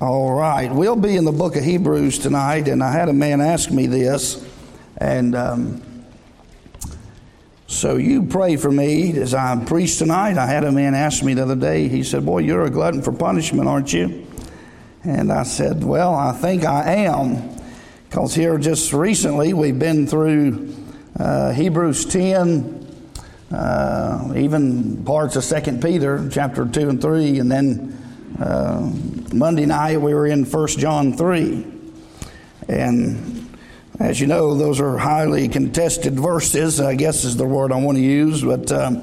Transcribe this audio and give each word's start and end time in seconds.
All 0.00 0.32
right, 0.32 0.70
we'll 0.72 0.94
be 0.94 1.16
in 1.16 1.24
the 1.24 1.32
book 1.32 1.56
of 1.56 1.64
Hebrews 1.64 2.20
tonight, 2.20 2.68
and 2.68 2.84
I 2.84 2.92
had 2.92 3.08
a 3.08 3.12
man 3.12 3.40
ask 3.40 3.68
me 3.68 3.88
this, 3.88 4.46
and 4.96 5.34
um, 5.34 6.04
so 7.66 7.96
you 7.96 8.22
pray 8.22 8.54
for 8.54 8.70
me 8.70 9.18
as 9.18 9.34
I 9.34 9.56
preach 9.64 9.98
tonight. 9.98 10.38
I 10.38 10.46
had 10.46 10.62
a 10.62 10.70
man 10.70 10.94
ask 10.94 11.24
me 11.24 11.34
the 11.34 11.42
other 11.42 11.56
day, 11.56 11.88
he 11.88 12.04
said, 12.04 12.24
Boy, 12.24 12.42
you're 12.42 12.64
a 12.64 12.70
glutton 12.70 13.02
for 13.02 13.10
punishment, 13.10 13.68
aren't 13.68 13.92
you? 13.92 14.24
And 15.02 15.32
I 15.32 15.42
said, 15.42 15.82
Well, 15.82 16.14
I 16.14 16.30
think 16.30 16.64
I 16.64 16.92
am, 17.06 17.58
because 18.08 18.36
here 18.36 18.56
just 18.56 18.92
recently 18.92 19.52
we've 19.52 19.80
been 19.80 20.06
through 20.06 20.76
uh, 21.18 21.50
Hebrews 21.50 22.04
10, 22.04 22.86
uh, 23.50 24.32
even 24.36 25.04
parts 25.04 25.34
of 25.34 25.42
Second 25.42 25.82
Peter, 25.82 26.28
chapter 26.30 26.68
2 26.68 26.88
and 26.88 27.02
3, 27.02 27.40
and 27.40 27.50
then 27.50 28.36
uh, 28.38 28.92
Monday 29.32 29.66
night 29.66 30.00
we 30.00 30.14
were 30.14 30.26
in 30.26 30.44
1 30.44 30.66
John 30.68 31.12
3. 31.12 31.66
And 32.68 33.56
as 34.00 34.20
you 34.20 34.26
know, 34.26 34.54
those 34.54 34.80
are 34.80 34.96
highly 34.96 35.48
contested 35.48 36.18
verses, 36.18 36.80
I 36.80 36.94
guess 36.94 37.24
is 37.24 37.36
the 37.36 37.44
word 37.44 37.72
I 37.72 37.76
want 37.76 37.98
to 37.98 38.02
use, 38.02 38.42
but 38.42 38.70
um, 38.72 39.02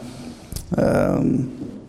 um, 0.78 1.82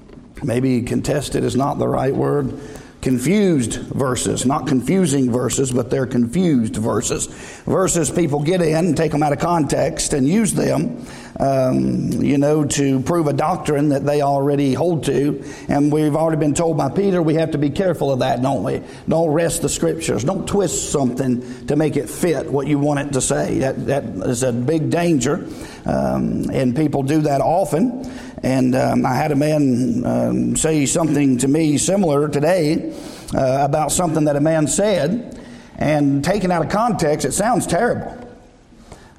maybe 0.43 0.83
contested 0.83 1.45
is 1.45 1.57
not 1.57 1.79
the 1.79 1.89
right 1.89 2.15
word 2.15 2.61
confused 3.07 3.75
verses, 3.75 4.45
not 4.45 4.67
confusing 4.67 5.31
verses, 5.31 5.71
but 5.71 5.91
they're 5.91 6.09
confused 6.09 6.75
verses. 6.75 7.29
Verses 7.65 8.11
people 8.11 8.43
get 8.43 8.61
in, 8.61 8.97
take 8.97 9.13
them 9.13 9.23
out 9.23 9.33
of 9.33 9.39
context, 9.39 10.13
and 10.13 10.27
use 10.27 10.53
them, 10.53 11.07
um, 11.39 12.11
you 12.21 12.37
know, 12.37 12.65
to 12.65 12.99
prove 13.03 13.29
a 13.29 13.33
doctrine 13.33 13.91
that 13.91 14.05
they 14.05 14.23
already 14.23 14.75
hold 14.75 15.05
to. 15.05 15.41
And 15.69 15.93
we've 15.93 16.17
already 16.17 16.41
been 16.41 16.53
told 16.53 16.79
by 16.79 16.89
Peter 16.89 17.23
we 17.23 17.35
have 17.35 17.53
to 17.53 17.59
be 17.59 17.71
careful 17.71 18.11
of 18.11 18.19
that, 18.19 18.43
don't 18.43 18.65
we? 18.65 18.83
Don't 19.09 19.31
wrest 19.31 19.63
the 19.63 19.69
scriptures. 19.69 20.25
Don't 20.25 20.49
twist 20.49 20.91
something 20.91 21.67
to 21.69 21.77
make 21.77 21.95
it 21.95 22.11
fit 22.11 22.51
what 22.51 22.67
you 22.67 22.81
want 22.81 22.99
it 22.99 23.13
to 23.13 23.21
say. 23.21 23.61
That, 23.61 23.87
that 23.87 24.03
is 24.29 24.43
a 24.43 24.53
big 24.53 24.91
danger, 24.91 25.47
um, 25.85 26.51
and 26.51 26.75
people 26.75 27.05
do 27.05 27.21
that 27.21 27.41
often. 27.41 28.03
And 28.47 28.77
um, 28.77 29.05
I 29.05 29.17
had 29.17 29.33
a 29.33 29.35
man 29.35 30.07
um, 30.07 30.57
say 30.57 30.87
something 30.87 31.39
to 31.39 31.49
me 31.49 31.79
similar 31.79 32.29
today 32.29 32.95
uh, 33.35 33.59
about 33.63 33.91
something 33.91 34.27
that 34.27 34.37
a 34.37 34.41
man 34.41 34.69
said, 34.69 35.37
and 35.79 36.23
taken 36.23 36.53
out 36.53 36.65
of 36.65 36.71
context, 36.71 37.27
it 37.27 37.33
sounds 37.33 37.67
terrible. 37.67 38.17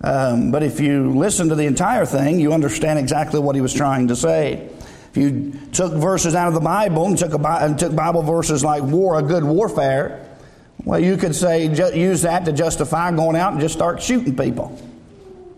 Um, 0.01 0.49
but 0.51 0.63
if 0.63 0.79
you 0.79 1.11
listen 1.11 1.49
to 1.49 1.55
the 1.55 1.65
entire 1.65 2.05
thing, 2.05 2.39
you 2.39 2.53
understand 2.53 2.99
exactly 2.99 3.41
what 3.41 3.53
he 3.55 3.59
was 3.59 3.73
trying 3.73 4.07
to 4.07 4.15
say. 4.15 4.69
If 5.09 5.17
you 5.17 5.59
took 5.73 5.91
verses 5.91 6.33
out 6.33 6.47
of 6.47 6.53
the 6.53 6.61
Bible 6.61 7.07
and 7.07 7.17
took, 7.17 7.33
a, 7.33 7.47
and 7.65 7.77
took 7.77 7.93
Bible 7.93 8.23
verses 8.23 8.63
like 8.63 8.83
war, 8.83 9.19
a 9.19 9.21
good 9.21 9.43
warfare, 9.43 10.25
well, 10.85 11.01
you 11.01 11.17
could 11.17 11.35
say, 11.35 11.65
use 11.65 12.21
that 12.21 12.45
to 12.45 12.53
justify 12.53 13.11
going 13.11 13.35
out 13.35 13.51
and 13.51 13.59
just 13.59 13.73
start 13.73 14.01
shooting 14.01 14.37
people. 14.37 14.79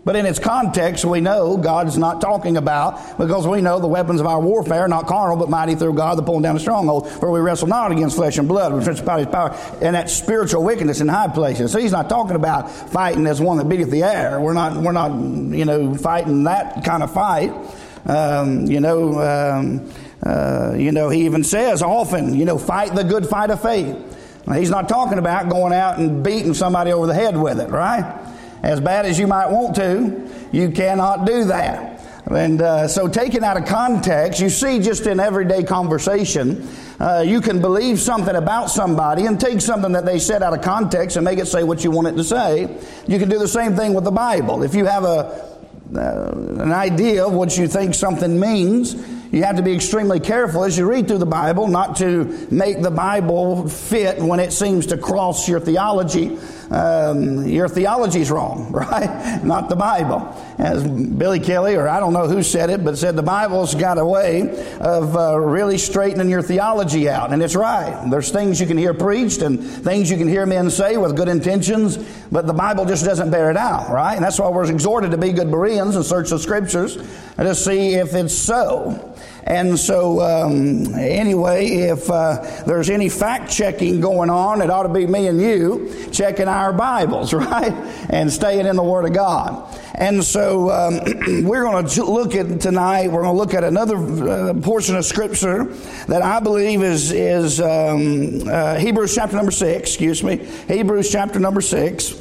But 0.09 0.15
in 0.15 0.25
its 0.25 0.39
context, 0.39 1.05
we 1.05 1.21
know 1.21 1.55
God's 1.55 1.95
not 1.95 2.19
talking 2.19 2.57
about, 2.57 3.19
because 3.19 3.45
we 3.45 3.61
know 3.61 3.79
the 3.79 3.85
weapons 3.85 4.19
of 4.19 4.25
our 4.25 4.41
warfare 4.41 4.85
are 4.85 4.87
not 4.87 5.05
carnal, 5.05 5.37
but 5.37 5.51
mighty 5.51 5.75
through 5.75 5.93
God, 5.93 6.17
the 6.17 6.23
pulling 6.23 6.41
down 6.41 6.55
the 6.55 6.59
stronghold, 6.59 7.07
for 7.07 7.29
we 7.29 7.39
wrestle 7.39 7.67
not 7.67 7.91
against 7.91 8.15
flesh 8.15 8.39
and 8.39 8.47
blood, 8.47 8.71
but 8.71 8.83
principalities, 8.83 9.31
power, 9.31 9.55
and 9.83 9.95
that 9.95 10.09
spiritual 10.09 10.63
wickedness 10.63 10.99
in 10.99 11.07
high 11.07 11.27
places. 11.27 11.71
So 11.71 11.77
he's 11.77 11.91
not 11.91 12.09
talking 12.09 12.35
about 12.35 12.71
fighting 12.71 13.27
as 13.27 13.39
one 13.39 13.59
that 13.59 13.69
beateth 13.69 13.91
the 13.91 14.01
air. 14.01 14.41
We're 14.41 14.53
not, 14.53 14.81
we're 14.81 14.93
not, 14.93 15.11
you 15.11 15.65
know, 15.65 15.93
fighting 15.93 16.45
that 16.45 16.83
kind 16.83 17.03
of 17.03 17.13
fight. 17.13 17.53
Um, 18.07 18.65
you 18.65 18.79
know, 18.79 19.19
um, 19.19 19.91
uh, 20.25 20.73
you 20.75 20.91
know, 20.91 21.09
he 21.09 21.25
even 21.25 21.43
says 21.43 21.83
often, 21.83 22.33
you 22.33 22.45
know, 22.45 22.57
fight 22.57 22.95
the 22.95 23.03
good 23.03 23.27
fight 23.27 23.51
of 23.51 23.61
faith. 23.61 23.95
He's 24.51 24.71
not 24.71 24.89
talking 24.89 25.19
about 25.19 25.49
going 25.49 25.71
out 25.71 25.99
and 25.99 26.23
beating 26.23 26.55
somebody 26.55 26.91
over 26.91 27.05
the 27.05 27.13
head 27.13 27.37
with 27.37 27.59
it, 27.59 27.69
right? 27.69 28.25
As 28.63 28.79
bad 28.79 29.05
as 29.05 29.17
you 29.17 29.27
might 29.27 29.49
want 29.49 29.75
to, 29.75 30.29
you 30.51 30.71
cannot 30.71 31.25
do 31.25 31.45
that. 31.45 31.99
And 32.29 32.61
uh, 32.61 32.87
so, 32.87 33.07
taken 33.07 33.43
out 33.43 33.57
of 33.57 33.65
context, 33.65 34.39
you 34.39 34.49
see 34.49 34.79
just 34.79 35.07
in 35.07 35.19
everyday 35.19 35.63
conversation, 35.63 36.67
uh, 36.99 37.23
you 37.25 37.41
can 37.41 37.59
believe 37.59 37.99
something 37.99 38.35
about 38.35 38.69
somebody 38.69 39.25
and 39.25 39.39
take 39.39 39.61
something 39.61 39.93
that 39.93 40.05
they 40.05 40.19
said 40.19 40.43
out 40.43 40.53
of 40.53 40.61
context 40.61 41.17
and 41.17 41.25
make 41.25 41.39
it 41.39 41.47
say 41.47 41.63
what 41.63 41.83
you 41.83 41.89
want 41.89 42.07
it 42.07 42.15
to 42.17 42.23
say. 42.23 42.77
You 43.07 43.17
can 43.17 43.29
do 43.29 43.39
the 43.39 43.47
same 43.47 43.75
thing 43.75 43.95
with 43.95 44.03
the 44.03 44.11
Bible. 44.11 44.61
If 44.61 44.75
you 44.75 44.85
have 44.85 45.05
a, 45.05 45.57
uh, 45.95 46.31
an 46.61 46.71
idea 46.71 47.25
of 47.25 47.33
what 47.33 47.57
you 47.57 47.67
think 47.67 47.95
something 47.95 48.39
means, 48.39 48.93
you 49.31 49.43
have 49.43 49.55
to 49.55 49.63
be 49.63 49.73
extremely 49.73 50.19
careful 50.19 50.63
as 50.63 50.77
you 50.77 50.87
read 50.87 51.07
through 51.07 51.19
the 51.19 51.25
Bible 51.25 51.67
not 51.67 51.95
to 51.97 52.47
make 52.51 52.81
the 52.81 52.91
Bible 52.91 53.67
fit 53.69 54.19
when 54.19 54.39
it 54.39 54.51
seems 54.51 54.87
to 54.87 54.97
cross 54.97 55.47
your 55.47 55.59
theology 55.59 56.37
um, 56.71 57.47
your 57.47 57.67
theology's 57.67 58.29
wrong, 58.29 58.71
right? 58.71 59.43
Not 59.43 59.69
the 59.69 59.75
Bible. 59.75 60.35
As 60.57 60.85
Billy 60.85 61.39
Kelly, 61.39 61.75
or 61.75 61.87
I 61.87 61.99
don't 61.99 62.13
know 62.13 62.27
who 62.27 62.43
said 62.43 62.69
it, 62.69 62.83
but 62.83 62.97
said 62.97 63.15
the 63.15 63.23
Bible's 63.23 63.73
got 63.75 63.97
a 63.97 64.05
way 64.05 64.41
of 64.79 65.15
uh, 65.15 65.39
really 65.39 65.77
straightening 65.77 66.29
your 66.29 66.41
theology 66.41 67.09
out. 67.09 67.33
And 67.33 67.41
it's 67.41 67.55
right. 67.55 68.09
There's 68.09 68.31
things 68.31 68.59
you 68.59 68.67
can 68.67 68.77
hear 68.77 68.93
preached 68.93 69.41
and 69.41 69.63
things 69.63 70.11
you 70.11 70.17
can 70.17 70.27
hear 70.27 70.45
men 70.45 70.69
say 70.69 70.97
with 70.97 71.15
good 71.15 71.27
intentions, 71.29 71.97
but 72.31 72.45
the 72.45 72.53
Bible 72.53 72.85
just 72.85 73.05
doesn't 73.05 73.31
bear 73.31 73.49
it 73.49 73.57
out, 73.57 73.89
right? 73.89 74.15
And 74.15 74.23
that's 74.23 74.39
why 74.39 74.49
we're 74.49 74.69
exhorted 74.69 75.11
to 75.11 75.17
be 75.17 75.31
good 75.31 75.49
Bereans 75.49 75.95
and 75.95 76.05
search 76.05 76.29
the 76.29 76.39
scriptures 76.39 76.97
and 76.97 77.47
to 77.47 77.55
see 77.55 77.95
if 77.95 78.13
it's 78.13 78.35
so. 78.35 79.15
And 79.43 79.79
so, 79.79 80.21
um, 80.21 80.93
anyway, 80.95 81.67
if 81.67 82.09
uh, 82.09 82.63
there's 82.65 82.89
any 82.89 83.09
fact 83.09 83.51
checking 83.51 84.01
going 84.01 84.29
on, 84.29 84.61
it 84.61 84.69
ought 84.69 84.83
to 84.83 84.89
be 84.89 85.07
me 85.07 85.27
and 85.27 85.41
you 85.41 86.09
checking 86.11 86.47
our 86.47 86.73
Bibles, 86.73 87.33
right? 87.33 87.73
And 88.09 88.31
staying 88.31 88.65
in 88.65 88.75
the 88.75 88.83
Word 88.83 89.05
of 89.05 89.13
God. 89.13 89.77
And 89.95 90.23
so, 90.23 90.69
um, 90.69 90.99
we're 91.43 91.63
going 91.63 91.85
to 91.85 92.03
look 92.05 92.35
at 92.35 92.61
tonight, 92.61 93.11
we're 93.11 93.23
going 93.23 93.35
to 93.35 93.39
look 93.39 93.53
at 93.53 93.63
another 93.63 93.97
uh, 93.97 94.53
portion 94.61 94.95
of 94.95 95.05
Scripture 95.05 95.65
that 96.07 96.21
I 96.21 96.39
believe 96.39 96.83
is, 96.83 97.11
is 97.11 97.59
um, 97.59 98.47
uh, 98.47 98.75
Hebrews 98.75 99.15
chapter 99.15 99.35
number 99.35 99.51
six, 99.51 99.89
excuse 99.89 100.23
me, 100.23 100.37
Hebrews 100.67 101.11
chapter 101.11 101.39
number 101.39 101.61
six. 101.61 102.13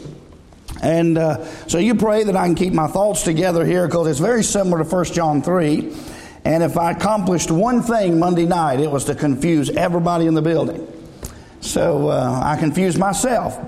And 0.82 1.18
uh, 1.18 1.44
so 1.66 1.78
you 1.78 1.94
pray 1.94 2.24
that 2.24 2.36
I 2.36 2.46
can 2.46 2.54
keep 2.54 2.72
my 2.72 2.86
thoughts 2.86 3.22
together 3.22 3.64
here 3.64 3.86
because 3.86 4.06
it's 4.06 4.20
very 4.20 4.44
similar 4.44 4.84
to 4.84 4.88
1 4.88 5.04
John 5.06 5.42
3. 5.42 5.92
And 6.48 6.62
if 6.62 6.78
I 6.78 6.92
accomplished 6.92 7.50
one 7.50 7.82
thing 7.82 8.18
Monday 8.18 8.46
night, 8.46 8.80
it 8.80 8.90
was 8.90 9.04
to 9.04 9.14
confuse 9.14 9.68
everybody 9.68 10.24
in 10.24 10.32
the 10.32 10.40
building. 10.40 10.90
So 11.60 12.08
uh, 12.08 12.40
I 12.42 12.56
confused 12.56 12.98
myself. 12.98 13.58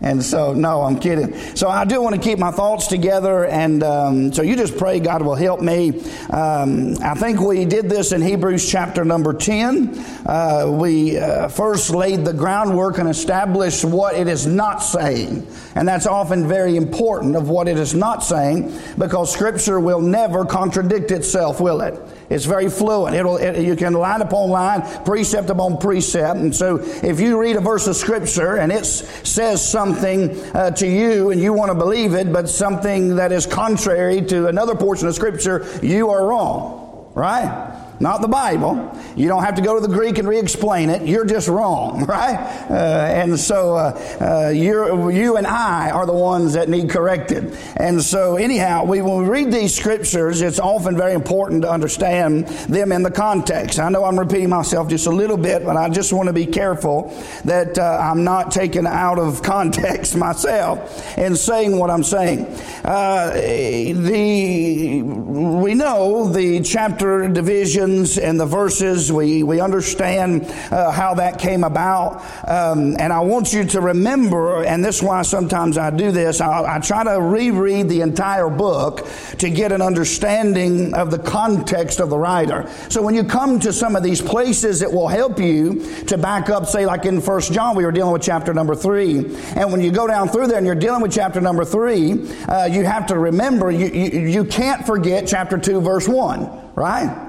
And 0.00 0.22
so, 0.22 0.52
no, 0.52 0.82
I'm 0.82 1.00
kidding. 1.00 1.34
So 1.56 1.68
I 1.68 1.84
do 1.84 2.00
want 2.00 2.14
to 2.14 2.20
keep 2.20 2.38
my 2.38 2.52
thoughts 2.52 2.86
together, 2.86 3.46
and 3.46 3.82
um, 3.82 4.32
so 4.32 4.42
you 4.42 4.54
just 4.54 4.76
pray 4.76 5.00
God 5.00 5.22
will 5.22 5.34
help 5.34 5.60
me. 5.60 6.00
Um, 6.30 6.96
I 7.02 7.14
think 7.14 7.40
we 7.40 7.64
did 7.64 7.90
this 7.90 8.12
in 8.12 8.22
Hebrews 8.22 8.70
chapter 8.70 9.04
number 9.04 9.32
10. 9.32 9.98
Uh, 10.24 10.76
we 10.80 11.18
uh, 11.18 11.48
first 11.48 11.90
laid 11.90 12.24
the 12.24 12.32
groundwork 12.32 12.98
and 12.98 13.08
established 13.08 13.84
what 13.84 14.14
it 14.14 14.28
is 14.28 14.46
not 14.46 14.78
saying. 14.78 15.44
And 15.74 15.88
that's 15.88 16.06
often 16.06 16.46
very 16.46 16.76
important 16.76 17.34
of 17.34 17.48
what 17.48 17.66
it 17.66 17.76
is 17.76 17.96
not 17.96 18.22
saying, 18.22 18.72
because 18.96 19.32
Scripture 19.32 19.80
will 19.80 20.00
never 20.00 20.44
contradict 20.44 21.10
itself, 21.10 21.60
will 21.60 21.80
it? 21.80 22.00
It's 22.30 22.44
very 22.44 22.68
fluent. 22.68 23.16
It'll, 23.16 23.36
it, 23.36 23.62
you 23.62 23.74
can 23.74 23.94
line 23.94 24.20
upon 24.20 24.50
line, 24.50 24.82
precept 25.04 25.48
upon 25.48 25.78
precept. 25.78 26.38
And 26.38 26.54
so 26.54 26.76
if 26.78 27.20
you 27.20 27.40
read 27.40 27.56
a 27.56 27.60
verse 27.60 27.86
of 27.86 27.96
Scripture 27.96 28.56
and 28.56 28.70
it 28.70 28.84
says 28.84 29.66
something 29.66 30.38
uh, 30.54 30.70
to 30.72 30.86
you 30.86 31.30
and 31.30 31.40
you 31.40 31.52
want 31.52 31.70
to 31.70 31.74
believe 31.74 32.14
it, 32.14 32.32
but 32.32 32.48
something 32.48 33.16
that 33.16 33.32
is 33.32 33.46
contrary 33.46 34.20
to 34.26 34.46
another 34.48 34.74
portion 34.74 35.08
of 35.08 35.14
Scripture, 35.14 35.66
you 35.82 36.10
are 36.10 36.26
wrong. 36.26 37.10
Right? 37.14 37.87
Not 38.00 38.20
the 38.20 38.28
Bible. 38.28 38.96
You 39.16 39.28
don't 39.28 39.42
have 39.42 39.56
to 39.56 39.62
go 39.62 39.74
to 39.74 39.86
the 39.86 39.92
Greek 39.92 40.18
and 40.18 40.28
re-explain 40.28 40.90
it. 40.90 41.02
You're 41.02 41.24
just 41.24 41.48
wrong, 41.48 42.04
right? 42.06 42.36
Uh, 42.70 42.74
and 42.74 43.38
so 43.38 43.76
uh, 43.76 44.46
uh, 44.46 44.48
you 44.50 45.36
and 45.36 45.46
I 45.46 45.90
are 45.90 46.06
the 46.06 46.12
ones 46.12 46.52
that 46.52 46.68
need 46.68 46.90
corrected. 46.90 47.56
And 47.76 48.00
so 48.02 48.36
anyhow, 48.36 48.84
we, 48.84 49.02
when 49.02 49.22
we 49.22 49.28
read 49.28 49.52
these 49.52 49.74
scriptures, 49.74 50.40
it's 50.40 50.60
often 50.60 50.96
very 50.96 51.14
important 51.14 51.62
to 51.62 51.70
understand 51.70 52.46
them 52.68 52.92
in 52.92 53.02
the 53.02 53.10
context. 53.10 53.78
I 53.78 53.88
know 53.88 54.04
I'm 54.04 54.18
repeating 54.18 54.50
myself 54.50 54.88
just 54.88 55.06
a 55.06 55.10
little 55.10 55.36
bit, 55.36 55.64
but 55.64 55.76
I 55.76 55.88
just 55.88 56.12
want 56.12 56.28
to 56.28 56.32
be 56.32 56.46
careful 56.46 57.12
that 57.44 57.78
uh, 57.78 57.98
I'm 58.00 58.22
not 58.24 58.52
taken 58.52 58.86
out 58.86 59.18
of 59.18 59.42
context 59.48 60.16
myself 60.16 61.18
in 61.18 61.34
saying 61.34 61.76
what 61.76 61.90
I'm 61.90 62.04
saying. 62.04 62.46
Uh, 62.84 63.32
the 63.32 65.02
we 65.02 65.74
know 65.74 66.28
the 66.28 66.60
chapter 66.60 67.28
division 67.28 67.87
divisions 67.88 68.18
and 68.18 68.38
the 68.38 68.46
verses. 68.46 69.12
We, 69.12 69.42
we 69.42 69.60
understand 69.60 70.44
uh, 70.70 70.90
how 70.90 71.14
that 71.14 71.38
came 71.38 71.64
about. 71.64 72.24
Um, 72.48 72.96
and 72.98 73.12
I 73.12 73.20
want 73.20 73.52
you 73.52 73.64
to 73.64 73.80
remember, 73.80 74.64
and 74.64 74.84
this 74.84 74.96
is 74.96 75.02
why 75.02 75.22
sometimes 75.22 75.78
I 75.78 75.90
do 75.90 76.10
this, 76.10 76.40
I, 76.40 76.76
I 76.76 76.78
try 76.80 77.04
to 77.04 77.20
reread 77.20 77.88
the 77.88 78.00
entire 78.00 78.50
book 78.50 79.06
to 79.38 79.50
get 79.50 79.72
an 79.72 79.82
understanding 79.82 80.94
of 80.94 81.10
the 81.10 81.18
context 81.18 82.00
of 82.00 82.10
the 82.10 82.18
writer. 82.18 82.70
So 82.88 83.02
when 83.02 83.14
you 83.14 83.24
come 83.24 83.60
to 83.60 83.72
some 83.72 83.96
of 83.96 84.02
these 84.02 84.20
places, 84.20 84.82
it 84.82 84.90
will 84.90 85.08
help 85.08 85.38
you 85.38 85.84
to 86.06 86.18
back 86.18 86.48
up, 86.50 86.66
say, 86.66 86.86
like 86.86 87.04
in 87.04 87.20
First 87.20 87.52
John, 87.52 87.76
we 87.76 87.84
were 87.84 87.92
dealing 87.92 88.12
with 88.12 88.22
chapter 88.22 88.52
number 88.54 88.74
three. 88.74 89.18
And 89.56 89.72
when 89.72 89.80
you 89.80 89.90
go 89.90 90.06
down 90.06 90.28
through 90.28 90.48
there 90.48 90.58
and 90.58 90.66
you're 90.66 90.74
dealing 90.74 91.02
with 91.02 91.12
chapter 91.12 91.40
number 91.40 91.64
three, 91.64 92.28
uh, 92.48 92.66
you 92.66 92.84
have 92.84 93.06
to 93.06 93.18
remember 93.18 93.70
you, 93.70 93.86
you, 93.86 94.28
you 94.28 94.44
can't 94.44 94.84
forget 94.86 95.26
chapter 95.26 95.58
2, 95.58 95.80
verse 95.80 96.08
1, 96.08 96.74
right? 96.74 97.27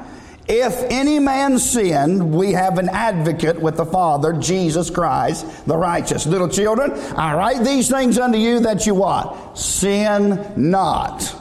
If 0.52 0.84
any 0.90 1.20
man 1.20 1.60
sin, 1.60 2.32
we 2.32 2.54
have 2.54 2.80
an 2.80 2.90
advocate 2.90 3.62
with 3.62 3.78
the 3.78 3.86
Father, 3.86 4.34
Jesus 4.34 4.90
Christ, 4.90 5.46
the 5.68 5.78
righteous. 5.78 6.26
Little 6.26 6.50
children, 6.50 6.92
I 7.16 7.36
write 7.36 7.64
these 7.64 7.88
things 7.88 8.18
unto 8.18 8.40
you 8.40 8.60
that 8.62 8.88
you 8.88 8.96
what? 8.96 9.56
Sin 9.56 10.52
not. 10.58 11.36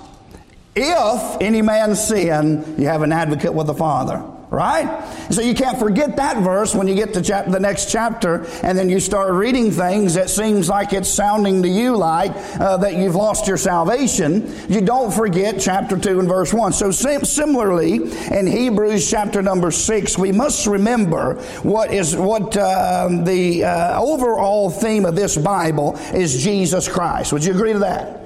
If 0.76 1.40
any 1.40 1.62
man 1.62 1.96
sin, 1.96 2.74
you 2.76 2.86
have 2.86 3.00
an 3.00 3.12
advocate 3.12 3.54
with 3.54 3.66
the 3.66 3.74
Father. 3.74 4.22
Right? 4.50 5.04
So 5.30 5.42
you 5.42 5.54
can't 5.54 5.78
forget 5.78 6.16
that 6.16 6.38
verse 6.38 6.74
when 6.74 6.88
you 6.88 6.94
get 6.94 7.12
to 7.14 7.22
chap- 7.22 7.48
the 7.48 7.60
next 7.60 7.90
chapter 7.90 8.46
and 8.62 8.78
then 8.78 8.88
you 8.88 8.98
start 8.98 9.32
reading 9.32 9.70
things 9.70 10.14
that 10.14 10.30
seems 10.30 10.70
like 10.70 10.94
it's 10.94 11.08
sounding 11.10 11.62
to 11.64 11.68
you 11.68 11.96
like 11.96 12.32
uh, 12.58 12.78
that 12.78 12.94
you've 12.94 13.14
lost 13.14 13.46
your 13.46 13.58
salvation. 13.58 14.50
You 14.70 14.80
don't 14.80 15.12
forget 15.12 15.60
chapter 15.60 15.98
2 15.98 16.20
and 16.20 16.28
verse 16.28 16.54
1. 16.54 16.72
So 16.72 16.90
sim- 16.90 17.26
similarly, 17.26 17.96
in 17.96 18.46
Hebrews 18.46 19.10
chapter 19.10 19.42
number 19.42 19.70
6, 19.70 20.16
we 20.16 20.32
must 20.32 20.66
remember 20.66 21.34
what 21.62 21.92
is 21.92 22.16
what 22.16 22.56
uh, 22.56 23.08
the 23.24 23.64
uh, 23.64 24.00
overall 24.00 24.70
theme 24.70 25.04
of 25.04 25.14
this 25.14 25.36
Bible 25.36 25.96
is 26.14 26.42
Jesus 26.42 26.88
Christ. 26.88 27.34
Would 27.34 27.44
you 27.44 27.52
agree 27.52 27.74
to 27.74 27.80
that? 27.80 28.17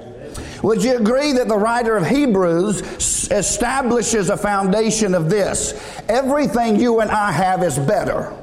Would 0.63 0.81
you 0.81 0.95
agree 0.95 1.33
that 1.33 1.49
the 1.49 1.57
writer 1.57 1.97
of 1.97 2.07
Hebrews 2.07 2.81
establishes 3.29 4.29
a 4.29 4.37
foundation 4.37 5.13
of 5.13 5.29
this? 5.29 5.73
Everything 6.07 6.79
you 6.79 7.01
and 7.01 7.11
I 7.11 7.31
have 7.33 7.63
is 7.63 7.77
better. 7.77 8.33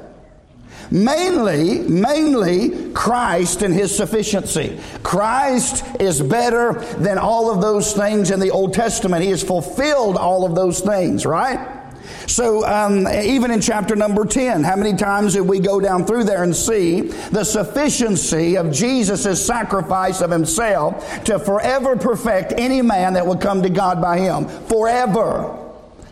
Mainly, 0.91 1.79
mainly 1.79 2.91
Christ 2.93 3.63
and 3.63 3.73
His 3.73 3.95
sufficiency. 3.95 4.79
Christ 5.01 5.83
is 5.99 6.21
better 6.21 6.73
than 6.99 7.17
all 7.17 7.49
of 7.49 7.59
those 7.59 7.93
things 7.93 8.29
in 8.29 8.39
the 8.39 8.51
Old 8.51 8.73
Testament. 8.73 9.23
He 9.23 9.31
has 9.31 9.41
fulfilled 9.41 10.15
all 10.15 10.45
of 10.45 10.53
those 10.53 10.79
things, 10.81 11.25
right? 11.25 11.80
So, 12.27 12.65
um, 12.65 13.07
even 13.07 13.51
in 13.51 13.61
chapter 13.61 13.95
number 13.95 14.25
10, 14.25 14.63
how 14.63 14.75
many 14.75 14.95
times 14.95 15.33
did 15.33 15.41
we 15.41 15.59
go 15.59 15.79
down 15.79 16.05
through 16.05 16.25
there 16.25 16.43
and 16.43 16.55
see 16.55 17.01
the 17.01 17.43
sufficiency 17.43 18.57
of 18.57 18.71
Jesus' 18.71 19.45
sacrifice 19.45 20.21
of 20.21 20.31
himself 20.31 21.23
to 21.25 21.39
forever 21.39 21.95
perfect 21.95 22.53
any 22.57 22.81
man 22.81 23.13
that 23.13 23.25
would 23.25 23.41
come 23.41 23.61
to 23.63 23.69
God 23.69 24.01
by 24.01 24.17
him? 24.17 24.47
Forever. 24.67 25.60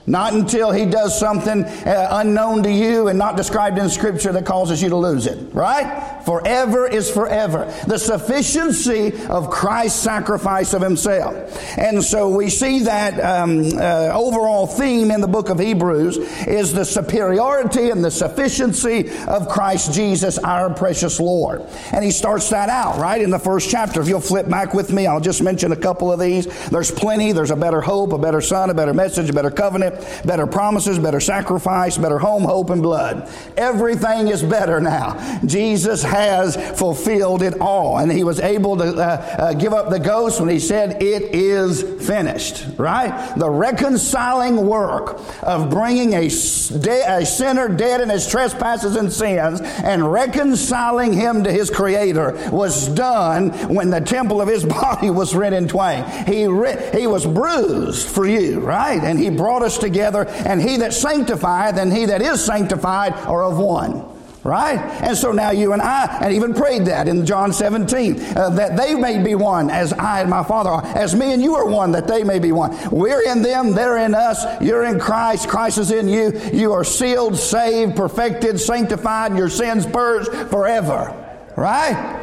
Not 0.10 0.34
until 0.34 0.72
he 0.72 0.88
does 0.88 1.18
something 1.20 1.64
uh, 1.64 2.08
unknown 2.14 2.64
to 2.64 2.72
you 2.72 3.10
and 3.10 3.20
not 3.20 3.38
described 3.38 3.78
in 3.78 3.90
Scripture 3.90 4.32
that 4.32 4.44
causes 4.44 4.82
you 4.82 4.90
to 4.90 4.98
lose 4.98 5.28
it. 5.28 5.54
Right? 5.54 6.24
Forever 6.26 6.88
is 6.88 7.12
forever. 7.12 7.72
The 7.86 8.00
sufficiency 8.00 9.14
of 9.28 9.52
Christ's 9.52 10.02
sacrifice 10.02 10.74
of 10.74 10.82
himself. 10.82 11.36
And 11.78 12.04
so 12.04 12.36
we 12.36 12.50
see 12.50 12.80
that 12.80 13.20
um, 13.20 13.78
uh, 13.78 14.10
overall 14.14 14.66
theme 14.66 15.12
in 15.12 15.22
the 15.22 15.28
book 15.28 15.50
of 15.50 15.60
Hebrews 15.60 16.18
is 16.48 16.74
the 16.74 16.86
superiority 16.86 17.92
and 17.92 18.04
the 18.04 18.10
sufficiency 18.10 19.12
of 19.28 19.48
Christ 19.48 19.94
Jesus, 19.94 20.40
our 20.40 20.74
precious 20.74 21.20
Lord. 21.20 21.62
And 21.94 22.04
he 22.04 22.10
starts 22.10 22.50
that 22.50 22.70
out, 22.70 22.98
right, 22.98 23.22
in 23.22 23.30
the 23.30 23.38
first 23.38 23.70
chapter. 23.70 24.02
If 24.02 24.08
you'll 24.08 24.22
flip 24.22 24.50
back 24.50 24.74
with 24.74 24.92
me, 24.92 25.06
I'll 25.06 25.20
just 25.20 25.44
mention 25.44 25.72
a 25.72 25.76
couple 25.76 26.12
of 26.12 26.20
these. 26.20 26.48
There's 26.70 26.90
plenty. 26.90 27.32
There's 27.32 27.52
a 27.52 27.56
better 27.56 27.82
hope, 27.82 28.12
a 28.12 28.18
better 28.18 28.42
son, 28.42 28.72
a 28.72 28.74
better 28.74 28.94
message, 28.94 29.30
a 29.30 29.34
better 29.34 29.52
covenant 29.52 29.99
better 30.26 30.48
promises, 30.48 31.00
better 31.00 31.20
sacrifice, 31.20 31.98
better 31.98 32.20
home, 32.20 32.44
hope, 32.44 32.70
and 32.70 32.82
blood. 32.82 33.30
Everything 33.58 34.28
is 34.28 34.44
better 34.44 34.80
now. 34.80 35.40
Jesus 35.46 36.04
has 36.04 36.56
fulfilled 36.78 37.42
it 37.42 37.60
all. 37.60 37.98
And 37.98 38.12
he 38.12 38.24
was 38.24 38.40
able 38.40 38.78
to 38.78 38.96
uh, 38.96 39.36
uh, 39.40 39.54
give 39.54 39.74
up 39.74 39.90
the 39.90 40.00
ghost 40.00 40.40
when 40.40 40.50
he 40.50 40.60
said, 40.60 41.02
It 41.02 41.36
is 41.36 41.84
finished, 42.06 42.66
right? 42.78 43.34
The 43.38 43.50
reconciling 43.50 44.66
work 44.66 45.20
of 45.44 45.70
bringing 45.70 46.14
a, 46.14 46.28
de- 46.28 47.18
a 47.18 47.26
sinner 47.26 47.70
dead 47.70 48.02
in 48.02 48.10
his 48.10 48.28
trespasses 48.28 48.96
and 48.96 49.12
sins 49.12 49.62
and 49.62 50.12
reconciling 50.12 51.14
him 51.14 51.44
to 51.44 51.52
his 51.52 51.70
Creator 51.70 52.50
was 52.52 52.88
done 52.90 53.50
when 53.74 53.90
the 53.90 54.02
temple 54.02 54.42
of 54.42 54.48
his 54.48 54.66
body 54.80 55.10
was 55.10 55.36
rent 55.36 55.56
in 55.56 55.68
twain. 55.68 56.04
He, 56.26 56.48
re- 56.48 56.90
he 56.94 57.08
was 57.08 57.26
bruised 57.26 58.08
for 58.08 58.28
you, 58.28 58.60
right? 58.60 59.02
And 59.02 59.20
he 59.20 59.30
brought 59.30 59.62
us 59.62 59.78
together, 59.78 59.89
and 60.28 60.62
he 60.62 60.78
that 60.78 60.94
sanctifieth 60.94 61.78
and 61.78 61.92
he 61.92 62.06
that 62.06 62.22
is 62.22 62.44
sanctified 62.44 63.14
are 63.14 63.44
of 63.44 63.58
one. 63.58 64.06
Right? 64.42 64.78
And 65.04 65.18
so 65.18 65.34
now 65.34 65.52
you 65.52 65.74
and 65.74 65.82
I, 65.82 66.20
and 66.22 66.34
even 66.34 66.54
prayed 66.54 66.86
that 66.86 67.10
in 67.10 67.26
John 67.26 67.52
17, 67.52 68.38
uh, 68.38 68.50
that 68.52 68.78
they 68.78 68.96
may 68.96 69.22
be 69.22 69.36
one 69.36 69.70
as 69.70 69.92
I 69.92 70.22
and 70.22 70.30
my 70.30 70.44
Father 70.44 70.70
are, 70.70 70.86
as 70.98 71.14
me 71.14 71.34
and 71.34 71.42
you 71.44 71.56
are 71.56 71.66
one, 71.66 71.92
that 71.92 72.08
they 72.08 72.24
may 72.24 72.40
be 72.40 72.54
one. 72.54 72.76
We're 72.90 73.22
in 73.30 73.42
them, 73.42 73.74
they're 73.74 73.98
in 73.98 74.16
us, 74.16 74.46
you're 74.62 74.86
in 74.86 74.98
Christ, 74.98 75.50
Christ 75.50 75.78
is 75.78 75.92
in 75.92 76.08
you. 76.08 76.32
You 76.54 76.72
are 76.72 76.86
sealed, 76.86 77.36
saved, 77.38 77.98
perfected, 77.98 78.62
sanctified, 78.62 79.38
your 79.38 79.50
sins 79.50 79.86
purged 79.86 80.32
forever. 80.50 81.14
Right? 81.58 82.19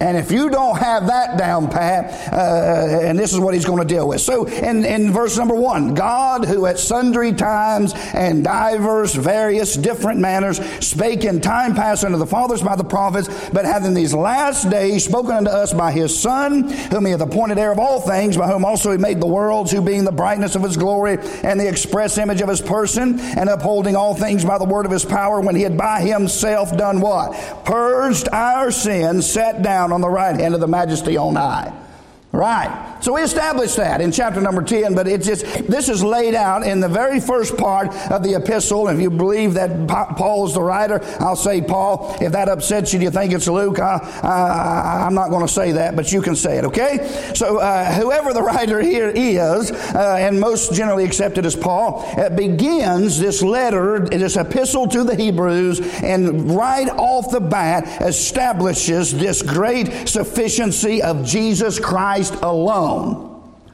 And 0.00 0.16
if 0.16 0.30
you 0.30 0.48
don't 0.48 0.78
have 0.78 1.08
that 1.08 1.36
down 1.36 1.68
pat, 1.68 2.32
uh, 2.32 3.00
and 3.02 3.18
this 3.18 3.32
is 3.32 3.40
what 3.40 3.54
he's 3.54 3.64
going 3.64 3.80
to 3.80 3.94
deal 3.94 4.06
with. 4.06 4.20
So 4.20 4.46
in, 4.46 4.84
in 4.84 5.12
verse 5.12 5.36
number 5.36 5.56
one, 5.56 5.94
God 5.94 6.44
who 6.44 6.66
at 6.66 6.78
sundry 6.78 7.32
times 7.32 7.94
and 8.14 8.44
divers 8.44 9.14
various 9.14 9.74
different 9.76 10.20
manners 10.20 10.58
spake 10.84 11.24
in 11.24 11.40
time 11.40 11.74
past 11.74 12.04
unto 12.04 12.16
the 12.16 12.26
fathers 12.26 12.62
by 12.62 12.76
the 12.76 12.84
prophets, 12.84 13.28
but 13.50 13.64
hath 13.64 13.84
in 13.84 13.94
these 13.94 14.14
last 14.14 14.70
days 14.70 15.04
spoken 15.04 15.32
unto 15.32 15.50
us 15.50 15.72
by 15.72 15.90
his 15.90 16.16
Son, 16.16 16.68
whom 16.68 17.04
he 17.04 17.12
hath 17.12 17.20
appointed 17.20 17.58
heir 17.58 17.72
of 17.72 17.78
all 17.78 18.00
things, 18.00 18.36
by 18.36 18.46
whom 18.46 18.64
also 18.64 18.92
he 18.92 18.98
made 18.98 19.20
the 19.20 19.26
worlds, 19.26 19.72
who 19.72 19.82
being 19.82 20.04
the 20.04 20.12
brightness 20.12 20.54
of 20.54 20.62
his 20.62 20.76
glory 20.76 21.18
and 21.42 21.58
the 21.58 21.68
express 21.68 22.18
image 22.18 22.40
of 22.40 22.48
his 22.48 22.60
person, 22.60 23.18
and 23.18 23.48
upholding 23.48 23.96
all 23.96 24.14
things 24.14 24.44
by 24.44 24.58
the 24.58 24.64
word 24.64 24.86
of 24.86 24.92
his 24.92 25.04
power, 25.04 25.40
when 25.40 25.56
he 25.56 25.62
had 25.62 25.76
by 25.76 26.00
himself 26.02 26.76
done 26.76 27.00
what? 27.00 27.64
Purged 27.64 28.28
our 28.32 28.70
sins, 28.70 29.28
sat 29.28 29.62
down 29.62 29.87
on 29.92 30.00
the 30.00 30.08
right 30.08 30.38
hand 30.38 30.54
of 30.54 30.60
the 30.60 30.68
majesty 30.68 31.16
on 31.16 31.36
high. 31.36 31.72
Right. 32.30 32.98
So 33.00 33.14
we 33.14 33.22
established 33.22 33.78
that 33.78 34.02
in 34.02 34.12
chapter 34.12 34.38
number 34.42 34.62
10, 34.62 34.94
but 34.94 35.08
it's 35.08 35.26
just, 35.26 35.46
this 35.66 35.88
is 35.88 36.04
laid 36.04 36.34
out 36.34 36.62
in 36.62 36.78
the 36.78 36.88
very 36.88 37.20
first 37.20 37.56
part 37.56 37.88
of 38.10 38.22
the 38.22 38.34
epistle. 38.34 38.88
If 38.88 39.00
you 39.00 39.08
believe 39.10 39.54
that 39.54 39.88
Paul 39.88 40.46
is 40.46 40.52
the 40.52 40.62
writer, 40.62 41.00
I'll 41.20 41.36
say 41.36 41.62
Paul. 41.62 42.16
If 42.20 42.32
that 42.32 42.50
upsets 42.50 42.92
you, 42.92 42.98
do 42.98 43.06
you 43.06 43.10
think 43.10 43.32
it's 43.32 43.48
Luke? 43.48 43.80
I, 43.80 45.06
am 45.06 45.14
not 45.14 45.30
going 45.30 45.46
to 45.46 45.52
say 45.52 45.72
that, 45.72 45.96
but 45.96 46.12
you 46.12 46.20
can 46.20 46.36
say 46.36 46.58
it, 46.58 46.64
okay? 46.66 47.32
So 47.34 47.58
uh, 47.58 47.94
whoever 47.94 48.34
the 48.34 48.42
writer 48.42 48.80
here 48.80 49.08
is, 49.08 49.70
uh, 49.70 50.16
and 50.20 50.38
most 50.38 50.74
generally 50.74 51.04
accepted 51.04 51.46
as 51.46 51.56
Paul, 51.56 52.04
uh, 52.18 52.28
begins 52.28 53.18
this 53.18 53.42
letter, 53.42 54.00
this 54.00 54.36
epistle 54.36 54.86
to 54.88 55.02
the 55.02 55.16
Hebrews, 55.16 55.80
and 56.02 56.54
right 56.54 56.90
off 56.90 57.30
the 57.30 57.40
bat 57.40 58.02
establishes 58.02 59.14
this 59.14 59.40
great 59.40 60.06
sufficiency 60.06 61.00
of 61.00 61.24
Jesus 61.24 61.80
Christ 61.80 62.27
alone 62.36 62.58
alone 62.68 63.24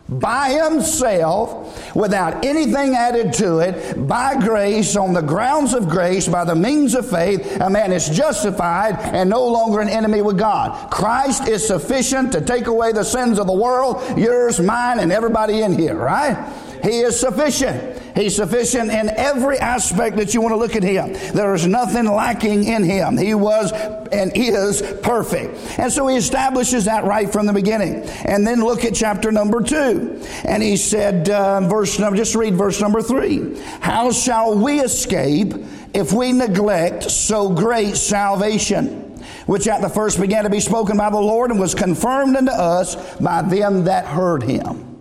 by 0.07 0.51
himself 0.51 1.97
without 1.97 2.45
anything 2.45 2.95
added 2.95 3.33
to 3.33 3.61
it 3.61 4.07
by 4.07 4.39
grace 4.39 4.97
on 4.97 5.15
the 5.15 5.23
grounds 5.23 5.73
of 5.73 5.89
grace 5.89 6.29
by 6.29 6.45
the 6.45 6.55
means 6.55 6.95
of 6.95 7.09
faith 7.09 7.59
a 7.63 7.71
man 7.71 7.91
is 7.91 8.11
justified 8.11 8.95
and 9.15 9.31
no 9.31 9.47
longer 9.47 9.81
an 9.81 9.89
enemy 9.89 10.21
with 10.21 10.39
god 10.39 10.91
christ 10.91 11.49
is 11.49 11.67
sufficient 11.67 12.31
to 12.31 12.41
take 12.43 12.67
away 12.67 12.93
the 12.93 13.03
sins 13.03 13.39
of 13.39 13.47
the 13.47 13.53
world 13.53 13.97
yours 14.19 14.61
mine 14.61 14.99
and 14.99 15.11
everybody 15.11 15.63
in 15.63 15.73
here 15.73 15.97
right 15.97 16.37
he 16.85 17.01
is 17.01 17.19
sufficient. 17.19 18.04
He's 18.15 18.37
sufficient 18.37 18.91
in 18.91 19.11
every 19.11 19.59
aspect 19.59 20.17
that 20.17 20.35
you 20.35 20.41
want 20.41 20.53
to 20.53 20.57
look 20.57 20.77
at 20.77 20.83
him. 20.83 21.13
There 21.35 21.55
is 21.55 21.67
nothing 21.67 22.05
lacking 22.05 22.65
in 22.65 22.85
him. 22.85 23.19
He 23.19 23.35
was 23.35 23.73
and 23.73 24.31
is 24.37 24.83
perfect. 25.03 25.57
And 25.79 25.93
so 25.93 26.07
he 26.07 26.17
establishes 26.17 26.85
that 26.85 27.05
right 27.05 27.31
from 27.31 27.47
the 27.47 27.53
beginning. 27.53 28.03
And 28.25 28.47
then 28.47 28.61
look 28.61 28.85
at 28.85 28.95
chapter 28.95 29.33
number 29.33 29.63
two. 29.63 30.23
And 30.45 30.63
he 30.63 30.77
said, 30.77 31.29
uh, 31.29 31.61
verse 31.63 31.99
number, 31.99 32.17
just 32.17 32.37
read 32.37 32.55
verse 32.55 32.81
number 32.81 33.03
three. 33.03 33.59
How 33.81 34.13
shall 34.13 34.57
we 34.57 34.81
escape 34.81 35.53
if 35.93 36.13
we 36.13 36.33
neglect 36.33 37.11
so 37.11 37.51
great 37.51 37.97
salvation? 37.97 39.03
which 39.47 39.69
at 39.69 39.83
the 39.83 39.89
first 39.89 40.19
began 40.19 40.45
to 40.45 40.51
be 40.51 40.61
spoken 40.61 40.97
by 40.97 41.11
the 41.11 41.21
Lord 41.21 41.51
and 41.51 41.61
was 41.61 41.75
confirmed 41.75 42.35
unto 42.37 42.51
us 42.51 42.97
by 43.19 43.43
them 43.43 43.85
that 43.85 44.07
heard 44.07 44.43
him. 44.43 44.94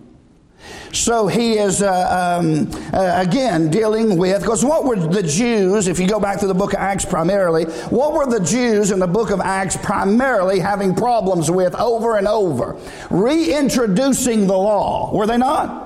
So 0.94 1.26
he 1.26 1.58
is, 1.58 1.82
uh, 1.82 2.38
um, 2.40 2.70
uh, 2.92 3.14
again, 3.16 3.70
dealing 3.70 4.16
with, 4.16 4.40
because 4.42 4.64
what 4.64 4.84
were 4.84 4.96
the 4.96 5.22
Jews, 5.22 5.88
if 5.88 5.98
you 5.98 6.06
go 6.06 6.20
back 6.20 6.40
to 6.40 6.46
the 6.46 6.54
book 6.54 6.72
of 6.72 6.80
Acts 6.80 7.04
primarily, 7.04 7.64
what 7.90 8.12
were 8.12 8.26
the 8.26 8.44
Jews 8.44 8.90
in 8.90 8.98
the 8.98 9.06
book 9.06 9.30
of 9.30 9.40
Acts 9.40 9.76
primarily 9.76 10.58
having 10.58 10.94
problems 10.94 11.50
with 11.50 11.74
over 11.74 12.16
and 12.16 12.26
over? 12.26 12.76
Reintroducing 13.10 14.46
the 14.46 14.56
law, 14.56 15.14
were 15.14 15.26
they 15.26 15.38
not? 15.38 15.82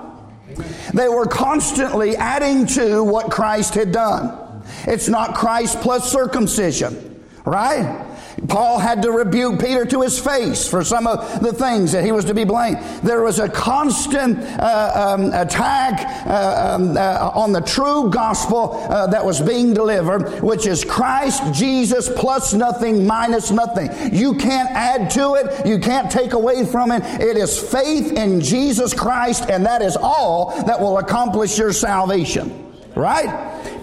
They 0.92 1.08
were 1.08 1.26
constantly 1.26 2.16
adding 2.16 2.66
to 2.66 3.02
what 3.04 3.30
Christ 3.30 3.74
had 3.74 3.92
done. 3.92 4.62
It's 4.86 5.08
not 5.08 5.34
Christ 5.34 5.80
plus 5.80 6.10
circumcision, 6.10 7.24
right? 7.44 8.06
Paul 8.46 8.78
had 8.78 9.02
to 9.02 9.10
rebuke 9.10 9.60
Peter 9.60 9.84
to 9.86 10.02
his 10.02 10.18
face 10.18 10.68
for 10.68 10.84
some 10.84 11.06
of 11.06 11.42
the 11.42 11.52
things 11.52 11.92
that 11.92 12.04
he 12.04 12.12
was 12.12 12.24
to 12.26 12.34
be 12.34 12.44
blamed. 12.44 12.78
There 13.02 13.22
was 13.22 13.38
a 13.38 13.48
constant 13.48 14.38
uh, 14.38 15.16
um, 15.16 15.32
attack 15.32 16.26
uh, 16.26 16.74
um, 16.74 16.96
uh, 16.96 17.30
on 17.34 17.52
the 17.52 17.60
true 17.60 18.10
gospel 18.10 18.74
uh, 18.88 19.08
that 19.08 19.24
was 19.24 19.40
being 19.40 19.74
delivered, 19.74 20.40
which 20.42 20.66
is 20.66 20.84
Christ 20.84 21.42
Jesus 21.52 22.08
plus 22.08 22.54
nothing 22.54 23.06
minus 23.06 23.50
nothing. 23.50 23.90
You 24.14 24.34
can't 24.34 24.70
add 24.70 25.10
to 25.12 25.34
it, 25.34 25.66
you 25.66 25.78
can't 25.78 26.10
take 26.10 26.32
away 26.32 26.64
from 26.64 26.92
it. 26.92 27.02
It 27.20 27.36
is 27.36 27.58
faith 27.58 28.12
in 28.12 28.40
Jesus 28.40 28.94
Christ, 28.94 29.50
and 29.50 29.66
that 29.66 29.82
is 29.82 29.96
all 29.96 30.62
that 30.64 30.80
will 30.80 30.98
accomplish 30.98 31.58
your 31.58 31.72
salvation. 31.72 32.67
Right? 32.98 33.30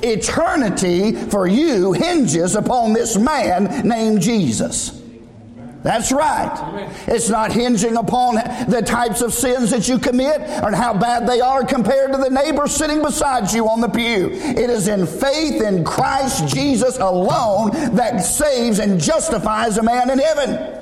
Eternity 0.03 1.13
for 1.15 1.47
you 1.47 1.93
hinges 1.93 2.53
upon 2.57 2.91
this 2.91 3.15
man 3.17 3.87
named 3.87 4.21
Jesus. 4.21 5.01
That's 5.83 6.11
right. 6.11 6.89
It's 7.07 7.29
not 7.29 7.53
hinging 7.53 7.95
upon 7.95 8.35
the 8.35 8.81
types 8.85 9.21
of 9.21 9.33
sins 9.33 9.71
that 9.71 9.87
you 9.87 9.99
commit 9.99 10.41
or 10.61 10.75
how 10.75 10.93
bad 10.95 11.29
they 11.29 11.39
are 11.39 11.63
compared 11.63 12.11
to 12.11 12.17
the 12.17 12.29
neighbor 12.29 12.67
sitting 12.67 13.01
beside 13.01 13.53
you 13.53 13.69
on 13.69 13.79
the 13.79 13.87
pew. 13.87 14.31
It 14.31 14.69
is 14.69 14.89
in 14.89 15.07
faith 15.07 15.61
in 15.61 15.85
Christ 15.85 16.53
Jesus 16.53 16.97
alone 16.97 17.69
that 17.95 18.17
saves 18.19 18.79
and 18.79 18.99
justifies 18.99 19.77
a 19.77 19.83
man 19.83 20.09
in 20.09 20.19
heaven. 20.19 20.74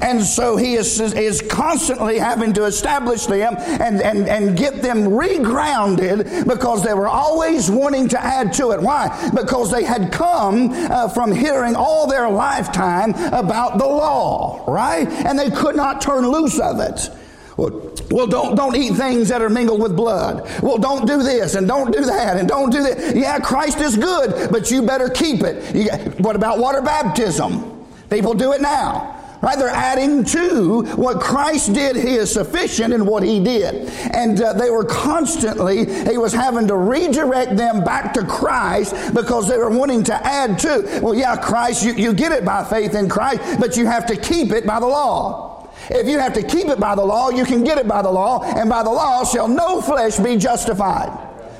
And 0.00 0.22
so 0.22 0.56
he 0.56 0.74
is, 0.74 1.00
is 1.00 1.42
constantly 1.42 2.18
having 2.18 2.52
to 2.54 2.64
establish 2.64 3.26
them 3.26 3.56
and, 3.58 4.00
and, 4.02 4.28
and 4.28 4.56
get 4.56 4.82
them 4.82 5.04
regrounded 5.04 6.46
because 6.46 6.82
they 6.82 6.94
were 6.94 7.08
always 7.08 7.70
wanting 7.70 8.08
to 8.08 8.22
add 8.22 8.52
to 8.54 8.72
it. 8.72 8.80
Why? 8.80 9.30
Because 9.34 9.70
they 9.70 9.84
had 9.84 10.12
come 10.12 10.70
uh, 10.72 11.08
from 11.08 11.32
hearing 11.32 11.76
all 11.76 12.06
their 12.06 12.28
lifetime 12.28 13.14
about 13.32 13.78
the 13.78 13.86
law, 13.86 14.64
right? 14.66 15.08
And 15.08 15.38
they 15.38 15.50
could 15.50 15.76
not 15.76 16.00
turn 16.00 16.26
loose 16.28 16.58
of 16.58 16.80
it. 16.80 17.08
Well, 17.56 18.26
don't, 18.26 18.56
don't 18.56 18.76
eat 18.76 18.94
things 18.94 19.28
that 19.28 19.40
are 19.40 19.48
mingled 19.48 19.80
with 19.80 19.96
blood. 19.96 20.48
Well, 20.60 20.78
don't 20.78 21.06
do 21.06 21.22
this 21.22 21.54
and 21.54 21.68
don't 21.68 21.92
do 21.92 22.04
that 22.04 22.36
and 22.36 22.48
don't 22.48 22.70
do 22.70 22.82
that. 22.82 23.16
Yeah, 23.16 23.38
Christ 23.38 23.78
is 23.78 23.96
good, 23.96 24.50
but 24.50 24.70
you 24.70 24.82
better 24.82 25.08
keep 25.08 25.42
it. 25.42 25.74
You, 25.74 25.90
what 26.18 26.36
about 26.36 26.58
water 26.58 26.82
baptism? 26.82 27.86
People 28.10 28.34
do 28.34 28.52
it 28.52 28.60
now. 28.60 29.13
Right? 29.44 29.58
They're 29.58 29.68
adding 29.68 30.24
to 30.24 30.84
what 30.96 31.20
Christ 31.20 31.74
did. 31.74 31.96
He 31.96 32.14
is 32.14 32.32
sufficient 32.32 32.94
in 32.94 33.04
what 33.04 33.22
he 33.22 33.44
did. 33.44 33.90
And 34.14 34.40
uh, 34.40 34.54
they 34.54 34.70
were 34.70 34.86
constantly, 34.86 35.84
he 36.10 36.16
was 36.16 36.32
having 36.32 36.66
to 36.68 36.76
redirect 36.76 37.54
them 37.54 37.84
back 37.84 38.14
to 38.14 38.24
Christ 38.24 38.94
because 39.12 39.46
they 39.46 39.58
were 39.58 39.68
wanting 39.68 40.02
to 40.04 40.14
add 40.14 40.58
to. 40.60 41.00
Well, 41.02 41.14
yeah, 41.14 41.36
Christ, 41.36 41.84
you, 41.84 41.92
you 41.92 42.14
get 42.14 42.32
it 42.32 42.42
by 42.42 42.64
faith 42.64 42.94
in 42.94 43.06
Christ, 43.06 43.60
but 43.60 43.76
you 43.76 43.84
have 43.84 44.06
to 44.06 44.16
keep 44.16 44.50
it 44.50 44.66
by 44.66 44.80
the 44.80 44.86
law. 44.86 45.68
If 45.90 46.08
you 46.08 46.18
have 46.20 46.32
to 46.32 46.42
keep 46.42 46.68
it 46.68 46.80
by 46.80 46.94
the 46.94 47.04
law, 47.04 47.28
you 47.28 47.44
can 47.44 47.64
get 47.64 47.76
it 47.76 47.86
by 47.86 48.00
the 48.00 48.10
law, 48.10 48.42
and 48.42 48.70
by 48.70 48.82
the 48.82 48.90
law 48.90 49.26
shall 49.26 49.48
no 49.48 49.82
flesh 49.82 50.18
be 50.18 50.38
justified. 50.38 51.12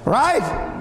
Right? 0.06 0.73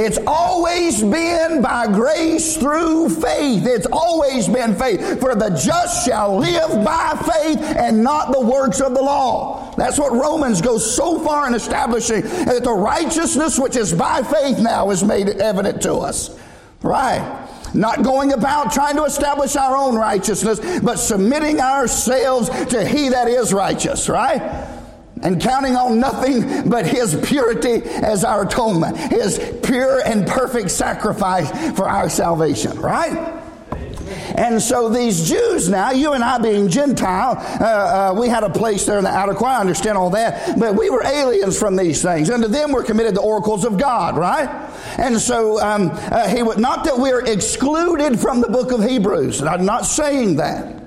It's 0.00 0.18
always 0.28 1.02
been 1.02 1.60
by 1.60 1.88
grace 1.88 2.56
through 2.56 3.08
faith. 3.08 3.66
It's 3.66 3.88
always 3.90 4.46
been 4.46 4.76
faith. 4.76 5.18
For 5.18 5.34
the 5.34 5.50
just 5.50 6.06
shall 6.06 6.38
live 6.38 6.84
by 6.84 7.20
faith 7.20 7.58
and 7.60 8.04
not 8.04 8.30
the 8.30 8.40
works 8.40 8.80
of 8.80 8.94
the 8.94 9.02
law. 9.02 9.74
That's 9.76 9.98
what 9.98 10.12
Romans 10.12 10.60
goes 10.60 10.94
so 10.94 11.18
far 11.18 11.48
in 11.48 11.54
establishing 11.54 12.20
that 12.20 12.62
the 12.62 12.72
righteousness 12.72 13.58
which 13.58 13.74
is 13.74 13.92
by 13.92 14.22
faith 14.22 14.60
now 14.60 14.90
is 14.90 15.02
made 15.02 15.28
evident 15.30 15.82
to 15.82 15.94
us. 15.94 16.38
Right. 16.80 17.48
Not 17.74 18.04
going 18.04 18.32
about 18.32 18.70
trying 18.70 18.94
to 18.98 19.04
establish 19.04 19.56
our 19.56 19.76
own 19.76 19.96
righteousness, 19.96 20.80
but 20.80 21.00
submitting 21.00 21.60
ourselves 21.60 22.48
to 22.66 22.86
He 22.86 23.08
that 23.08 23.26
is 23.26 23.52
righteous, 23.52 24.08
right? 24.08 24.77
And 25.22 25.40
counting 25.40 25.76
on 25.76 26.00
nothing 26.00 26.68
but 26.68 26.86
His 26.86 27.14
purity 27.24 27.82
as 27.84 28.24
our 28.24 28.46
atonement, 28.46 28.96
His 28.96 29.38
pure 29.62 30.00
and 30.04 30.26
perfect 30.26 30.70
sacrifice 30.70 31.50
for 31.76 31.88
our 31.88 32.08
salvation, 32.08 32.78
right? 32.80 33.38
And 34.38 34.62
so 34.62 34.88
these 34.88 35.28
Jews 35.28 35.68
now, 35.68 35.90
you 35.90 36.12
and 36.12 36.22
I 36.22 36.38
being 36.38 36.68
Gentile, 36.68 37.36
uh, 37.60 37.64
uh, 37.64 38.14
we 38.18 38.28
had 38.28 38.44
a 38.44 38.50
place 38.50 38.86
there 38.86 38.98
in 38.98 39.04
the 39.04 39.10
outer 39.10 39.34
court. 39.34 39.50
I 39.50 39.60
understand 39.60 39.98
all 39.98 40.10
that, 40.10 40.58
but 40.58 40.76
we 40.76 40.90
were 40.90 41.04
aliens 41.04 41.58
from 41.58 41.76
these 41.76 42.02
things. 42.02 42.28
And 42.28 42.42
to 42.42 42.48
them, 42.48 42.72
we're 42.72 42.84
committed 42.84 43.14
the 43.14 43.20
oracles 43.20 43.64
of 43.64 43.78
God, 43.78 44.16
right? 44.16 44.48
And 44.98 45.18
so 45.20 45.60
um, 45.60 45.90
uh, 45.92 46.28
he 46.28 46.42
would 46.42 46.58
not 46.58 46.84
that 46.84 46.98
we're 46.98 47.24
excluded 47.24 48.20
from 48.20 48.40
the 48.40 48.48
book 48.48 48.70
of 48.70 48.84
Hebrews. 48.84 49.42
I'm 49.42 49.64
not 49.64 49.86
saying 49.86 50.36
that. 50.36 50.77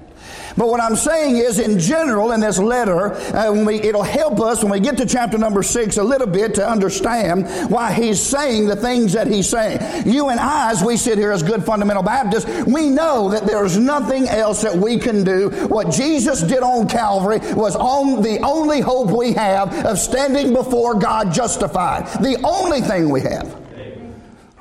But 0.58 0.68
what 0.68 0.82
I'm 0.82 0.96
saying 0.96 1.38
is, 1.38 1.60
in 1.60 1.80
general, 1.80 2.32
in 2.32 2.40
this 2.40 2.60
letter, 2.60 3.14
uh, 3.14 3.52
when 3.52 3.66
we, 3.66 3.76
it'll 3.76 4.04
help 4.04 4.40
us 4.40 4.64
when 4.64 4.72
we 4.72 4.80
get 4.80 4.98
to 4.98 5.06
chapter 5.06 5.38
number 5.38 5.64
six 5.64 5.98
a 5.98 6.04
little 6.04 6.28
bit 6.28 6.56
to 6.56 6.68
understand 6.68 7.48
why 7.72 7.94
he's 7.94 8.20
saying 8.20 8.68
the 8.68 8.76
things 8.76 9.14
that 9.14 9.28
he's 9.28 9.50
saying. 9.50 10.08
You 10.08 10.30
and 10.30 10.40
I, 10.40 10.72
as 10.72 10.84
we 10.84 10.98
sit 10.98 11.18
here 11.18 11.32
as 11.32 11.44
good 11.44 11.64
fundamental 11.64 12.04
Baptists, 12.04 12.66
we 12.66 12.90
know 12.90 13.30
that 13.30 13.46
there's 13.46 13.78
nothing 13.78 14.28
else 14.28 14.62
that 14.62 14.76
we 14.76 14.98
can 14.98 15.24
do. 15.24 15.50
What 15.68 15.92
Jesus 15.92 16.42
did 16.42 16.64
on 16.64 16.88
Calvary 16.88 17.40
was 17.54 17.76
on 17.76 18.22
the 18.22 18.40
only 18.40 18.82
hope 18.82 19.12
we 19.12 19.34
have 19.34 19.86
of 19.86 19.98
standing 19.98 20.54
before 20.54 20.96
God 20.96 21.34
justified. 21.34 22.08
The 22.22 22.40
only 22.44 22.82
thing 22.82 23.10
we 23.10 23.22
have. 23.22 23.58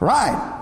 Right 0.01 0.60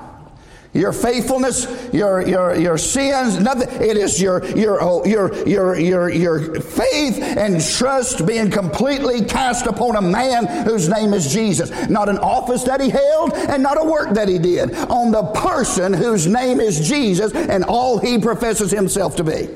your 0.75 0.93
faithfulness, 0.93 1.67
your 1.93 2.27
your 2.27 2.55
your 2.55 2.77
sins, 2.77 3.41
nothing. 3.41 3.69
It 3.81 3.97
is 3.97 4.21
your 4.21 4.45
your 4.45 4.83
oh, 4.83 5.05
your 5.05 5.35
your 5.49 5.79
your 5.79 6.11
your 6.11 6.61
faith 6.61 7.19
and 7.19 7.61
trust 7.61 8.27
being 8.27 8.51
completely 8.51 9.25
cast 9.25 9.67
upon 9.67 9.97
a 9.97 10.03
man 10.03 10.47
whose 10.67 10.89
name 10.89 11.15
is 11.15 11.33
Jesus. 11.33 11.71
Not 11.89 12.09
an 12.09 12.19
office 12.19 12.65
that 12.65 12.81
he 12.81 12.91
held 12.91 13.33
and 13.33 13.63
not 13.63 13.81
a 13.81 13.85
work 13.85 14.11
that 14.11 14.29
he 14.29 14.39
did. 14.39 14.75
On 14.75 15.11
the 15.11 15.23
person 15.23 15.95
whose 15.95 16.27
name 16.27 16.61
is 16.61 16.87
Jesus 16.87 17.33
and 17.33 17.65
all 17.65 17.99
he 17.99 18.19
professes 18.19 18.71
himself 18.71 19.17
to 19.17 19.25
be. 19.25 19.49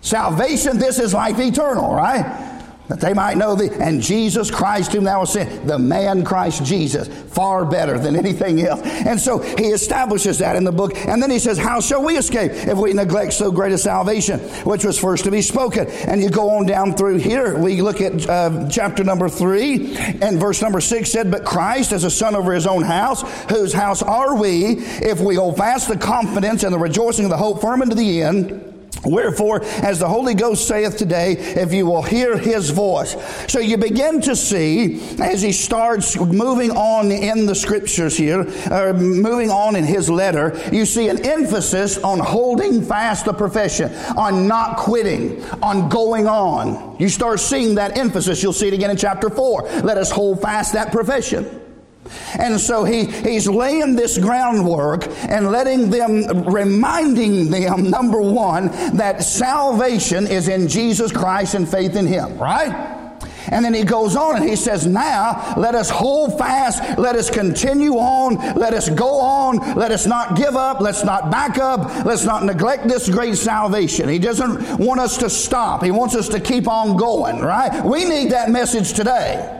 Salvation, 0.00 0.78
this 0.78 0.98
is 0.98 1.14
life 1.14 1.38
eternal, 1.38 1.94
right? 1.94 2.47
That 2.88 3.00
they 3.00 3.12
might 3.12 3.36
know 3.36 3.54
thee 3.54 3.68
and 3.80 4.00
Jesus 4.00 4.50
Christ 4.50 4.92
whom 4.92 5.04
thou 5.04 5.20
hast 5.20 5.34
sent, 5.34 5.66
the 5.66 5.78
man 5.78 6.24
Christ 6.24 6.64
Jesus, 6.64 7.08
far 7.08 7.64
better 7.64 7.98
than 7.98 8.16
anything 8.16 8.62
else. 8.62 8.80
And 8.82 9.20
so 9.20 9.38
he 9.38 9.66
establishes 9.66 10.38
that 10.38 10.56
in 10.56 10.64
the 10.64 10.72
book. 10.72 10.96
And 11.06 11.22
then 11.22 11.30
he 11.30 11.38
says, 11.38 11.58
How 11.58 11.80
shall 11.80 12.02
we 12.02 12.16
escape 12.16 12.52
if 12.52 12.78
we 12.78 12.92
neglect 12.92 13.34
so 13.34 13.52
great 13.52 13.72
a 13.72 13.78
salvation, 13.78 14.40
which 14.64 14.84
was 14.84 14.98
first 14.98 15.24
to 15.24 15.30
be 15.30 15.42
spoken? 15.42 15.86
And 15.86 16.22
you 16.22 16.30
go 16.30 16.50
on 16.50 16.66
down 16.66 16.94
through 16.94 17.18
here. 17.18 17.56
We 17.58 17.82
look 17.82 18.00
at 18.00 18.28
uh, 18.28 18.68
chapter 18.70 19.04
number 19.04 19.28
three 19.28 19.96
and 19.96 20.40
verse 20.40 20.62
number 20.62 20.80
six 20.80 21.10
said, 21.10 21.30
But 21.30 21.44
Christ 21.44 21.92
as 21.92 22.04
a 22.04 22.10
son 22.10 22.34
over 22.34 22.52
his 22.52 22.66
own 22.66 22.82
house, 22.82 23.22
whose 23.50 23.72
house 23.72 24.02
are 24.02 24.36
we, 24.36 24.78
if 24.78 25.20
we 25.20 25.34
hold 25.34 25.56
fast 25.56 25.88
the 25.88 25.96
confidence 25.96 26.62
and 26.62 26.72
the 26.72 26.78
rejoicing 26.78 27.24
of 27.26 27.30
the 27.30 27.36
hope 27.36 27.60
firm 27.60 27.82
unto 27.82 27.94
the 27.94 28.22
end? 28.22 28.77
Wherefore, 29.04 29.64
as 29.64 29.98
the 29.98 30.08
Holy 30.08 30.34
Ghost 30.34 30.66
saith 30.66 30.96
today, 30.96 31.32
if 31.32 31.72
you 31.72 31.86
will 31.86 32.02
hear 32.02 32.36
his 32.36 32.70
voice. 32.70 33.16
So 33.50 33.58
you 33.58 33.76
begin 33.76 34.20
to 34.22 34.34
see, 34.34 35.00
as 35.20 35.42
he 35.42 35.52
starts 35.52 36.18
moving 36.18 36.70
on 36.70 37.10
in 37.10 37.46
the 37.46 37.54
scriptures 37.54 38.16
here, 38.16 38.46
uh, 38.70 38.92
moving 38.92 39.50
on 39.50 39.76
in 39.76 39.84
his 39.84 40.08
letter, 40.10 40.58
you 40.72 40.84
see 40.84 41.08
an 41.08 41.24
emphasis 41.24 41.98
on 41.98 42.18
holding 42.18 42.82
fast 42.82 43.24
the 43.24 43.32
profession, 43.32 43.92
on 44.16 44.46
not 44.46 44.78
quitting, 44.78 45.42
on 45.62 45.88
going 45.88 46.26
on. 46.26 46.96
You 46.98 47.08
start 47.08 47.40
seeing 47.40 47.76
that 47.76 47.96
emphasis. 47.96 48.42
You'll 48.42 48.52
see 48.52 48.68
it 48.68 48.74
again 48.74 48.90
in 48.90 48.96
chapter 48.96 49.30
4. 49.30 49.62
Let 49.82 49.98
us 49.98 50.10
hold 50.10 50.42
fast 50.42 50.72
that 50.72 50.92
profession. 50.92 51.57
And 52.38 52.60
so 52.60 52.84
he, 52.84 53.06
he's 53.06 53.48
laying 53.48 53.96
this 53.96 54.18
groundwork 54.18 55.06
and 55.28 55.50
letting 55.50 55.90
them, 55.90 56.44
reminding 56.44 57.50
them, 57.50 57.90
number 57.90 58.20
one, 58.20 58.68
that 58.96 59.22
salvation 59.22 60.26
is 60.26 60.48
in 60.48 60.68
Jesus 60.68 61.12
Christ 61.12 61.54
and 61.54 61.68
faith 61.68 61.96
in 61.96 62.06
Him, 62.06 62.38
right? 62.38 62.96
And 63.50 63.64
then 63.64 63.72
he 63.72 63.84
goes 63.84 64.14
on 64.14 64.36
and 64.36 64.48
he 64.48 64.56
says, 64.56 64.86
Now 64.86 65.54
let 65.56 65.74
us 65.74 65.88
hold 65.88 66.38
fast, 66.38 66.98
let 66.98 67.16
us 67.16 67.30
continue 67.30 67.94
on, 67.94 68.36
let 68.58 68.74
us 68.74 68.88
go 68.90 69.20
on, 69.20 69.56
let 69.74 69.90
us 69.90 70.06
not 70.06 70.36
give 70.36 70.56
up, 70.56 70.80
let's 70.80 71.04
not 71.04 71.30
back 71.30 71.58
up, 71.58 72.04
let's 72.04 72.24
not 72.24 72.44
neglect 72.44 72.88
this 72.88 73.08
great 73.08 73.36
salvation. 73.36 74.08
He 74.08 74.18
doesn't 74.18 74.78
want 74.78 75.00
us 75.00 75.16
to 75.18 75.30
stop, 75.30 75.82
he 75.82 75.90
wants 75.90 76.14
us 76.14 76.28
to 76.30 76.40
keep 76.40 76.68
on 76.68 76.96
going, 76.96 77.40
right? 77.40 77.82
We 77.84 78.04
need 78.04 78.32
that 78.32 78.50
message 78.50 78.92
today. 78.92 79.57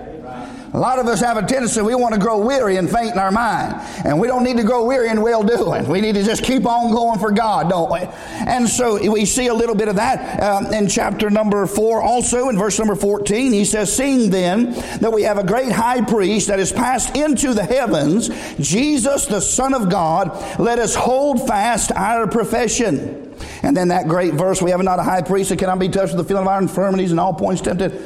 A 0.74 0.78
lot 0.78 0.98
of 0.98 1.06
us 1.06 1.20
have 1.20 1.38
a 1.38 1.46
tendency, 1.46 1.80
we 1.80 1.94
want 1.94 2.14
to 2.14 2.20
grow 2.20 2.44
weary 2.44 2.76
and 2.76 2.90
faint 2.90 3.12
in 3.12 3.18
our 3.18 3.30
mind. 3.30 3.74
And 4.04 4.20
we 4.20 4.28
don't 4.28 4.44
need 4.44 4.58
to 4.58 4.62
grow 4.62 4.84
weary 4.84 5.08
in 5.08 5.22
well 5.22 5.42
doing. 5.42 5.88
We 5.88 6.02
need 6.02 6.14
to 6.16 6.22
just 6.22 6.44
keep 6.44 6.66
on 6.66 6.92
going 6.92 7.18
for 7.18 7.30
God, 7.30 7.70
don't 7.70 7.90
we? 7.90 8.00
And 8.00 8.68
so 8.68 9.10
we 9.10 9.24
see 9.24 9.46
a 9.46 9.54
little 9.54 9.74
bit 9.74 9.88
of 9.88 9.96
that 9.96 10.42
um, 10.42 10.66
in 10.66 10.86
chapter 10.86 11.30
number 11.30 11.66
4 11.66 12.02
also 12.02 12.50
in 12.50 12.58
verse 12.58 12.78
number 12.78 12.94
14. 12.94 13.52
He 13.52 13.64
says, 13.64 13.94
Seeing 13.94 14.30
then 14.30 14.72
that 15.00 15.10
we 15.10 15.22
have 15.22 15.38
a 15.38 15.44
great 15.44 15.72
high 15.72 16.04
priest 16.04 16.48
that 16.48 16.60
is 16.60 16.70
passed 16.70 17.16
into 17.16 17.54
the 17.54 17.64
heavens, 17.64 18.28
Jesus, 18.58 19.24
the 19.24 19.40
Son 19.40 19.72
of 19.72 19.88
God, 19.88 20.60
let 20.60 20.78
us 20.78 20.94
hold 20.94 21.46
fast 21.46 21.92
our 21.92 22.26
profession. 22.26 23.34
And 23.62 23.74
then 23.74 23.88
that 23.88 24.06
great 24.06 24.34
verse, 24.34 24.60
we 24.60 24.70
have 24.70 24.82
not 24.82 24.98
a 24.98 25.02
high 25.02 25.22
priest 25.22 25.48
that 25.48 25.58
cannot 25.58 25.78
be 25.78 25.88
touched 25.88 26.14
with 26.14 26.18
the 26.18 26.28
feeling 26.28 26.42
of 26.42 26.48
our 26.48 26.60
infirmities 26.60 27.10
and 27.10 27.18
all 27.18 27.32
points 27.32 27.62
tempted 27.62 28.02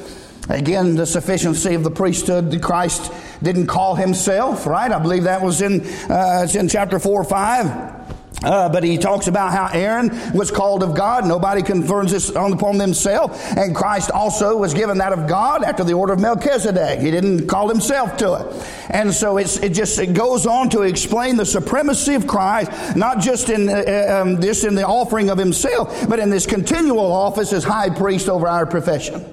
Again, 0.53 0.97
the 0.97 1.07
sufficiency 1.07 1.75
of 1.75 1.83
the 1.83 1.91
priesthood. 1.91 2.51
That 2.51 2.63
Christ 2.63 3.13
didn't 3.43 3.67
call 3.67 3.95
himself, 3.95 4.67
right? 4.67 4.93
I 4.93 4.99
believe 4.99 5.25
that 5.25 5.43
was 5.43 5.63
in, 5.63 5.81
uh, 6.11 6.43
it's 6.45 6.55
in 6.55 6.69
chapter 6.69 6.99
4 6.99 7.21
or 7.21 7.25
5. 7.25 8.03
Uh, 8.43 8.69
but 8.69 8.83
he 8.83 8.99
talks 8.99 9.29
about 9.29 9.53
how 9.53 9.69
Aaron 9.73 10.11
was 10.33 10.51
called 10.51 10.83
of 10.83 10.97
God. 10.97 11.27
Nobody 11.27 11.63
confirms 11.63 12.11
this 12.11 12.31
on, 12.31 12.53
upon 12.53 12.77
themselves. 12.77 13.39
And 13.57 13.75
Christ 13.75 14.11
also 14.11 14.57
was 14.57 14.75
given 14.75 14.99
that 14.99 15.13
of 15.13 15.29
God 15.29 15.63
after 15.63 15.85
the 15.85 15.93
order 15.93 16.13
of 16.13 16.21
Melchizedek. 16.21 16.99
He 17.01 17.11
didn't 17.11 17.47
call 17.47 17.69
himself 17.69 18.17
to 18.19 18.35
it. 18.35 18.67
And 18.91 19.15
so 19.15 19.37
it's 19.37 19.59
it 19.59 19.75
just 19.75 19.99
it 19.99 20.13
goes 20.15 20.47
on 20.47 20.71
to 20.71 20.83
explain 20.83 21.37
the 21.37 21.47
supremacy 21.47 22.15
of 22.15 22.27
Christ, 22.27 22.97
not 22.97 23.21
just 23.21 23.49
in 23.49 23.69
uh, 23.69 24.23
um, 24.23 24.37
this 24.37 24.65
in 24.65 24.75
the 24.75 24.87
offering 24.87 25.31
of 25.31 25.39
himself, 25.39 26.09
but 26.09 26.19
in 26.19 26.31
this 26.31 26.47
continual 26.47 27.13
office 27.13 27.53
as 27.53 27.63
high 27.63 27.91
priest 27.91 28.29
over 28.29 28.49
our 28.49 28.67
profession. 28.67 29.25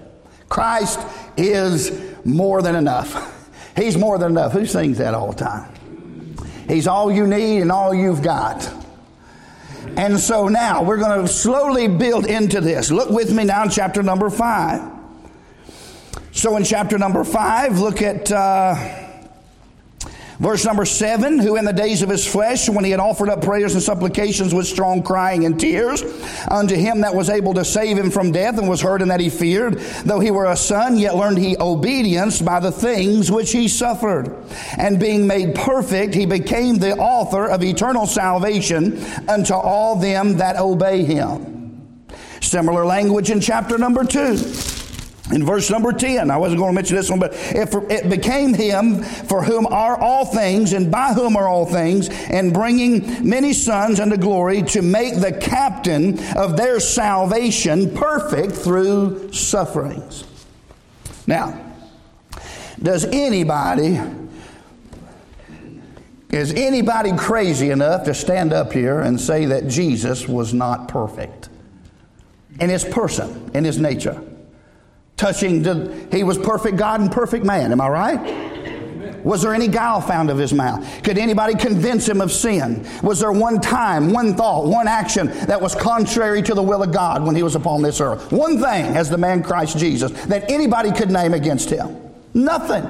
Christ 0.50 1.00
is 1.38 1.92
more 2.26 2.62
than 2.62 2.76
enough. 2.76 3.36
He's 3.76 3.98
more 3.98 4.18
than 4.18 4.32
enough. 4.32 4.52
Who 4.52 4.66
sings 4.66 4.98
that 4.98 5.14
all 5.14 5.32
the 5.32 5.44
time? 5.44 5.72
He's 6.68 6.88
all 6.88 7.12
you 7.12 7.26
need 7.26 7.62
and 7.62 7.72
all 7.72 7.94
you've 7.94 8.22
got. 8.22 8.72
And 9.96 10.20
so 10.20 10.48
now 10.48 10.84
we're 10.84 10.98
going 10.98 11.22
to 11.22 11.28
slowly 11.28 11.88
build 11.88 12.26
into 12.26 12.62
this. 12.62 12.92
Look 12.92 13.10
with 13.10 13.32
me 13.32 13.46
now 13.46 13.64
in 13.64 13.70
chapter 13.70 14.04
number 14.04 14.30
five. 14.30 14.82
So 16.32 16.58
in 16.58 16.64
chapter 16.64 16.98
number 16.98 17.24
five, 17.24 17.80
look 17.80 18.02
at. 18.02 18.32
Uh, 18.32 18.99
Verse 20.40 20.64
number 20.64 20.86
seven, 20.86 21.38
who 21.38 21.58
in 21.58 21.66
the 21.66 21.74
days 21.74 22.02
of 22.02 22.08
his 22.08 22.26
flesh, 22.26 22.70
when 22.70 22.86
he 22.86 22.92
had 22.92 23.02
offered 23.02 23.28
up 23.28 23.44
prayers 23.44 23.74
and 23.74 23.84
supplications 23.84 24.54
with 24.54 24.68
strong 24.68 25.04
crying 25.04 25.46
and 25.46 25.60
tears 25.60 26.02
unto 26.50 26.76
him 26.76 27.02
that 27.02 27.14
was 27.14 27.30
able 27.30 27.54
to 27.56 27.66
save 27.66 27.98
him 27.98 28.10
from 28.10 28.32
death 28.32 28.58
and 28.58 28.70
was 28.70 28.80
heard 28.80 29.02
and 29.02 29.12
that 29.12 29.20
he 29.20 29.30
feared, 29.30 29.80
though 30.06 30.22
he 30.22 30.32
were 30.32 30.46
a 30.46 30.56
son, 30.56 30.98
yet 30.98 31.18
learned 31.18 31.38
he 31.38 31.58
obedience 31.60 32.42
by 32.42 32.62
the 32.62 32.72
things 32.72 33.30
which 33.30 33.52
he 33.52 33.68
suffered. 33.68 34.34
And 34.78 34.98
being 34.98 35.28
made 35.28 35.56
perfect, 35.56 36.14
he 36.14 36.26
became 36.26 36.78
the 36.78 36.96
author 36.96 37.48
of 37.48 37.62
eternal 37.62 38.08
salvation 38.08 39.04
unto 39.28 39.54
all 39.54 39.98
them 39.98 40.38
that 40.38 40.56
obey 40.56 41.04
him. 41.04 41.86
Similar 42.40 42.86
language 42.86 43.30
in 43.30 43.42
chapter 43.42 43.78
number 43.78 44.06
two. 44.06 44.38
In 45.32 45.46
verse 45.46 45.70
number 45.70 45.94
10, 45.94 46.32
I 46.32 46.38
wasn't 46.38 46.60
going 46.60 46.72
to 46.72 46.76
mention 46.76 46.96
this 46.96 47.10
one, 47.10 47.20
but 47.20 47.34
it 47.36 48.10
became 48.10 48.54
him 48.54 49.04
for 49.04 49.44
whom 49.44 49.68
are 49.68 49.96
all 49.96 50.26
things 50.26 50.74
and 50.74 50.92
by 50.92 51.14
whom 51.14 51.36
are 51.36 51.48
all 51.48 51.68
things, 51.68 52.10
and 52.10 52.52
bringing 52.52 53.30
many 53.30 53.54
sons 53.54 54.00
unto 54.00 54.18
glory 54.18 54.64
to 54.64 54.82
make 54.82 55.20
the 55.20 55.32
captain 55.32 56.18
of 56.36 56.58
their 56.58 56.80
salvation 56.80 57.96
perfect 57.96 58.54
through 58.54 59.32
sufferings. 59.32 60.24
Now, 61.28 61.64
does 62.82 63.06
anybody, 63.06 64.00
is 66.32 66.54
anybody 66.54 67.16
crazy 67.16 67.70
enough 67.70 68.06
to 68.06 68.16
stand 68.16 68.52
up 68.52 68.74
here 68.74 69.00
and 69.00 69.22
say 69.22 69.46
that 69.46 69.68
Jesus 69.68 70.28
was 70.28 70.56
not 70.56 70.88
perfect 70.88 71.50
in 72.60 72.72
his 72.72 72.84
person, 72.84 73.52
in 73.54 73.64
his 73.64 73.78
nature? 73.78 74.20
Touching 75.20 75.62
to, 75.64 76.08
he 76.12 76.24
was 76.24 76.38
perfect 76.38 76.78
God 76.78 77.02
and 77.02 77.12
perfect 77.12 77.46
man. 77.46 77.72
Am 77.72 77.82
I 77.82 77.90
right? 77.90 79.26
Was 79.26 79.42
there 79.42 79.54
any 79.54 79.68
guile 79.68 80.00
found 80.00 80.30
of 80.30 80.38
his 80.38 80.54
mouth? 80.54 81.04
Could 81.04 81.18
anybody 81.18 81.54
convince 81.54 82.08
him 82.08 82.22
of 82.22 82.32
sin? 82.32 82.88
Was 83.04 83.20
there 83.20 83.34
one 83.34 83.60
time, 83.60 84.14
one 84.14 84.34
thought, 84.34 84.66
one 84.66 84.88
action 84.88 85.28
that 85.48 85.60
was 85.60 85.76
contrary 85.76 86.42
to 86.44 86.54
the 86.54 86.64
will 86.64 86.82
of 86.82 86.94
God 86.94 87.26
when 87.26 87.36
he 87.36 87.44
was 87.44 87.56
upon 87.56 87.82
this 87.82 88.00
earth? 88.00 88.32
One 88.32 88.62
thing 88.62 88.96
as 88.96 89.10
the 89.10 89.18
man 89.18 89.44
Christ 89.44 89.78
Jesus 89.78 90.12
that 90.28 90.50
anybody 90.50 90.94
could 90.94 91.12
name 91.12 91.34
against 91.34 91.70
him? 91.70 91.98
Nothing. 92.34 92.90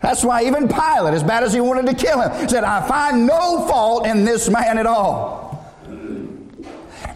That's 0.00 0.24
why 0.24 0.44
even 0.44 0.68
Pilate, 0.68 1.12
as 1.12 1.22
bad 1.22 1.44
as 1.44 1.52
he 1.52 1.60
wanted 1.60 1.86
to 1.86 1.94
kill 1.94 2.22
him, 2.22 2.48
said, 2.48 2.64
I 2.64 2.88
find 2.88 3.26
no 3.26 3.66
fault 3.68 4.06
in 4.06 4.24
this 4.24 4.48
man 4.48 4.78
at 4.78 4.86
all. 4.86 5.41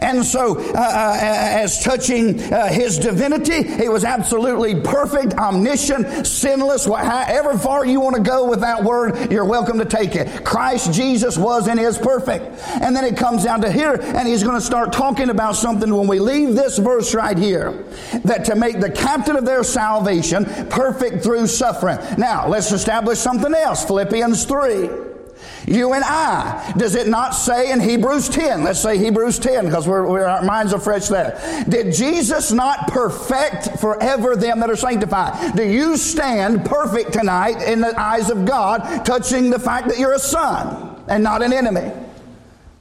And 0.06 0.24
so, 0.24 0.56
uh, 0.56 0.72
uh, 0.72 1.18
as 1.20 1.82
touching 1.82 2.40
uh, 2.40 2.68
his 2.68 2.96
divinity, 2.96 3.64
he 3.64 3.88
was 3.88 4.04
absolutely 4.04 4.80
perfect, 4.80 5.34
omniscient, 5.34 6.24
sinless. 6.24 6.84
However 6.84 7.58
far 7.58 7.84
you 7.84 8.00
want 8.00 8.14
to 8.14 8.22
go 8.22 8.48
with 8.48 8.60
that 8.60 8.84
word, 8.84 9.32
you're 9.32 9.44
welcome 9.44 9.80
to 9.80 9.84
take 9.84 10.14
it. 10.14 10.44
Christ 10.44 10.92
Jesus 10.92 11.36
was 11.36 11.66
and 11.66 11.80
is 11.80 11.98
perfect. 11.98 12.44
And 12.80 12.94
then 12.94 13.04
it 13.04 13.16
comes 13.16 13.42
down 13.42 13.62
to 13.62 13.72
here, 13.72 14.00
and 14.00 14.28
he's 14.28 14.44
going 14.44 14.54
to 14.54 14.64
start 14.64 14.92
talking 14.92 15.28
about 15.28 15.56
something 15.56 15.92
when 15.92 16.06
we 16.06 16.20
leave 16.20 16.54
this 16.54 16.78
verse 16.78 17.12
right 17.12 17.36
here 17.36 17.72
that 18.22 18.44
to 18.44 18.54
make 18.54 18.78
the 18.78 18.92
captain 18.92 19.34
of 19.34 19.44
their 19.44 19.64
salvation 19.64 20.44
perfect 20.70 21.24
through 21.24 21.48
suffering. 21.48 21.98
Now, 22.16 22.46
let's 22.46 22.70
establish 22.70 23.18
something 23.18 23.52
else 23.52 23.84
Philippians 23.84 24.44
3. 24.44 25.15
You 25.66 25.94
and 25.94 26.04
I. 26.04 26.72
Does 26.76 26.94
it 26.94 27.08
not 27.08 27.30
say 27.30 27.72
in 27.72 27.80
Hebrews 27.80 28.28
10? 28.28 28.62
Let's 28.62 28.80
say 28.80 28.98
Hebrews 28.98 29.40
10 29.40 29.66
because 29.66 29.88
our 29.88 30.42
minds 30.42 30.72
are 30.72 30.78
fresh 30.78 31.08
there. 31.08 31.64
Did 31.68 31.92
Jesus 31.92 32.52
not 32.52 32.88
perfect 32.88 33.80
forever 33.80 34.36
them 34.36 34.60
that 34.60 34.70
are 34.70 34.76
sanctified? 34.76 35.56
Do 35.56 35.64
you 35.64 35.96
stand 35.96 36.64
perfect 36.64 37.12
tonight 37.12 37.62
in 37.62 37.80
the 37.80 37.98
eyes 38.00 38.30
of 38.30 38.44
God, 38.44 39.04
touching 39.04 39.50
the 39.50 39.58
fact 39.58 39.88
that 39.88 39.98
you're 39.98 40.14
a 40.14 40.20
son 40.20 41.02
and 41.08 41.24
not 41.24 41.42
an 41.42 41.52
enemy? 41.52 41.92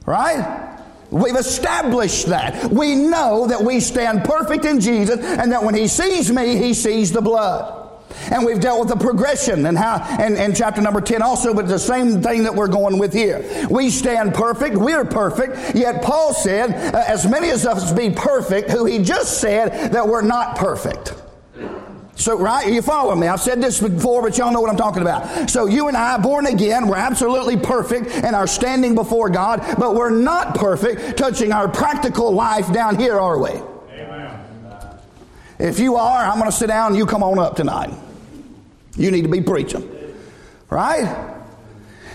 Right? 0.04 0.78
We've 1.10 1.36
established 1.36 2.26
that. 2.26 2.70
We 2.70 2.94
know 2.94 3.48
that 3.48 3.62
we 3.62 3.80
stand 3.80 4.24
perfect 4.24 4.64
in 4.64 4.80
Jesus 4.80 5.18
and 5.18 5.50
that 5.50 5.62
when 5.64 5.74
He 5.74 5.88
sees 5.88 6.30
me, 6.30 6.56
He 6.56 6.72
sees 6.74 7.10
the 7.10 7.20
blood. 7.20 7.75
And 8.30 8.44
we've 8.44 8.60
dealt 8.60 8.80
with 8.80 8.88
the 8.88 8.96
progression 8.96 9.66
and 9.66 9.76
how, 9.76 9.98
and, 10.20 10.36
and 10.36 10.56
chapter 10.56 10.80
number 10.80 11.00
10 11.00 11.22
also, 11.22 11.54
but 11.54 11.68
the 11.68 11.78
same 11.78 12.22
thing 12.22 12.42
that 12.42 12.54
we're 12.54 12.68
going 12.68 12.98
with 12.98 13.12
here. 13.12 13.44
We 13.70 13.90
stand 13.90 14.34
perfect, 14.34 14.76
we're 14.76 15.04
perfect, 15.04 15.76
yet 15.76 16.02
Paul 16.02 16.34
said, 16.34 16.94
uh, 16.94 17.04
as 17.06 17.26
many 17.26 17.50
as 17.50 17.66
us 17.66 17.92
be 17.92 18.10
perfect, 18.10 18.70
who 18.70 18.84
he 18.84 18.98
just 19.02 19.40
said 19.40 19.92
that 19.92 20.06
we're 20.06 20.22
not 20.22 20.56
perfect. 20.56 21.14
So, 22.16 22.38
right, 22.38 22.72
you 22.72 22.80
follow 22.80 23.14
me? 23.14 23.26
I've 23.26 23.40
said 23.40 23.60
this 23.60 23.78
before, 23.78 24.22
but 24.22 24.38
y'all 24.38 24.50
know 24.50 24.60
what 24.62 24.70
I'm 24.70 24.76
talking 24.76 25.02
about. 25.02 25.50
So, 25.50 25.66
you 25.66 25.88
and 25.88 25.96
I, 25.96 26.16
born 26.16 26.46
again, 26.46 26.88
we're 26.88 26.96
absolutely 26.96 27.58
perfect 27.58 28.06
in 28.06 28.34
our 28.34 28.46
standing 28.46 28.94
before 28.94 29.28
God, 29.28 29.60
but 29.78 29.94
we're 29.94 30.10
not 30.10 30.54
perfect 30.54 31.18
touching 31.18 31.52
our 31.52 31.68
practical 31.68 32.32
life 32.32 32.72
down 32.72 32.98
here, 32.98 33.20
are 33.20 33.38
we? 33.38 33.50
Amen. 33.50 34.40
If 35.58 35.78
you 35.78 35.96
are, 35.96 36.24
I'm 36.24 36.38
going 36.38 36.50
to 36.50 36.56
sit 36.56 36.68
down 36.68 36.92
and 36.92 36.96
you 36.96 37.04
come 37.04 37.22
on 37.22 37.38
up 37.38 37.54
tonight. 37.54 37.92
You 38.96 39.10
need 39.10 39.22
to 39.22 39.28
be 39.28 39.40
preaching. 39.40 39.92
Right? 40.70 41.34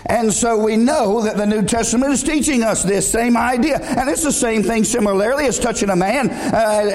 And 0.06 0.32
so 0.32 0.58
we 0.58 0.76
know 0.76 1.22
that 1.22 1.36
the 1.36 1.46
New 1.46 1.62
Testament 1.62 2.12
is 2.12 2.22
teaching 2.22 2.62
us 2.62 2.82
this 2.82 3.10
same 3.10 3.36
idea. 3.36 3.78
And 3.78 4.08
it's 4.10 4.24
the 4.24 4.32
same 4.32 4.62
thing 4.62 4.82
similarly 4.82 5.46
as 5.46 5.58
touching 5.60 5.90
a 5.90 5.96
man, 5.96 6.28
uh, 6.28 6.56
uh, 6.56 6.90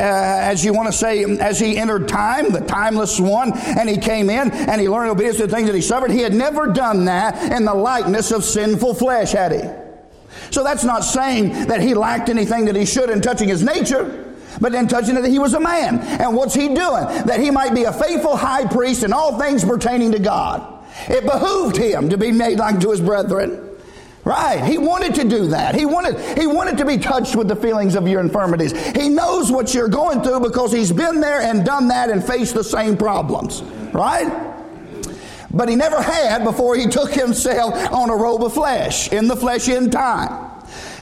as 0.52 0.66
you 0.66 0.74
want 0.74 0.88
to 0.88 0.94
say, 0.94 1.24
as 1.24 1.60
he 1.60 1.78
entered 1.78 2.08
time, 2.08 2.52
the 2.52 2.60
timeless 2.60 3.20
one, 3.20 3.58
and 3.58 3.90
he 3.90 3.98
came 3.98 4.30
in 4.30 4.52
and 4.52 4.82
he 4.82 4.90
learned 4.90 5.10
obedience 5.10 5.38
to 5.38 5.48
the 5.48 5.56
things 5.56 5.68
that 5.68 5.76
he 5.76 5.82
suffered. 5.82 6.12
He 6.12 6.20
had 6.20 6.34
never 6.34 6.68
done 6.68 7.06
that 7.06 7.52
in 7.52 7.64
the 7.64 7.74
likeness 7.74 8.32
of 8.32 8.44
sinful 8.44 8.96
flesh, 8.96 9.32
had 9.32 9.54
he? 9.54 9.62
So 10.52 10.64
that's 10.64 10.84
not 10.84 11.04
saying 11.04 11.68
that 11.68 11.82
he 11.82 11.94
lacked 11.94 12.30
anything 12.30 12.66
that 12.66 12.76
he 12.76 12.86
should 12.86 13.10
in 13.10 13.22
touching 13.22 13.48
his 13.48 13.64
nature 13.64 14.27
but 14.60 14.72
then 14.72 14.88
touching 14.88 15.16
it 15.16 15.22
that 15.22 15.30
he 15.30 15.40
was 15.40 15.54
a 15.54 15.60
man. 15.60 16.00
And 16.00 16.36
what's 16.36 16.54
he 16.54 16.68
doing? 16.68 17.06
That 17.26 17.40
he 17.40 17.52
might 17.52 17.74
be 17.74 17.84
a 17.84 17.94
faithful 17.94 18.36
high 18.36 18.66
priest 18.66 19.04
in 19.04 19.14
all 19.14 19.40
things 19.40 19.64
pertaining 19.64 20.12
to 20.14 20.20
God. 20.20 20.74
It 21.08 21.24
behooved 21.24 21.78
him 21.78 22.10
to 22.10 22.18
be 22.18 22.32
made 22.32 22.58
like 22.58 22.80
to 22.80 22.92
his 22.92 23.02
brethren. 23.02 23.64
Right. 24.24 24.62
He 24.62 24.78
wanted 24.78 25.16
to 25.16 25.24
do 25.24 25.48
that. 25.48 25.74
He 25.74 25.86
wanted, 25.86 26.20
he 26.38 26.48
wanted 26.48 26.78
to 26.80 26.86
be 26.86 26.98
touched 26.98 27.36
with 27.38 27.48
the 27.48 27.56
feelings 27.56 27.96
of 27.96 28.10
your 28.10 28.20
infirmities. 28.20 28.74
He 28.92 29.08
knows 29.08 29.54
what 29.54 29.74
you're 29.74 29.88
going 29.88 30.22
through 30.22 30.42
because 30.42 30.74
he's 30.74 30.92
been 30.92 31.22
there 31.22 31.42
and 31.42 31.66
done 31.66 31.88
that 31.88 32.10
and 32.10 32.22
faced 32.22 32.54
the 32.54 32.64
same 32.64 32.98
problems. 32.98 33.62
Right? 33.94 34.30
But 35.50 35.70
he 35.70 35.78
never 35.78 36.02
had 36.02 36.44
before 36.44 36.76
he 36.76 36.88
took 36.88 37.12
himself 37.14 37.74
on 37.94 38.10
a 38.10 38.16
robe 38.16 38.44
of 38.44 38.54
flesh, 38.54 39.12
in 39.14 39.30
the 39.30 39.36
flesh 39.36 39.70
in 39.70 39.90
time. 39.90 40.52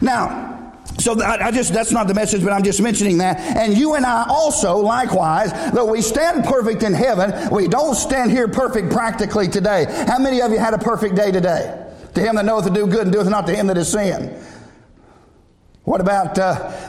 Now, 0.01 0.54
so 0.97 1.21
I, 1.21 1.51
just, 1.51 1.73
that's 1.73 1.91
not 1.91 2.08
the 2.08 2.13
message, 2.13 2.43
but 2.43 2.53
I'm 2.53 2.63
just 2.63 2.81
mentioning 2.81 3.17
that. 3.17 3.38
And 3.39 3.77
you 3.77 3.95
and 3.95 4.05
I 4.05 4.25
also, 4.29 4.77
likewise, 4.77 5.51
though 5.73 5.86
we 5.91 6.01
stand 6.01 6.45
perfect 6.45 6.84
in 6.84 6.93
heaven, 6.93 7.49
we 7.53 7.67
don't 7.67 7.95
stand 7.95 8.31
here 8.31 8.47
perfect 8.47 8.91
practically 8.91 9.47
today. 9.47 9.86
How 10.08 10.19
many 10.19 10.41
of 10.41 10.51
you 10.51 10.58
had 10.58 10.73
a 10.73 10.77
perfect 10.77 11.15
day 11.15 11.31
today? 11.31 11.81
To 12.13 12.21
him 12.21 12.36
that 12.36 12.45
knoweth 12.45 12.65
to 12.65 12.73
do 12.73 12.88
good 12.88 13.01
and 13.01 13.12
doeth 13.12 13.29
not 13.29 13.45
to 13.47 13.55
him 13.55 13.67
that 13.67 13.77
is 13.77 13.91
sin. 13.91 14.41
What 15.86 16.02
about, 16.02 16.39
uh, 16.39 16.43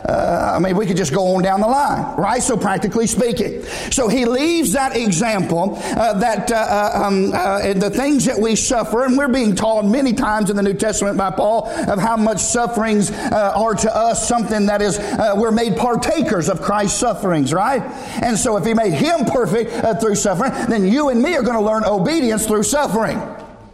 uh, 0.09 0.53
I 0.57 0.59
mean, 0.59 0.75
we 0.75 0.87
could 0.87 0.97
just 0.97 1.13
go 1.13 1.37
on 1.37 1.43
down 1.43 1.61
the 1.61 1.67
line, 1.67 2.17
right? 2.17 2.43
So, 2.43 2.57
practically 2.57 3.07
speaking. 3.07 3.63
So, 3.93 4.09
he 4.09 4.25
leaves 4.25 4.73
that 4.73 4.97
example 4.97 5.79
uh, 5.83 6.15
that 6.15 6.51
uh, 6.51 6.55
uh, 6.55 7.05
um, 7.05 7.31
uh, 7.35 7.75
the 7.75 7.91
things 7.91 8.25
that 8.25 8.41
we 8.41 8.57
suffer, 8.57 9.05
and 9.05 9.19
we're 9.19 9.29
being 9.29 9.55
taught 9.55 9.85
many 9.85 10.15
times 10.15 10.49
in 10.49 10.57
the 10.57 10.63
New 10.63 10.73
Testament 10.73 11.19
by 11.19 11.31
Paul 11.31 11.69
of 11.69 11.99
how 11.99 12.17
much 12.17 12.41
sufferings 12.41 13.11
are 13.13 13.75
to 13.75 13.95
us 13.95 14.27
something 14.27 14.65
that 14.65 14.81
is, 14.81 14.99
we're 15.37 15.53
made 15.53 15.77
partakers 15.77 16.49
of 16.49 16.63
Christ's 16.63 16.99
sufferings, 16.99 17.53
right? 17.53 17.83
And 18.23 18.39
so, 18.39 18.57
if 18.57 18.65
he 18.65 18.73
made 18.73 18.95
him 18.95 19.27
perfect 19.27 20.01
through 20.01 20.15
suffering, 20.15 20.53
then 20.71 20.89
you 20.89 21.11
and 21.11 21.21
me 21.21 21.35
are 21.37 21.43
going 21.43 21.59
to 21.59 21.63
learn 21.63 21.85
obedience 21.85 22.47
through 22.47 22.63
suffering, 22.63 23.21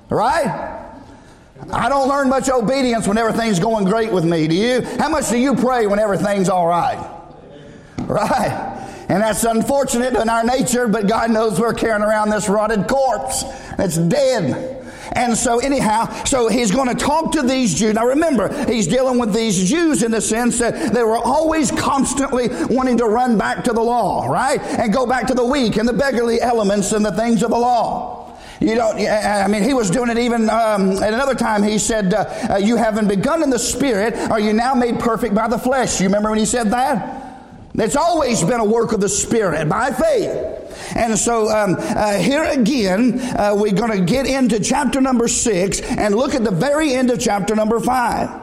right? 0.09 0.72
I 1.71 1.89
don't 1.89 2.09
learn 2.09 2.29
much 2.29 2.49
obedience 2.49 3.07
when 3.07 3.19
everything's 3.19 3.61
going 3.61 3.85
great 3.85 4.13
with 4.13 4.25
me. 4.25 4.49
Do 4.49 4.55
you? 4.55 4.83
How 4.99 5.09
much 5.09 5.29
do 5.31 5.39
you 5.39 5.55
pray 5.55 5.87
when 5.87 5.99
everything's 5.99 6.49
all 6.49 6.67
right? 6.67 6.99
Right. 7.99 8.79
And 9.09 9.23
that's 9.23 9.45
unfortunate 9.45 10.15
in 10.15 10.29
our 10.29 10.43
nature, 10.43 10.89
but 10.89 11.07
God 11.07 11.31
knows 11.31 11.61
we're 11.61 11.75
carrying 11.75 12.03
around 12.03 12.31
this 12.31 12.49
rotted 12.49 12.89
corpse 12.89 13.43
that's 13.77 13.99
dead. 13.99 14.83
And 15.15 15.37
so, 15.37 15.59
anyhow, 15.59 16.25
so 16.25 16.49
he's 16.49 16.71
going 16.71 16.89
to 16.89 16.95
talk 16.95 17.33
to 17.33 17.43
these 17.43 17.75
Jews. 17.75 17.95
Now, 17.95 18.07
remember, 18.07 18.49
he's 18.65 18.87
dealing 18.87 19.19
with 19.19 19.35
these 19.35 19.69
Jews 19.69 20.03
in 20.03 20.11
the 20.11 20.21
sense 20.21 20.59
that 20.61 20.95
they 20.95 21.03
were 21.03 21.19
always 21.19 21.71
constantly 21.71 22.49
wanting 22.75 22.97
to 22.99 23.05
run 23.05 23.37
back 23.37 23.65
to 23.65 23.73
the 23.73 23.83
law, 23.83 24.27
right? 24.27 24.61
And 24.61 24.93
go 24.93 25.05
back 25.05 25.27
to 25.27 25.35
the 25.35 25.45
weak 25.45 25.77
and 25.77 25.87
the 25.87 25.93
beggarly 25.93 26.41
elements 26.41 26.93
and 26.93 27.05
the 27.05 27.13
things 27.13 27.43
of 27.43 27.51
the 27.51 27.59
law. 27.59 28.12
You 28.63 28.77
don't, 28.77 28.97
I 28.97 29.49
mean, 29.49 29.63
he 29.65 29.75
was 29.75 29.91
doing 29.91 30.11
it 30.11 30.19
even 30.19 30.49
um, 30.49 30.93
at 31.03 31.13
another 31.13 31.35
time. 31.35 31.63
He 31.63 31.79
said, 31.79 32.15
uh, 32.15 32.49
uh, 32.51 32.57
You 32.57 32.77
haven't 32.77 33.09
begun 33.09 33.43
in 33.43 33.51
the 33.51 33.59
spirit, 33.59 34.15
are 34.31 34.41
you 34.41 34.53
now 34.53 34.75
made 34.75 35.01
perfect 35.01 35.35
by 35.35 35.49
the 35.49 35.59
flesh? 35.59 36.01
You 36.01 36.07
remember 36.07 36.31
when 36.31 36.39
he 36.39 36.47
said 36.47 36.71
that? 36.71 37.23
It's 37.75 37.97
always 37.97 38.45
been 38.45 38.61
a 38.61 38.65
work 38.65 38.93
of 38.93 39.01
the 39.01 39.09
Spirit 39.09 39.67
by 39.67 39.93
faith. 39.93 40.95
And 40.95 41.19
so 41.19 41.49
um, 41.49 41.77
uh, 41.79 42.19
here 42.19 42.45
again, 42.45 43.19
uh, 43.19 43.55
we're 43.57 43.73
going 43.73 43.99
to 43.99 44.05
get 44.05 44.27
into 44.27 44.61
chapter 44.61 45.01
number 45.01 45.27
six 45.27 45.81
and 45.81 46.15
look 46.15 46.35
at 46.35 46.45
the 46.45 46.51
very 46.51 46.93
end 46.93 47.11
of 47.11 47.19
chapter 47.19 47.57
number 47.57 47.81
five 47.81 48.42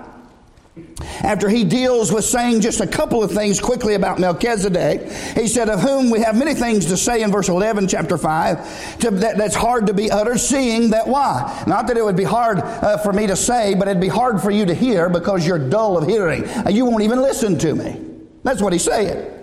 after 1.24 1.50
he 1.50 1.64
deals 1.64 2.12
with 2.12 2.26
saying 2.26 2.62
just 2.62 2.82
a 2.82 2.88
couple 2.88 3.24
of 3.24 3.32
things 3.32 3.60
quickly 3.60 3.94
about 3.94 4.20
Melchizedek, 4.20 5.12
he 5.36 5.48
said, 5.48 5.70
Of 5.70 5.82
whom 5.82 6.10
we 6.10 6.20
have 6.22 6.38
many 6.38 6.54
things 6.54 6.86
to 6.88 6.98
say 6.98 7.22
in 7.22 7.32
verse 7.32 7.50
11, 7.50 7.88
chapter 7.88 8.18
5, 8.18 9.00
to, 9.00 9.12
that, 9.12 9.38
that's 9.38 9.56
hard 9.56 9.88
to 9.88 9.94
be 9.94 10.12
uttered, 10.12 10.40
seeing 10.40 10.92
that 10.92 11.08
why? 11.08 11.64
Not 11.68 11.88
that 11.88 11.98
it 11.98 12.04
would 12.04 12.18
be 12.18 12.24
hard 12.24 12.60
uh, 12.60 12.98
for 12.98 13.14
me 13.14 13.28
to 13.28 13.36
say, 13.36 13.76
but 13.76 13.88
it'd 13.88 14.02
be 14.02 14.08
hard 14.08 14.42
for 14.42 14.52
you 14.52 14.66
to 14.66 14.74
hear 14.74 15.10
because 15.10 15.46
you're 15.46 15.60
dull 15.60 15.98
of 15.98 16.08
hearing. 16.08 16.46
Uh, 16.46 16.70
you 16.70 16.86
won't 16.86 17.04
even 17.04 17.22
listen 17.22 17.58
to 17.60 17.76
me. 17.76 18.00
That's 18.44 18.62
what 18.62 18.74
he's 18.74 18.84
saying. 18.84 19.36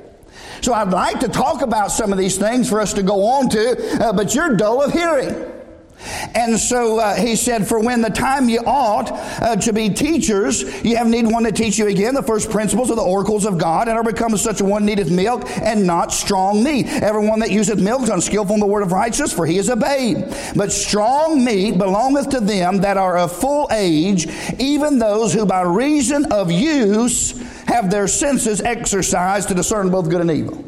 So 0.63 0.73
I'd 0.73 0.89
like 0.89 1.21
to 1.21 1.29
talk 1.29 1.63
about 1.63 1.93
some 1.93 2.13
of 2.13 2.19
these 2.19 2.39
things 2.39 2.69
for 2.69 2.81
us 2.81 2.95
to 2.95 3.03
go 3.03 3.25
on 3.27 3.49
to, 3.51 4.05
uh, 4.05 4.13
but 4.13 4.35
you're 4.35 4.57
dull 4.57 4.83
of 4.83 4.93
hearing. 4.93 5.56
And 6.35 6.59
so 6.59 6.99
uh, 6.99 7.15
he 7.15 7.37
said, 7.37 7.67
For 7.67 7.81
when 7.81 8.03
the 8.03 8.11
time 8.11 8.49
you 8.49 8.61
ought 8.61 9.11
uh, 9.11 9.57
to 9.57 9.73
be 9.73 9.89
teachers, 9.89 10.63
you 10.85 10.97
have 10.97 11.07
need 11.07 11.27
one 11.27 11.45
to 11.45 11.53
teach 11.53 11.79
you 11.79 11.87
again 11.89 12.15
the 12.15 12.23
first 12.23 12.51
principles 12.51 12.91
of 12.91 12.97
the 12.97 13.03
oracles 13.03 13.47
of 13.47 13.59
God, 13.59 13.89
and 13.89 13.97
are 13.97 14.05
become 14.05 14.37
such 14.37 14.61
a 14.61 14.65
one 14.65 14.85
needeth 14.85 15.11
milk 15.11 15.49
and 15.63 15.87
not 15.87 16.13
strong 16.13 16.63
meat. 16.63 16.87
Everyone 16.87 17.41
that 17.41 17.51
useth 17.51 17.81
milk 17.81 18.03
is 18.03 18.11
unskillful 18.11 18.55
in 18.55 18.61
the 18.61 18.67
word 18.67 18.83
of 18.83 18.93
righteousness, 18.93 19.33
for 19.33 19.47
he 19.47 19.59
is 19.59 19.69
a 19.69 19.77
babe. 19.77 20.33
But 20.55 20.73
strong 20.73 21.45
meat 21.45 21.79
belongeth 21.79 22.29
to 22.31 22.41
them 22.41 22.79
that 22.79 22.97
are 22.97 23.17
of 23.17 23.33
full 23.33 23.69
age, 23.73 24.29
even 24.59 24.99
those 24.99 25.33
who 25.33 25.47
by 25.47 25.63
reason 25.63 26.31
of 26.33 26.51
use 26.51 27.33
have 27.67 27.91
their 27.91 28.09
senses 28.09 28.61
exercised 28.61 29.49
to 29.49 29.55
discern 29.55 29.91
both 29.91 30.09
good 30.09 30.21
and 30.21 30.31
evil. 30.31 30.66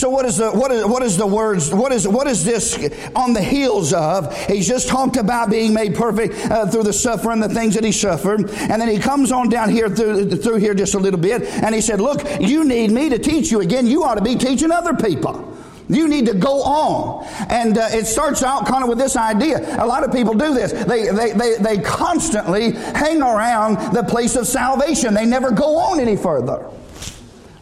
So 0.00 0.08
what 0.08 0.24
is 0.24 0.38
the 0.38 0.50
what 0.50 0.70
is 0.70 0.86
what 0.86 1.02
is 1.02 1.18
the 1.18 1.26
words 1.26 1.74
what 1.74 1.92
is 1.92 2.08
what 2.08 2.26
is 2.26 2.42
this 2.42 2.74
on 3.14 3.34
the 3.34 3.42
heels 3.42 3.92
of? 3.92 4.34
He's 4.46 4.66
just 4.66 4.88
talked 4.88 5.18
about 5.18 5.50
being 5.50 5.74
made 5.74 5.94
perfect 5.94 6.50
uh, 6.50 6.64
through 6.64 6.84
the 6.84 6.92
suffering, 6.94 7.38
the 7.38 7.50
things 7.50 7.74
that 7.74 7.84
he 7.84 7.92
suffered, 7.92 8.48
and 8.50 8.80
then 8.80 8.88
he 8.88 8.98
comes 8.98 9.30
on 9.30 9.50
down 9.50 9.68
here 9.68 9.90
through 9.90 10.36
through 10.36 10.56
here 10.56 10.72
just 10.72 10.94
a 10.94 10.98
little 10.98 11.20
bit, 11.20 11.42
and 11.42 11.74
he 11.74 11.82
said, 11.82 12.00
"Look, 12.00 12.22
you 12.40 12.64
need 12.64 12.90
me 12.90 13.10
to 13.10 13.18
teach 13.18 13.50
you 13.50 13.60
again. 13.60 13.86
You 13.86 14.02
ought 14.04 14.14
to 14.14 14.24
be 14.24 14.36
teaching 14.36 14.70
other 14.70 14.94
people." 14.94 15.46
You 15.90 16.06
need 16.06 16.26
to 16.26 16.34
go 16.34 16.62
on. 16.62 17.26
And 17.50 17.76
uh, 17.76 17.88
it 17.90 18.06
starts 18.06 18.44
out 18.44 18.64
kind 18.64 18.84
of 18.84 18.88
with 18.88 18.98
this 18.98 19.16
idea. 19.16 19.58
A 19.82 19.84
lot 19.84 20.04
of 20.04 20.12
people 20.12 20.34
do 20.34 20.54
this. 20.54 20.70
They, 20.70 21.10
they, 21.10 21.32
they, 21.32 21.56
they 21.56 21.78
constantly 21.78 22.70
hang 22.70 23.20
around 23.20 23.92
the 23.92 24.04
place 24.04 24.36
of 24.36 24.46
salvation. 24.46 25.14
They 25.14 25.26
never 25.26 25.50
go 25.50 25.78
on 25.78 25.98
any 25.98 26.16
further. 26.16 26.64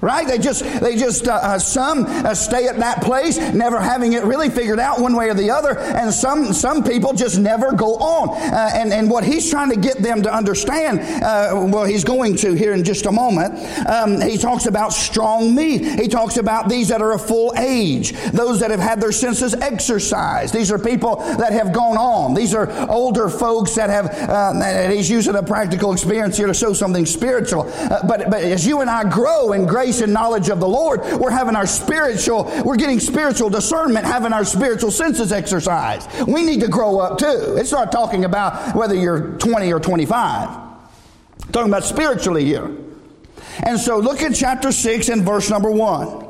Right? 0.01 0.29
They 0.29 0.39
just, 0.39 0.63
they 0.81 0.97
just, 0.97 1.27
uh, 1.27 1.33
uh, 1.33 1.59
some 1.59 2.07
uh, 2.07 2.33
stay 2.35 2.69
at 2.69 2.79
that 2.79 3.03
place, 3.03 3.37
never 3.53 3.81
having 3.81 4.13
it 4.13 4.23
really 4.23 4.49
figured 4.49 4.79
out 4.79 5.01
one 5.01 5.17
way 5.17 5.29
or 5.29 5.35
the 5.35 5.51
other, 5.51 5.77
and 5.77 6.15
some, 6.15 6.53
some 6.53 6.85
people 6.85 7.13
just 7.13 7.39
never 7.39 7.73
go 7.73 7.97
on. 7.97 8.29
Uh, 8.29 8.71
and, 8.75 8.93
and 8.93 9.11
what 9.11 9.25
he's 9.25 9.51
trying 9.51 9.71
to 9.71 9.77
get 9.77 9.99
them 9.99 10.23
to 10.23 10.33
understand, 10.33 11.01
uh, 11.01 11.67
well, 11.69 11.85
he's 11.85 12.05
going 12.05 12.37
to 12.37 12.53
here 12.53 12.75
in 12.75 12.85
just 12.85 13.07
a 13.07 13.13
moment, 13.13 13.59
um, 13.89 14.21
he 14.21 14.39
talks 14.39 14.67
about 14.67 14.93
strong 14.93 15.53
meat. 15.53 15.85
He 15.85 16.07
talks 16.07 16.37
about 16.37 16.69
these 16.69 16.89
that 16.89 17.03
are 17.03 17.13
of 17.13 17.27
full 17.27 17.53
age, 17.57 18.13
those 18.31 18.61
that 18.61 18.71
have 18.71 18.81
had 18.81 19.01
their 19.01 19.13
senses 19.13 19.53
exercised. 19.55 20.55
These 20.55 20.71
are 20.71 20.79
people 20.79 21.17
that 21.17 21.53
have 21.53 21.73
gone 21.73 21.97
on. 21.97 22.35
These 22.35 22.55
are 22.55 22.71
older 22.89 23.29
folks 23.29 23.75
that 23.75 23.91
have, 23.91 24.07
uh, 24.07 24.53
and 24.63 24.93
he's 24.93 25.11
using 25.11 25.35
a 25.35 25.43
practical 25.43 25.93
experience 25.93 26.37
here 26.37 26.47
to 26.47 26.55
show 26.55 26.73
something 26.73 27.05
spiritual. 27.05 27.65
but, 28.07 28.31
but 28.31 28.43
as 28.45 28.65
you 28.65 28.81
and 28.81 28.89
I 28.89 29.03
grow 29.09 29.53
in 29.53 29.67
grace, 29.67 29.88
and 30.01 30.13
knowledge 30.13 30.49
of 30.49 30.61
the 30.61 30.69
Lord, 30.69 31.01
we're 31.19 31.31
having 31.31 31.57
our 31.57 31.67
spiritual, 31.67 32.45
we're 32.65 32.77
getting 32.77 33.01
spiritual 33.01 33.51
discernment, 33.51 34.05
having 34.05 34.33
our 34.33 34.45
spiritual 34.45 34.91
senses 34.91 35.33
exercised. 35.33 36.09
We 36.27 36.45
need 36.45 36.61
to 36.61 36.69
grow 36.69 37.01
up 37.01 37.19
too. 37.19 37.57
It's 37.59 37.73
not 37.73 37.91
talking 37.91 38.25
about 38.25 38.77
whether 38.77 38.95
you're 38.95 39.37
20 39.39 39.73
or 39.73 39.81
25. 39.81 40.49
I'm 40.49 41.53
talking 41.53 41.71
about 41.71 41.85
spiritually 41.85 42.45
here. 42.45 42.71
And 43.63 43.81
so 43.81 43.99
look 43.99 44.23
at 44.23 44.35
chapter 44.35 44.71
6 44.71 45.09
and 45.09 45.23
verse 45.23 45.51
number 45.51 45.71
1. 45.71 46.27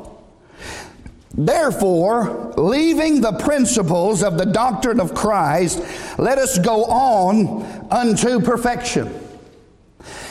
Therefore, 1.37 2.53
leaving 2.57 3.21
the 3.21 3.33
principles 3.33 4.23
of 4.23 4.37
the 4.37 4.45
doctrine 4.45 4.99
of 4.99 5.13
Christ, 5.13 5.83
let 6.17 6.37
us 6.37 6.57
go 6.57 6.85
on 6.85 7.87
unto 7.91 8.39
perfection 8.39 9.18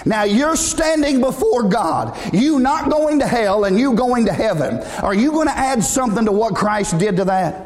now 0.04 0.24
you're 0.24 0.56
standing 0.56 1.20
before 1.20 1.64
God. 1.64 2.16
You 2.32 2.58
not 2.60 2.90
going 2.90 3.18
to 3.20 3.26
hell 3.26 3.64
and 3.64 3.78
you 3.78 3.94
going 3.94 4.26
to 4.26 4.32
heaven. 4.32 4.78
Are 5.02 5.14
you 5.14 5.32
going 5.32 5.48
to 5.48 5.56
add 5.56 5.82
something 5.82 6.24
to 6.24 6.32
what 6.32 6.54
Christ 6.54 6.98
did 6.98 7.16
to 7.16 7.24
that? 7.26 7.64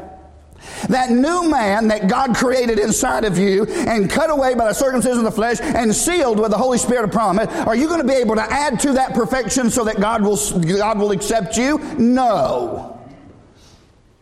That 0.89 1.11
new 1.11 1.49
man 1.49 1.89
that 1.89 2.07
God 2.07 2.35
created 2.35 2.79
inside 2.79 3.25
of 3.25 3.37
you 3.37 3.65
and 3.65 4.09
cut 4.09 4.29
away 4.29 4.55
by 4.55 4.67
the 4.67 4.73
circumcision 4.73 5.19
of 5.19 5.23
the 5.25 5.31
flesh 5.31 5.59
and 5.61 5.93
sealed 5.93 6.39
with 6.39 6.51
the 6.51 6.57
Holy 6.57 6.77
Spirit 6.77 7.05
of 7.05 7.11
promise, 7.11 7.47
are 7.65 7.75
you 7.75 7.87
going 7.87 8.01
to 8.01 8.07
be 8.07 8.13
able 8.13 8.35
to 8.35 8.41
add 8.41 8.79
to 8.81 8.93
that 8.93 9.13
perfection 9.13 9.69
so 9.69 9.83
that 9.85 9.99
God 9.99 10.21
will, 10.23 10.37
God 10.77 10.99
will 10.99 11.11
accept 11.11 11.57
you? 11.57 11.77
No. 11.97 13.01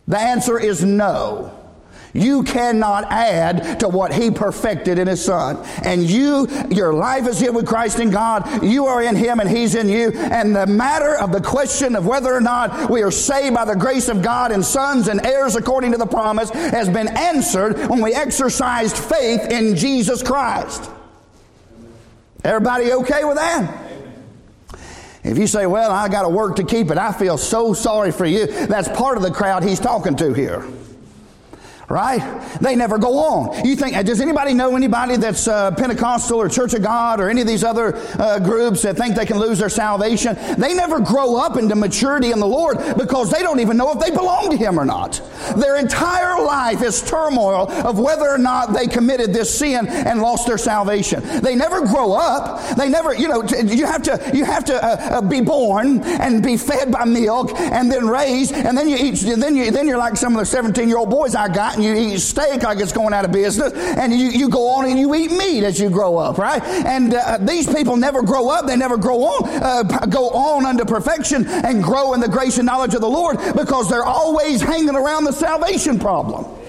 The 0.07 0.19
answer 0.19 0.59
is 0.59 0.83
no. 0.83 1.60
You 2.13 2.43
cannot 2.43 3.11
add 3.11 3.79
to 3.79 3.87
what 3.87 4.13
He 4.13 4.31
perfected 4.31 4.99
in 4.99 5.07
His 5.07 5.23
Son. 5.23 5.63
And 5.83 6.03
you, 6.03 6.47
your 6.69 6.93
life 6.93 7.27
is 7.27 7.39
here 7.39 7.51
with 7.51 7.65
Christ 7.65 7.99
in 7.99 8.09
God. 8.09 8.63
You 8.63 8.85
are 8.85 9.01
in 9.01 9.15
Him 9.15 9.39
and 9.39 9.49
He's 9.49 9.75
in 9.75 9.87
you. 9.87 10.11
And 10.11 10.55
the 10.55 10.67
matter 10.67 11.17
of 11.17 11.31
the 11.31 11.41
question 11.41 11.95
of 11.95 12.05
whether 12.05 12.33
or 12.33 12.41
not 12.41 12.89
we 12.89 13.01
are 13.01 13.11
saved 13.11 13.55
by 13.55 13.65
the 13.65 13.75
grace 13.75 14.09
of 14.09 14.21
God 14.21 14.51
and 14.51 14.63
sons 14.63 15.07
and 15.07 15.25
heirs 15.25 15.55
according 15.55 15.91
to 15.91 15.97
the 15.97 16.05
promise 16.05 16.49
has 16.49 16.89
been 16.89 17.07
answered 17.07 17.77
when 17.89 18.01
we 18.01 18.13
exercised 18.13 18.97
faith 18.97 19.49
in 19.49 19.75
Jesus 19.75 20.21
Christ. 20.21 20.89
Everybody 22.43 22.91
okay 22.93 23.23
with 23.23 23.37
that? 23.37 23.89
If 25.23 25.37
you 25.37 25.45
say, 25.45 25.67
well, 25.67 25.91
I 25.91 26.09
got 26.09 26.23
to 26.23 26.29
work 26.29 26.55
to 26.55 26.63
keep 26.63 26.89
it, 26.89 26.97
I 26.97 27.11
feel 27.11 27.37
so 27.37 27.73
sorry 27.73 28.11
for 28.11 28.25
you. 28.25 28.47
That's 28.47 28.87
part 28.89 29.17
of 29.17 29.23
the 29.23 29.29
crowd 29.29 29.63
he's 29.63 29.79
talking 29.79 30.15
to 30.15 30.33
here. 30.33 30.65
Right? 31.91 32.21
They 32.61 32.75
never 32.75 32.97
go 32.97 33.17
on. 33.19 33.65
You 33.65 33.75
think, 33.75 34.03
does 34.05 34.21
anybody 34.21 34.53
know 34.53 34.75
anybody 34.75 35.17
that's 35.17 35.47
uh, 35.47 35.71
Pentecostal 35.71 36.39
or 36.39 36.49
Church 36.49 36.73
of 36.73 36.81
God 36.81 37.19
or 37.19 37.29
any 37.29 37.41
of 37.41 37.47
these 37.47 37.63
other 37.63 37.95
uh, 38.19 38.39
groups 38.39 38.81
that 38.83 38.97
think 38.97 39.15
they 39.15 39.25
can 39.25 39.37
lose 39.37 39.59
their 39.59 39.69
salvation? 39.69 40.37
They 40.57 40.73
never 40.73 40.99
grow 40.99 41.35
up 41.35 41.57
into 41.57 41.75
maturity 41.75 42.31
in 42.31 42.39
the 42.39 42.47
Lord 42.47 42.77
because 42.97 43.31
they 43.31 43.41
don't 43.41 43.59
even 43.59 43.77
know 43.77 43.91
if 43.91 43.99
they 43.99 44.11
belong 44.11 44.49
to 44.51 44.57
Him 44.57 44.79
or 44.79 44.85
not. 44.85 45.21
Their 45.57 45.77
entire 45.77 46.41
life 46.41 46.81
is 46.81 47.01
turmoil 47.01 47.69
of 47.71 47.99
whether 47.99 48.29
or 48.29 48.37
not 48.37 48.73
they 48.73 48.87
committed 48.87 49.33
this 49.33 49.57
sin 49.57 49.87
and 49.87 50.21
lost 50.21 50.47
their 50.47 50.57
salvation. 50.57 51.21
They 51.41 51.55
never 51.55 51.85
grow 51.85 52.13
up. 52.13 52.75
They 52.77 52.89
never, 52.89 53.13
you 53.13 53.27
know, 53.27 53.43
you 53.43 53.85
have 53.85 54.03
to, 54.03 54.31
you 54.33 54.45
have 54.45 54.65
to 54.65 54.83
uh, 54.83 55.17
uh, 55.17 55.21
be 55.21 55.41
born 55.41 56.01
and 56.03 56.41
be 56.41 56.57
fed 56.57 56.91
by 56.91 57.05
milk 57.05 57.51
and 57.59 57.91
then 57.91 58.07
raised 58.07 58.53
and 58.53 58.77
then 58.77 58.87
you 58.87 58.97
eat, 58.97 59.23
and 59.23 59.41
then 59.41 59.55
you, 59.55 59.71
then 59.71 59.87
you're 59.87 59.97
like 59.97 60.15
some 60.15 60.33
of 60.33 60.39
the 60.39 60.45
17 60.45 60.87
year 60.87 60.97
old 60.97 61.09
boys 61.09 61.35
I 61.35 61.47
got 61.53 61.80
and 61.85 61.97
you 61.97 62.13
eat 62.13 62.19
steak 62.19 62.63
like 62.63 62.79
it's 62.79 62.91
going 62.91 63.13
out 63.13 63.25
of 63.25 63.31
business, 63.31 63.73
and 63.73 64.13
you, 64.13 64.27
you 64.27 64.49
go 64.49 64.67
on 64.69 64.85
and 64.85 64.99
you 64.99 65.13
eat 65.15 65.31
meat 65.31 65.63
as 65.63 65.79
you 65.79 65.89
grow 65.89 66.17
up, 66.17 66.37
right? 66.37 66.61
And 66.63 67.13
uh, 67.13 67.37
these 67.41 67.67
people 67.67 67.97
never 67.97 68.21
grow 68.21 68.49
up, 68.49 68.67
they 68.67 68.75
never 68.75 68.97
grow 68.97 69.23
on, 69.23 69.49
uh, 69.63 69.83
go 70.05 70.29
on 70.29 70.65
unto 70.65 70.85
perfection 70.85 71.47
and 71.47 71.83
grow 71.83 72.13
in 72.13 72.19
the 72.19 72.27
grace 72.27 72.57
and 72.57 72.65
knowledge 72.65 72.93
of 72.93 73.01
the 73.01 73.09
Lord 73.09 73.37
because 73.55 73.89
they're 73.89 74.05
always 74.05 74.61
hanging 74.61 74.95
around 74.95 75.23
the 75.23 75.33
salvation 75.33 75.99
problem. 75.99 76.60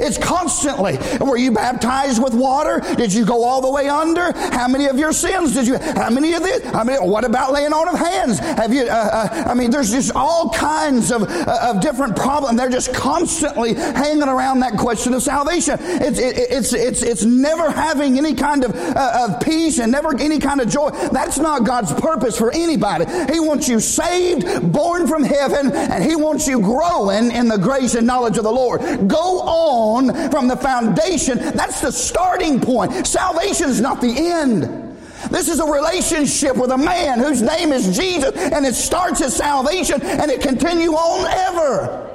It's 0.00 0.18
constantly. 0.18 0.98
Were 1.20 1.36
you 1.36 1.52
baptized 1.52 2.22
with 2.22 2.34
water? 2.34 2.80
Did 2.96 3.12
you 3.12 3.24
go 3.24 3.44
all 3.44 3.60
the 3.60 3.70
way 3.70 3.88
under? 3.88 4.32
How 4.32 4.68
many 4.68 4.86
of 4.86 4.98
your 4.98 5.12
sins 5.12 5.54
did 5.54 5.66
you? 5.66 5.78
How 5.78 6.10
many 6.10 6.32
of 6.34 6.42
this? 6.42 6.64
I 6.74 6.84
mean, 6.84 6.98
what 7.08 7.24
about 7.24 7.52
laying 7.52 7.72
on 7.72 7.88
of 7.88 7.98
hands? 7.98 8.38
Have 8.38 8.72
you? 8.72 8.84
Uh, 8.84 8.94
uh, 8.94 9.44
I 9.46 9.54
mean, 9.54 9.70
there's 9.70 9.90
just 9.90 10.12
all 10.14 10.50
kinds 10.50 11.12
of 11.12 11.22
uh, 11.22 11.70
of 11.70 11.80
different 11.80 12.16
problems. 12.16 12.58
They're 12.58 12.70
just 12.70 12.94
constantly 12.94 13.74
hanging 13.74 14.28
around 14.28 14.60
that 14.60 14.76
question 14.76 15.14
of 15.14 15.22
salvation. 15.22 15.76
It's 15.80 16.18
it, 16.18 16.36
it's 16.36 16.72
it's 16.72 17.02
it's 17.02 17.24
never 17.24 17.70
having 17.70 18.18
any 18.18 18.34
kind 18.34 18.64
of 18.64 18.74
uh, 18.74 19.28
of 19.28 19.40
peace 19.40 19.78
and 19.78 19.92
never 19.92 20.18
any 20.18 20.38
kind 20.38 20.60
of 20.60 20.68
joy. 20.68 20.90
That's 21.12 21.38
not 21.38 21.64
God's 21.64 21.92
purpose 21.92 22.38
for 22.38 22.52
anybody. 22.52 23.06
He 23.32 23.40
wants 23.40 23.68
you 23.68 23.80
saved, 23.80 24.72
born 24.72 25.06
from 25.06 25.22
heaven, 25.22 25.72
and 25.72 26.02
He 26.02 26.16
wants 26.16 26.46
you 26.48 26.60
growing 26.60 27.30
in 27.30 27.48
the 27.48 27.58
grace 27.58 27.94
and 27.94 28.06
knowledge 28.06 28.38
of 28.38 28.44
the 28.44 28.52
Lord. 28.52 28.80
Go 29.08 29.40
on 29.40 29.89
on 29.96 30.30
from 30.30 30.48
the 30.48 30.56
foundation. 30.56 31.38
That's 31.38 31.80
the 31.80 31.92
starting 31.92 32.60
point. 32.60 33.06
Salvation 33.06 33.68
is 33.68 33.80
not 33.80 34.00
the 34.00 34.14
end. 34.16 34.90
This 35.30 35.48
is 35.48 35.60
a 35.60 35.66
relationship 35.66 36.56
with 36.56 36.70
a 36.70 36.78
man 36.78 37.18
whose 37.18 37.42
name 37.42 37.72
is 37.72 37.96
Jesus, 37.96 38.34
and 38.34 38.64
it 38.64 38.74
starts 38.74 39.20
at 39.20 39.32
salvation 39.32 40.00
and 40.02 40.30
it 40.30 40.40
continue 40.40 40.92
on 40.92 41.26
ever. 41.26 42.09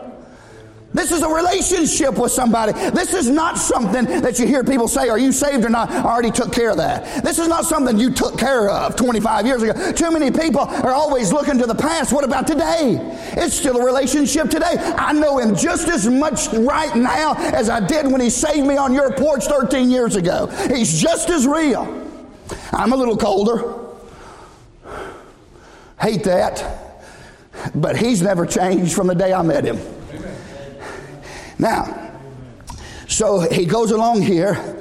This 0.95 1.11
is 1.11 1.23
a 1.23 1.27
relationship 1.27 2.17
with 2.17 2.31
somebody. 2.31 2.71
This 2.91 3.13
is 3.13 3.29
not 3.29 3.57
something 3.57 4.05
that 4.21 4.39
you 4.39 4.47
hear 4.47 4.63
people 4.63 4.87
say, 4.87 5.09
Are 5.09 5.19
you 5.19 5.33
saved 5.33 5.65
or 5.65 5.69
not? 5.69 5.91
I 5.91 6.03
already 6.03 6.31
took 6.31 6.53
care 6.53 6.71
of 6.71 6.77
that. 6.77 7.21
This 7.21 7.37
is 7.37 7.49
not 7.49 7.65
something 7.65 7.99
you 7.99 8.11
took 8.11 8.39
care 8.39 8.69
of 8.69 8.95
25 8.95 9.45
years 9.45 9.61
ago. 9.61 9.91
Too 9.91 10.09
many 10.09 10.31
people 10.31 10.61
are 10.61 10.93
always 10.93 11.33
looking 11.33 11.57
to 11.57 11.65
the 11.65 11.75
past. 11.75 12.13
What 12.13 12.23
about 12.23 12.47
today? 12.47 12.97
It's 13.33 13.55
still 13.55 13.75
a 13.75 13.85
relationship 13.85 14.49
today. 14.49 14.77
I 14.97 15.11
know 15.11 15.37
him 15.37 15.53
just 15.53 15.89
as 15.89 16.07
much 16.07 16.47
right 16.53 16.95
now 16.95 17.33
as 17.35 17.69
I 17.69 17.85
did 17.85 18.09
when 18.09 18.21
he 18.21 18.29
saved 18.29 18.65
me 18.65 18.77
on 18.77 18.93
your 18.93 19.11
porch 19.11 19.43
13 19.47 19.91
years 19.91 20.15
ago. 20.15 20.47
He's 20.73 21.01
just 21.01 21.29
as 21.29 21.45
real. 21.45 22.09
I'm 22.71 22.93
a 22.93 22.95
little 22.95 23.17
colder. 23.17 23.81
Hate 25.99 26.23
that. 26.23 27.03
But 27.75 27.97
he's 27.97 28.21
never 28.21 28.45
changed 28.45 28.93
from 28.93 29.07
the 29.07 29.15
day 29.15 29.33
I 29.33 29.41
met 29.41 29.65
him. 29.65 29.94
Now, 31.57 32.11
so 33.07 33.39
he 33.39 33.65
goes 33.65 33.91
along 33.91 34.21
here 34.21 34.75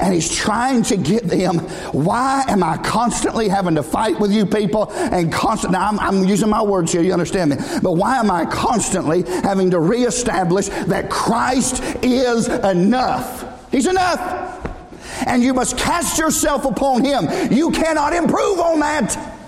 and 0.00 0.14
he's 0.14 0.34
trying 0.34 0.82
to 0.84 0.96
get 0.96 1.24
them. 1.24 1.58
Why 1.92 2.44
am 2.48 2.62
I 2.62 2.78
constantly 2.78 3.48
having 3.48 3.74
to 3.74 3.82
fight 3.82 4.18
with 4.18 4.32
you 4.32 4.46
people 4.46 4.90
and 4.92 5.32
constantly, 5.32 5.78
I'm, 5.78 5.98
I'm, 6.00 6.24
using 6.24 6.48
my 6.48 6.62
words 6.62 6.90
here, 6.92 7.02
you 7.02 7.12
understand 7.12 7.50
me, 7.50 7.56
but 7.82 7.92
why 7.92 8.18
am 8.18 8.30
I 8.30 8.46
constantly 8.46 9.22
having 9.22 9.70
to 9.70 9.80
reestablish 9.80 10.68
that 10.68 11.10
Christ 11.10 11.82
is 12.02 12.48
enough? 12.48 13.70
He's 13.70 13.86
enough. 13.86 14.56
And 15.26 15.42
you 15.42 15.52
must 15.52 15.76
cast 15.76 16.18
yourself 16.18 16.64
upon 16.64 17.04
him. 17.04 17.52
You 17.52 17.70
cannot 17.70 18.14
improve 18.14 18.58
on 18.58 18.80
that. 18.80 19.39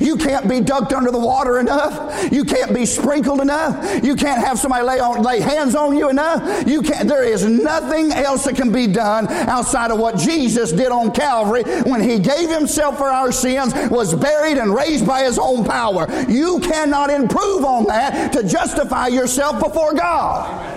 You 0.00 0.16
can't 0.16 0.48
be 0.48 0.60
ducked 0.60 0.92
under 0.92 1.10
the 1.10 1.18
water 1.18 1.58
enough. 1.58 2.32
You 2.32 2.44
can't 2.44 2.74
be 2.74 2.86
sprinkled 2.86 3.40
enough. 3.40 4.04
You 4.04 4.16
can't 4.16 4.44
have 4.44 4.58
somebody 4.58 4.84
lay 4.84 5.00
on, 5.00 5.22
lay 5.22 5.40
hands 5.40 5.74
on 5.74 5.96
you 5.96 6.08
enough. 6.08 6.66
You 6.66 6.82
can't. 6.82 7.08
There 7.08 7.24
is 7.24 7.44
nothing 7.44 8.12
else 8.12 8.44
that 8.44 8.56
can 8.56 8.72
be 8.72 8.86
done 8.86 9.28
outside 9.28 9.90
of 9.90 9.98
what 9.98 10.16
Jesus 10.16 10.72
did 10.72 10.88
on 10.88 11.12
Calvary 11.12 11.62
when 11.82 12.00
He 12.00 12.18
gave 12.18 12.50
Himself 12.50 12.98
for 12.98 13.08
our 13.08 13.32
sins, 13.32 13.72
was 13.90 14.14
buried 14.14 14.58
and 14.58 14.74
raised 14.74 15.06
by 15.06 15.24
His 15.24 15.38
own 15.38 15.64
power. 15.64 16.06
You 16.28 16.60
cannot 16.60 17.10
improve 17.10 17.64
on 17.64 17.84
that 17.86 18.32
to 18.32 18.42
justify 18.42 19.08
yourself 19.08 19.62
before 19.62 19.94
God. 19.94 20.74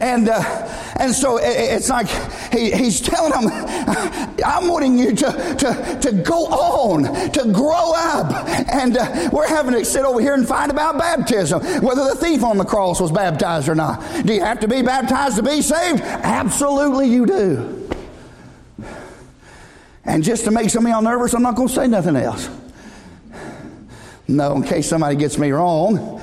And, 0.00 0.28
uh, 0.28 0.83
and 0.96 1.12
so 1.14 1.38
it's 1.40 1.88
like 1.88 2.08
he, 2.52 2.70
he's 2.70 3.00
telling 3.00 3.32
them, 3.32 3.50
I'm 4.44 4.68
wanting 4.68 4.98
you 4.98 5.14
to, 5.14 5.56
to, 5.58 5.98
to 6.02 6.12
go 6.22 6.46
on, 6.46 7.04
to 7.32 7.52
grow 7.52 7.92
up. 7.94 8.32
And 8.72 8.96
uh, 8.96 9.30
we're 9.32 9.48
having 9.48 9.72
to 9.72 9.84
sit 9.84 10.04
over 10.04 10.20
here 10.20 10.34
and 10.34 10.46
fight 10.46 10.70
about 10.70 10.98
baptism, 10.98 11.60
whether 11.82 12.04
the 12.04 12.14
thief 12.14 12.44
on 12.44 12.58
the 12.58 12.64
cross 12.64 13.00
was 13.00 13.10
baptized 13.10 13.68
or 13.68 13.74
not. 13.74 14.24
Do 14.24 14.34
you 14.34 14.42
have 14.42 14.60
to 14.60 14.68
be 14.68 14.82
baptized 14.82 15.36
to 15.36 15.42
be 15.42 15.62
saved? 15.62 16.00
Absolutely, 16.00 17.08
you 17.08 17.26
do. 17.26 17.90
And 20.04 20.22
just 20.22 20.44
to 20.44 20.50
make 20.50 20.70
some 20.70 20.84
of 20.86 20.90
y'all 20.90 21.02
nervous, 21.02 21.34
I'm 21.34 21.42
not 21.42 21.56
going 21.56 21.68
to 21.68 21.74
say 21.74 21.86
nothing 21.88 22.16
else. 22.16 22.48
No, 24.28 24.56
in 24.56 24.62
case 24.62 24.88
somebody 24.88 25.16
gets 25.16 25.38
me 25.38 25.50
wrong, 25.50 26.20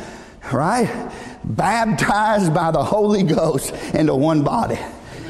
right? 0.51 1.12
Baptized 1.43 2.54
by 2.54 2.71
the 2.71 2.84
Holy 2.84 3.23
Ghost 3.23 3.71
into 3.93 4.15
one 4.15 4.43
body. 4.43 4.80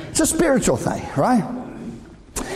It's 0.09 0.19
a 0.19 0.27
spiritual 0.27 0.77
thing, 0.77 1.07
right? 1.15 1.43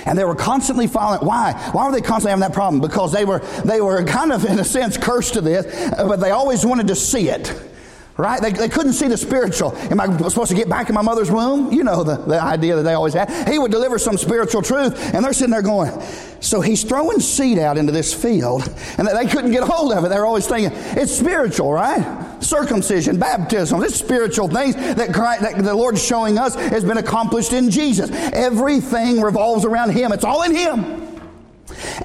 And 0.05 0.17
they 0.17 0.23
were 0.23 0.35
constantly 0.35 0.87
following. 0.87 1.25
Why? 1.25 1.53
Why 1.71 1.85
were 1.85 1.91
they 1.91 2.01
constantly 2.01 2.31
having 2.31 2.41
that 2.41 2.53
problem? 2.53 2.81
Because 2.81 3.11
they 3.11 3.25
were 3.25 3.39
they 3.63 3.81
were 3.81 4.03
kind 4.03 4.31
of 4.31 4.45
in 4.45 4.59
a 4.59 4.63
sense 4.63 4.97
cursed 4.97 5.33
to 5.33 5.41
this, 5.41 5.65
but 5.95 6.17
they 6.17 6.31
always 6.31 6.65
wanted 6.65 6.87
to 6.87 6.95
see 6.95 7.29
it. 7.29 7.53
Right? 8.17 8.41
They, 8.41 8.53
they 8.53 8.69
couldn't 8.69 8.93
see 8.93 9.09
the 9.09 9.17
spiritual. 9.17 9.75
Am 9.75 9.99
I 9.99 10.05
supposed 10.29 10.49
to 10.49 10.55
get 10.55 10.69
back 10.69 10.87
in 10.87 10.95
my 10.95 11.01
mother's 11.01 11.29
womb? 11.29 11.73
You 11.73 11.83
know 11.83 12.01
the, 12.05 12.15
the 12.15 12.41
idea 12.41 12.77
that 12.77 12.83
they 12.83 12.93
always 12.93 13.13
had. 13.13 13.49
He 13.49 13.59
would 13.59 13.71
deliver 13.71 13.99
some 13.99 14.15
spiritual 14.15 14.61
truth, 14.61 15.13
and 15.13 15.25
they're 15.25 15.33
sitting 15.33 15.51
there 15.51 15.61
going, 15.61 15.91
so 16.39 16.61
he's 16.61 16.85
throwing 16.85 17.19
seed 17.19 17.59
out 17.59 17.77
into 17.77 17.91
this 17.91 18.13
field, 18.13 18.73
and 18.97 19.05
they 19.05 19.27
couldn't 19.27 19.51
get 19.51 19.63
a 19.63 19.65
hold 19.65 19.91
of 19.91 20.05
it. 20.05 20.09
They're 20.09 20.25
always 20.25 20.47
thinking, 20.47 20.71
it's 20.95 21.11
spiritual, 21.13 21.73
right? 21.73 22.24
Circumcision, 22.39 23.19
baptism, 23.19 23.79
this 23.79 23.95
spiritual 23.95 24.47
things 24.47 24.75
that, 24.75 25.13
Christ, 25.13 25.41
that 25.41 25.63
the 25.63 25.73
Lord's 25.73 26.03
showing 26.03 26.37
us 26.37 26.55
has 26.55 26.83
been 26.83 26.97
accomplished 26.97 27.53
in 27.53 27.69
Jesus. 27.69 28.09
Everything 28.11 29.21
revolves 29.21 29.65
around 29.65 29.91
Him. 29.91 30.11
It's 30.11 30.23
all 30.23 30.43
in 30.43 30.55
Him. 30.55 31.05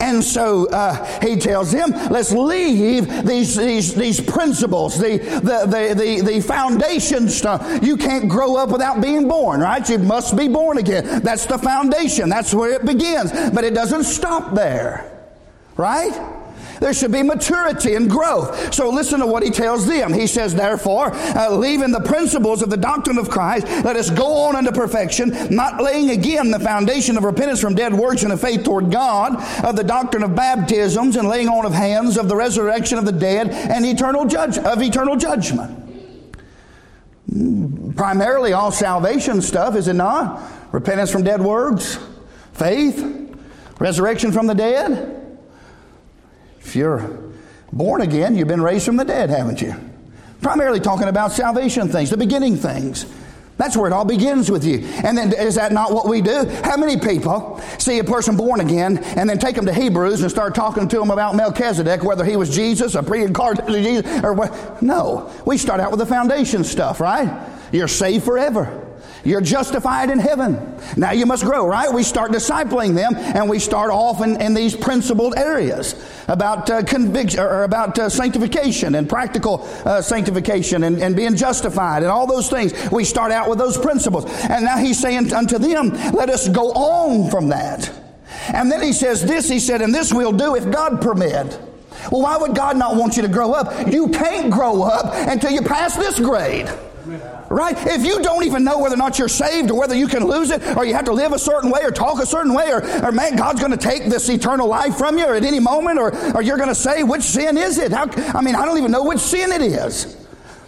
And 0.01 0.23
so 0.23 0.69
uh, 0.71 1.21
he 1.21 1.37
tells 1.37 1.73
them, 1.73 1.91
let's 2.11 2.33
leave 2.33 3.27
these, 3.27 3.57
these, 3.57 3.95
these 3.95 4.21
principles, 4.21 4.99
the, 4.99 5.19
the, 5.19 5.67
the, 5.67 5.95
the, 5.95 6.33
the 6.33 6.41
foundation 6.41 7.29
stuff. 7.29 7.83
You 7.83 7.97
can't 7.97 8.29
grow 8.29 8.57
up 8.57 8.71
without 8.71 9.01
being 9.01 9.29
born, 9.29 9.61
right? 9.61 9.87
You 9.89 9.99
must 9.99 10.37
be 10.37 10.49
born 10.49 10.79
again. 10.79 11.23
That's 11.23 11.47
the 11.47 11.59
foundation. 11.59 12.29
That's 12.29 12.55
where 12.55 12.73
it 12.73 12.85
begins. 12.85 13.33
But 13.51 13.65
it 13.65 13.75
doesn't 13.75 14.05
stop 14.05 14.55
there, 14.55 15.29
right? 15.77 16.40
There 16.81 16.95
should 16.95 17.13
be 17.13 17.23
maturity 17.23 17.95
and 17.95 18.09
growth. 18.11 18.75
So 18.75 18.89
listen 18.89 19.21
to 19.21 19.27
what 19.27 19.43
he 19.43 19.51
tells 19.51 19.87
them. 19.87 20.13
He 20.15 20.27
says, 20.27 20.55
therefore, 20.55 21.13
uh, 21.13 21.55
leaving 21.55 21.93
the 21.93 22.01
principles 22.01 22.63
of 22.63 22.71
the 22.71 22.77
doctrine 22.77 23.19
of 23.19 23.29
Christ, 23.29 23.67
let 23.85 23.97
us 23.97 24.09
go 24.09 24.45
on 24.45 24.57
unto 24.57 24.73
perfection, 24.73 25.55
not 25.55 25.83
laying 25.83 26.11
again 26.11 26.51
the 26.51 26.59
foundation 26.59 27.19
of 27.19 27.25
repentance 27.25 27.61
from 27.61 27.75
dead 27.75 27.93
works 27.93 28.23
and 28.23 28.33
of 28.33 28.41
faith 28.41 28.65
toward 28.65 28.91
God, 28.91 29.37
of 29.63 29.77
the 29.77 29.85
doctrine 29.85 30.23
of 30.23 30.35
baptisms 30.35 31.17
and 31.17 31.29
laying 31.29 31.49
on 31.49 31.67
of 31.67 31.75
hands, 31.75 32.17
of 32.17 32.29
the 32.29 32.37
resurrection 32.37 32.97
of 32.97 33.05
the 33.05 33.13
dead, 33.13 33.51
and 33.51 33.85
eternal 33.85 34.25
judge 34.25 34.57
of 34.57 34.83
eternal 34.83 35.17
judgment. 35.17 35.77
Primarily, 37.95 38.55
all 38.55 38.73
salvation 38.73 39.43
stuff, 39.43 39.77
is 39.77 39.87
it 39.87 39.93
not? 39.95 40.43
Repentance 40.73 41.13
from 41.13 41.25
dead 41.25 41.43
works, 41.43 41.99
faith, 42.55 43.37
resurrection 43.79 44.33
from 44.33 44.47
the 44.47 44.55
dead. 44.55 45.20
If 46.61 46.77
you're 46.77 47.19
born 47.73 48.01
again, 48.01 48.37
you've 48.37 48.49
been 48.49 48.63
raised 48.63 48.87
from 48.87 48.97
the 48.97 49.05
dead, 49.05 49.31
haven't 49.31 49.61
you? 49.61 49.75
Primarily 50.41 50.81
talking 50.81 51.09
about 51.09 51.33
salvation 51.33 51.89
things, 51.89 52.11
the 52.11 52.17
beginning 52.17 52.57
things. 52.57 53.07
That's 53.61 53.77
where 53.77 53.87
it 53.87 53.93
all 53.93 54.07
begins 54.07 54.51
with 54.51 54.65
you. 54.65 54.79
And 55.05 55.19
then 55.19 55.35
is 55.35 55.57
that 55.57 55.71
not 55.71 55.93
what 55.93 56.09
we 56.09 56.23
do? 56.23 56.47
How 56.65 56.79
many 56.79 56.99
people 56.99 57.61
see 57.79 57.99
a 57.99 58.05
person 58.05 58.35
born 58.35 58.61
again 58.61 58.97
and 58.97 59.29
then 59.29 59.39
take 59.39 59.55
them 59.55 59.67
to 59.67 59.75
Hebrews 59.75 60.23
and 60.23 60.31
start 60.31 60.55
talking 60.55 60.89
to 60.89 60.99
them 60.99 61.11
about 61.11 61.37
Melchizedek, 61.37 62.03
whether 62.03 62.25
he 62.25 62.37
was 62.37 62.49
Jesus, 62.49 62.95
a 62.95 63.03
pre-incarnate 63.03 63.67
Jesus, 63.67 64.25
or 64.25 64.33
what? 64.33 64.81
No. 64.81 65.31
We 65.45 65.59
start 65.59 65.79
out 65.79 65.91
with 65.91 66.01
the 66.01 66.07
foundation 66.07 66.65
stuff, 66.65 67.01
right? 67.01 67.47
You're 67.71 67.87
saved 67.87 68.25
forever. 68.25 68.80
You're 69.25 69.41
justified 69.41 70.11
in 70.11 70.19
heaven. 70.19 70.79
Now 70.97 71.13
you 71.13 71.27
must 71.27 71.45
grow, 71.45 71.67
right? 71.67 71.93
We 71.93 72.03
start 72.03 72.33
discipling 72.33 72.95
them 72.95 73.15
and 73.17 73.49
we 73.49 73.59
start 73.59 73.91
off 73.91 74.23
in, 74.23 74.41
in 74.41 74.55
these 74.55 74.75
principled 74.75 75.35
areas 75.37 75.95
about 76.29 76.71
uh, 76.71 76.83
conviction 76.83 77.41
or 77.41 77.65
about 77.65 77.99
uh, 77.99 78.09
sanctification 78.09 78.95
and 78.95 79.09
practical 79.09 79.69
uh, 79.85 80.01
sanctification 80.01 80.85
and, 80.85 81.03
and 81.03 81.15
being 81.15 81.37
justified 81.37 82.03
and 82.03 82.11
all 82.11 82.27
those 82.27 82.49
things. 82.49 82.73
We 82.91 83.05
start 83.05 83.33
out 83.33 83.49
with 83.49 83.59
those 83.59 83.77
principles. 83.77 84.25
And 84.49 84.65
now 84.65 84.79
he's 84.79 84.99
saying 84.99 85.33
unto 85.33 85.59
them, 85.59 85.91
let 86.13 86.31
us 86.31 86.49
go 86.49 86.71
on 86.73 87.31
from 87.31 87.49
that. 87.49 87.91
And 88.49 88.71
then 88.71 88.83
he 88.83 88.93
says 88.93 89.25
this, 89.25 89.49
he 89.49 89.59
said, 89.59 89.83
and 89.83 89.95
this 89.95 90.13
we'll 90.13 90.33
do 90.33 90.55
if 90.55 90.71
God 90.71 91.03
permit. 91.03 91.59
Well, 92.11 92.23
why 92.23 92.37
would 92.39 92.55
God 92.55 92.77
not 92.77 92.97
want 92.97 93.17
you 93.17 93.23
to 93.23 93.29
grow 93.29 93.53
up? 93.53 93.93
You 93.93 94.09
can't 94.09 94.51
grow 94.51 94.83
up 94.83 95.13
until 95.29 95.51
you 95.51 95.63
pass 95.63 95.97
this 95.97 96.19
grade. 96.19 96.71
Right? 97.51 97.77
If 97.85 98.07
you 98.07 98.23
don't 98.23 98.45
even 98.45 98.63
know 98.63 98.79
whether 98.79 98.95
or 98.95 98.99
not 98.99 99.19
you're 99.19 99.27
saved 99.27 99.73
or 99.73 99.79
whether 99.79 99.95
you 99.97 100.07
can 100.07 100.25
lose 100.25 100.53
it 100.53 100.65
or 100.77 100.85
you 100.85 100.95
have 100.95 101.07
to 101.07 101.13
live 101.13 101.33
a 101.33 101.39
certain 101.39 101.69
way 101.69 101.81
or 101.83 101.91
talk 101.91 102.23
a 102.23 102.27
certain 102.27 102.55
way 102.55 102.71
or, 102.71 102.81
or 103.05 103.11
man, 103.11 103.35
God's 103.35 103.59
going 103.59 103.73
to 103.73 103.77
take 103.77 104.05
this 104.05 104.29
eternal 104.29 104.69
life 104.69 104.97
from 104.97 105.19
you 105.19 105.27
at 105.27 105.43
any 105.43 105.59
moment 105.59 105.99
or, 105.99 106.15
or 106.37 106.43
you're 106.43 106.57
going 106.57 106.69
to 106.69 106.77
say, 106.77 107.03
which 107.03 107.23
sin 107.23 107.59
is 107.59 107.79
it? 107.79 107.91
How, 107.91 108.09
I 108.39 108.41
mean, 108.41 108.55
I 108.55 108.65
don't 108.65 108.79
even 108.79 108.93
know 108.93 109.03
which 109.03 109.19
sin 109.19 109.51
it 109.51 109.63
is. 109.63 110.17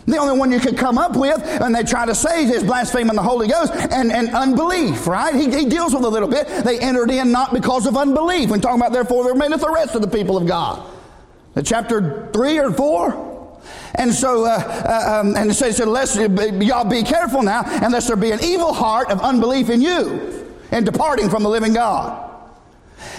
The 0.07 0.17
only 0.17 0.37
one 0.37 0.51
you 0.51 0.59
could 0.59 0.77
come 0.77 0.99
up 0.99 1.17
with, 1.17 1.41
and 1.45 1.73
they 1.73 1.85
try 1.85 2.05
to 2.05 2.17
say, 2.17 2.45
is 2.47 2.65
blaspheming 2.65 3.15
the 3.15 3.23
Holy 3.23 3.47
Ghost 3.47 3.73
and, 3.73 4.11
and 4.11 4.31
unbelief, 4.31 5.07
right? 5.07 5.33
He, 5.33 5.57
he 5.57 5.67
deals 5.67 5.95
with 5.95 6.05
a 6.05 6.09
little 6.09 6.29
bit. 6.29 6.49
They 6.65 6.81
entered 6.81 7.13
in 7.13 7.31
not 7.31 7.53
because 7.53 7.87
of 7.87 7.97
unbelief. 7.97 8.51
When 8.51 8.61
talking 8.61 8.81
about, 8.81 8.93
therefore, 8.93 9.23
there 9.23 9.35
remaineth 9.35 9.61
the 9.61 9.71
rest 9.71 9.95
of 9.95 10.03
the 10.03 10.09
people 10.09 10.37
of 10.37 10.49
God. 10.49 10.85
Chapter 11.63 12.29
3 12.33 12.59
or 12.59 12.73
4? 12.73 13.32
And 13.95 14.13
so, 14.13 14.45
uh, 14.45 14.49
uh, 14.49 15.21
um, 15.21 15.37
and 15.37 15.51
it 15.51 15.55
says, 15.55 15.81
unless 15.81 16.17
y'all 16.17 16.89
be 16.89 17.03
careful 17.03 17.43
now, 17.43 17.63
unless 17.85 18.07
there 18.07 18.17
be 18.17 18.31
an 18.31 18.43
evil 18.43 18.73
heart 18.73 19.11
of 19.11 19.21
unbelief 19.21 19.71
in 19.71 19.81
you 19.81 20.57
and 20.71 20.87
departing 20.87 21.29
from 21.29 21.43
the 21.43 21.49
living 21.49 21.75
God. 21.75 22.32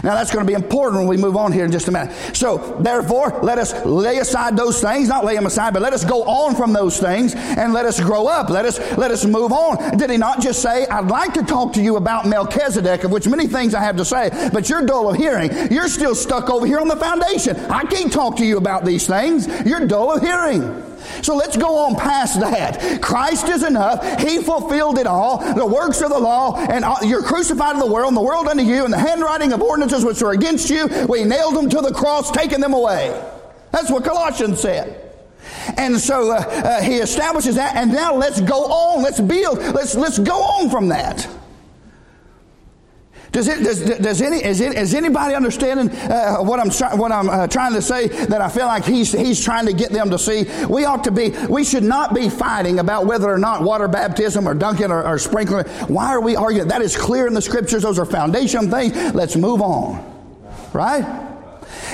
Now 0.03 0.15
that's 0.15 0.31
going 0.31 0.45
to 0.45 0.49
be 0.49 0.55
important 0.55 1.01
when 1.01 1.07
we 1.07 1.17
move 1.17 1.35
on 1.37 1.51
here 1.51 1.65
in 1.65 1.71
just 1.71 1.87
a 1.87 1.91
minute. 1.91 2.13
So 2.35 2.77
therefore, 2.79 3.39
let 3.41 3.57
us 3.57 3.85
lay 3.85 4.17
aside 4.17 4.57
those 4.57 4.81
things, 4.81 5.07
not 5.07 5.25
lay 5.25 5.35
them 5.35 5.45
aside, 5.45 5.73
but 5.73 5.81
let 5.81 5.93
us 5.93 6.03
go 6.03 6.23
on 6.23 6.55
from 6.55 6.73
those 6.73 6.99
things 6.99 7.33
and 7.35 7.73
let 7.73 7.85
us 7.85 7.99
grow 7.99 8.27
up. 8.27 8.49
Let 8.49 8.65
us 8.65 8.79
let 8.97 9.11
us 9.11 9.25
move 9.25 9.51
on. 9.51 9.97
Did 9.97 10.09
he 10.09 10.17
not 10.17 10.41
just 10.41 10.61
say, 10.61 10.85
I'd 10.87 11.07
like 11.07 11.33
to 11.33 11.43
talk 11.43 11.73
to 11.73 11.81
you 11.81 11.97
about 11.97 12.25
Melchizedek, 12.25 13.03
of 13.03 13.11
which 13.11 13.27
many 13.27 13.47
things 13.47 13.73
I 13.73 13.81
have 13.81 13.97
to 13.97 14.05
say, 14.05 14.49
but 14.53 14.69
you're 14.69 14.85
dull 14.85 15.09
of 15.09 15.17
hearing. 15.17 15.51
You're 15.71 15.87
still 15.87 16.15
stuck 16.15 16.49
over 16.49 16.65
here 16.65 16.79
on 16.79 16.87
the 16.87 16.95
foundation. 16.95 17.57
I 17.69 17.83
can't 17.83 18.11
talk 18.11 18.37
to 18.37 18.45
you 18.45 18.57
about 18.57 18.85
these 18.85 19.07
things. 19.07 19.47
You're 19.65 19.87
dull 19.87 20.13
of 20.13 20.21
hearing. 20.21 20.92
So 21.21 21.35
let's 21.35 21.57
go 21.57 21.77
on 21.85 21.95
past 21.95 22.39
that. 22.39 23.01
Christ 23.01 23.49
is 23.49 23.63
enough. 23.63 24.19
He 24.19 24.41
fulfilled 24.41 24.97
it 24.97 25.07
all. 25.07 25.37
The 25.53 25.65
works 25.65 26.01
of 26.01 26.09
the 26.09 26.19
law, 26.19 26.57
and 26.57 26.85
you're 27.07 27.23
crucified 27.23 27.73
in 27.73 27.79
the 27.79 27.91
world, 27.91 28.09
and 28.09 28.17
the 28.17 28.21
world 28.21 28.47
unto 28.47 28.63
you, 28.63 28.85
and 28.85 28.93
the 28.93 28.99
handwriting 28.99 29.53
of 29.53 29.61
ordinances 29.61 30.05
which 30.05 30.21
are 30.21 30.31
against 30.31 30.69
you, 30.69 30.87
we 31.07 31.23
nailed 31.23 31.55
them 31.55 31.69
to 31.69 31.81
the 31.81 31.93
cross, 31.93 32.31
taking 32.31 32.59
them 32.59 32.73
away. 32.73 33.09
That's 33.71 33.89
what 33.91 34.03
Colossians 34.03 34.59
said. 34.59 34.99
And 35.77 35.99
so 35.99 36.31
uh, 36.31 36.35
uh, 36.35 36.81
he 36.81 36.97
establishes 36.97 37.55
that, 37.55 37.75
and 37.75 37.91
now 37.91 38.15
let's 38.15 38.41
go 38.41 38.65
on. 38.65 39.03
Let's 39.03 39.19
build. 39.19 39.59
Let's 39.59 39.95
let's 39.95 40.19
go 40.19 40.35
on 40.35 40.69
from 40.69 40.89
that. 40.89 41.27
Does, 43.33 43.47
it, 43.47 43.63
does, 43.63 43.81
does 43.81 44.21
any, 44.21 44.43
is, 44.43 44.61
it, 44.61 44.75
is 44.75 44.93
anybody 44.93 45.33
understanding 45.33 45.89
uh, 45.89 46.37
what 46.37 46.59
I'm, 46.59 46.69
try, 46.69 46.93
what 46.93 47.11
I'm 47.11 47.27
uh, 47.27 47.47
trying 47.47 47.73
to 47.73 47.81
say 47.81 48.07
that 48.07 48.41
I 48.41 48.47
feel 48.47 48.67
like 48.67 48.85
he's, 48.85 49.11
he's 49.11 49.43
trying 49.43 49.65
to 49.65 49.73
get 49.73 49.89
them 49.89 50.11
to 50.11 50.19
see? 50.19 50.45
We 50.67 50.85
ought 50.85 51.03
to 51.05 51.11
be, 51.11 51.31
we 51.49 51.63
should 51.63 51.83
not 51.83 52.13
be 52.13 52.29
fighting 52.29 52.77
about 52.77 53.07
whether 53.07 53.27
or 53.27 53.39
not 53.39 53.63
water 53.63 53.87
baptism 53.87 54.47
or 54.47 54.53
dunking 54.53 54.91
or, 54.91 55.03
or 55.03 55.17
sprinkling. 55.17 55.65
Why 55.87 56.09
are 56.09 56.21
we 56.21 56.35
arguing? 56.35 56.67
That 56.67 56.83
is 56.83 56.95
clear 56.95 57.25
in 57.25 57.33
the 57.33 57.41
scriptures. 57.41 57.81
Those 57.81 57.97
are 57.97 58.05
foundation 58.05 58.69
things. 58.69 58.95
Let's 59.15 59.35
move 59.35 59.63
on. 59.63 60.11
Right? 60.71 61.22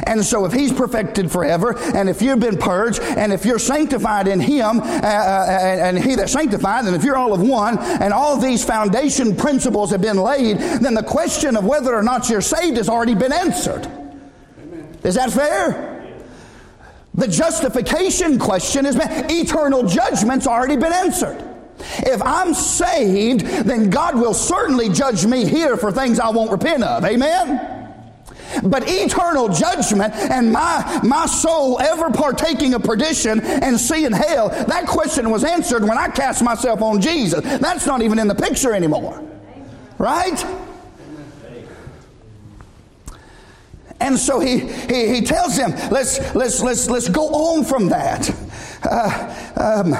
And 0.06 0.24
so 0.24 0.46
if 0.46 0.54
he's 0.54 0.72
perfected 0.72 1.32
forever, 1.32 1.78
and 1.78 2.10
if 2.10 2.22
you've 2.22 2.40
been 2.40 2.58
purged, 2.58 3.00
and 3.02 3.32
if 3.34 3.46
you're 3.46 3.60
sanctified 3.60 4.28
in 4.28 4.40
him, 4.40 4.80
uh, 4.80 4.84
uh, 4.84 5.48
and 5.82 5.98
he 5.98 6.16
that 6.16 6.30
sanctified, 6.30 6.86
and 6.86 6.96
if 6.96 7.04
you're 7.04 7.18
all 7.18 7.34
of 7.34 7.42
one, 7.42 7.78
and 7.80 8.14
all 8.14 8.38
these 8.38 8.64
foundation 8.64 9.36
principles 9.36 9.92
have 9.92 10.02
been 10.02 10.18
laid, 10.18 10.58
then 10.58 10.94
the 10.94 11.04
question 11.04 11.56
of 11.56 11.66
whether 11.66 11.94
or 11.94 12.04
not 12.04 12.30
you're 12.30 12.42
saved 12.42 12.78
has 12.78 12.90
already 12.90 13.16
been 13.16 13.34
answered. 13.34 13.86
Amen. 13.86 14.98
Is 15.04 15.16
that 15.16 15.32
fair? 15.32 15.96
The 17.16 17.28
justification 17.28 18.40
question 18.40 18.84
been, 18.84 19.30
eternal 19.30 19.84
judgment's 19.84 20.48
already 20.48 20.78
been 20.78 20.94
answered. 20.94 21.44
If 22.00 22.22
I'm 22.22 22.54
saved, 22.54 23.42
then 23.42 23.90
God 23.90 24.16
will 24.16 24.34
certainly 24.34 24.90
judge 24.90 25.26
me 25.26 25.46
here 25.46 25.78
for 25.78 25.92
things 25.92 26.20
I 26.20 26.30
won't 26.30 26.52
repent 26.52 26.84
of. 26.84 27.06
Amen? 27.06 27.79
But 28.64 28.84
eternal 28.88 29.50
judgment 29.50 30.14
and 30.14 30.52
my, 30.52 31.00
my 31.04 31.26
soul 31.26 31.80
ever 31.80 32.10
partaking 32.12 32.74
of 32.74 32.84
perdition 32.84 33.42
and 33.42 33.80
seeing 33.80 34.12
hell, 34.12 34.50
that 34.50 34.88
question 34.88 35.30
was 35.30 35.44
answered 35.44 35.84
when 35.84 35.98
I 35.98 36.10
cast 36.10 36.44
myself 36.44 36.82
on 36.82 37.02
Jesus. 37.02 37.42
That's 37.42 37.86
not 37.86 38.02
even 38.02 38.20
in 38.20 38.28
the 38.28 38.36
picture 38.36 38.74
anymore. 38.74 39.24
Right? 39.98 40.46
And 44.02 44.18
so 44.18 44.40
he, 44.40 44.60
he, 44.60 45.16
he 45.16 45.22
tells 45.22 45.58
him, 45.58 45.72
let's, 45.92 46.34
let's, 46.34 46.62
let's, 46.62 46.90
let's 46.90 47.10
go 47.10 47.28
on 47.28 47.66
from 47.66 47.90
that. 47.90 48.30
Uh, 48.82 49.36
um, 49.58 49.92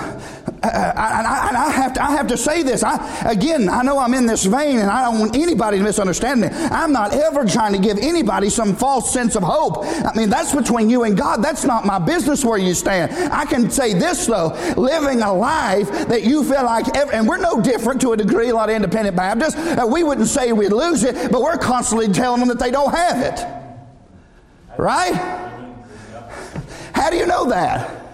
and 0.64 1.28
I, 1.28 1.48
and 1.48 1.58
I, 1.58 1.72
have 1.72 1.94
to, 1.94 2.04
I 2.04 2.12
have 2.12 2.28
to 2.28 2.38
say 2.38 2.64
this. 2.64 2.84
I, 2.84 3.30
again, 3.30 3.70
I 3.70 3.82
know 3.82 3.98
I'm 3.98 4.14
in 4.14 4.26
this 4.26 4.46
vein 4.46 4.80
and 4.80 4.90
I 4.90 5.04
don't 5.04 5.20
want 5.20 5.36
anybody 5.36 5.78
to 5.78 5.84
misunderstand 5.84 6.42
me. 6.42 6.48
I'm 6.52 6.92
not 6.92 7.14
ever 7.14 7.46
trying 7.46 7.74
to 7.74 7.80
give 7.80 7.98
anybody 7.98 8.50
some 8.50 8.76
false 8.76 9.14
sense 9.14 9.36
of 9.36 9.44
hope. 9.44 9.86
I 9.86 10.12
mean, 10.16 10.30
that's 10.30 10.54
between 10.54 10.90
you 10.90 11.04
and 11.04 11.18
God. 11.18 11.42
That's 11.42 11.64
not 11.64 11.86
my 11.86 11.98
business 11.98 12.44
where 12.44 12.58
you 12.58 12.74
stand. 12.74 13.12
I 13.32 13.46
can 13.46 13.70
say 13.70 13.94
this 13.94 14.26
though, 14.26 14.50
living 14.76 15.22
a 15.22 15.34
life 15.34 15.90
that 16.08 16.24
you 16.24 16.44
feel 16.44 16.64
like, 16.64 16.86
and 16.96 17.28
we're 17.28 17.38
no 17.38 17.62
different 17.62 18.02
to 18.02 18.12
a 18.14 18.18
degree, 18.18 18.50
a 18.50 18.56
lot 18.56 18.70
of 18.70 18.76
independent 18.76 19.16
Baptists. 19.16 19.56
Uh, 19.56 19.86
we 19.88 20.04
wouldn't 20.04 20.28
say 20.28 20.52
we'd 20.52 20.74
lose 20.74 21.04
it, 21.04 21.32
but 21.32 21.42
we're 21.42 21.58
constantly 21.58 22.08
telling 22.08 22.40
them 22.40 22.50
that 22.50 22.60
they 22.60 22.72
don't 22.72 22.94
have 22.94 23.22
it. 23.22 23.46
Right? 24.78 25.14
How 26.94 27.10
do 27.10 27.18
you 27.18 27.26
know 27.26 27.50
that? 27.50 28.09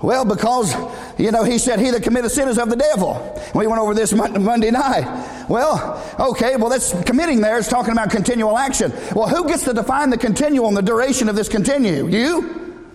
Well, 0.00 0.24
because, 0.24 0.74
you 1.18 1.32
know, 1.32 1.42
he 1.42 1.58
said, 1.58 1.80
He 1.80 1.90
that 1.90 2.04
committeth 2.04 2.32
sin 2.32 2.48
is 2.48 2.58
of 2.58 2.70
the 2.70 2.76
devil. 2.76 3.42
We 3.54 3.66
went 3.66 3.80
over 3.80 3.94
this 3.94 4.12
Monday 4.12 4.70
night. 4.70 5.46
Well, 5.48 6.00
okay, 6.20 6.56
well, 6.56 6.68
that's 6.68 6.92
committing 7.02 7.40
there 7.40 7.58
is 7.58 7.66
talking 7.66 7.92
about 7.92 8.10
continual 8.10 8.56
action. 8.56 8.92
Well, 9.14 9.28
who 9.28 9.48
gets 9.48 9.64
to 9.64 9.72
define 9.72 10.10
the 10.10 10.18
continual 10.18 10.68
and 10.68 10.76
the 10.76 10.82
duration 10.82 11.28
of 11.28 11.34
this 11.34 11.48
continue? 11.48 12.06
You? 12.06 12.86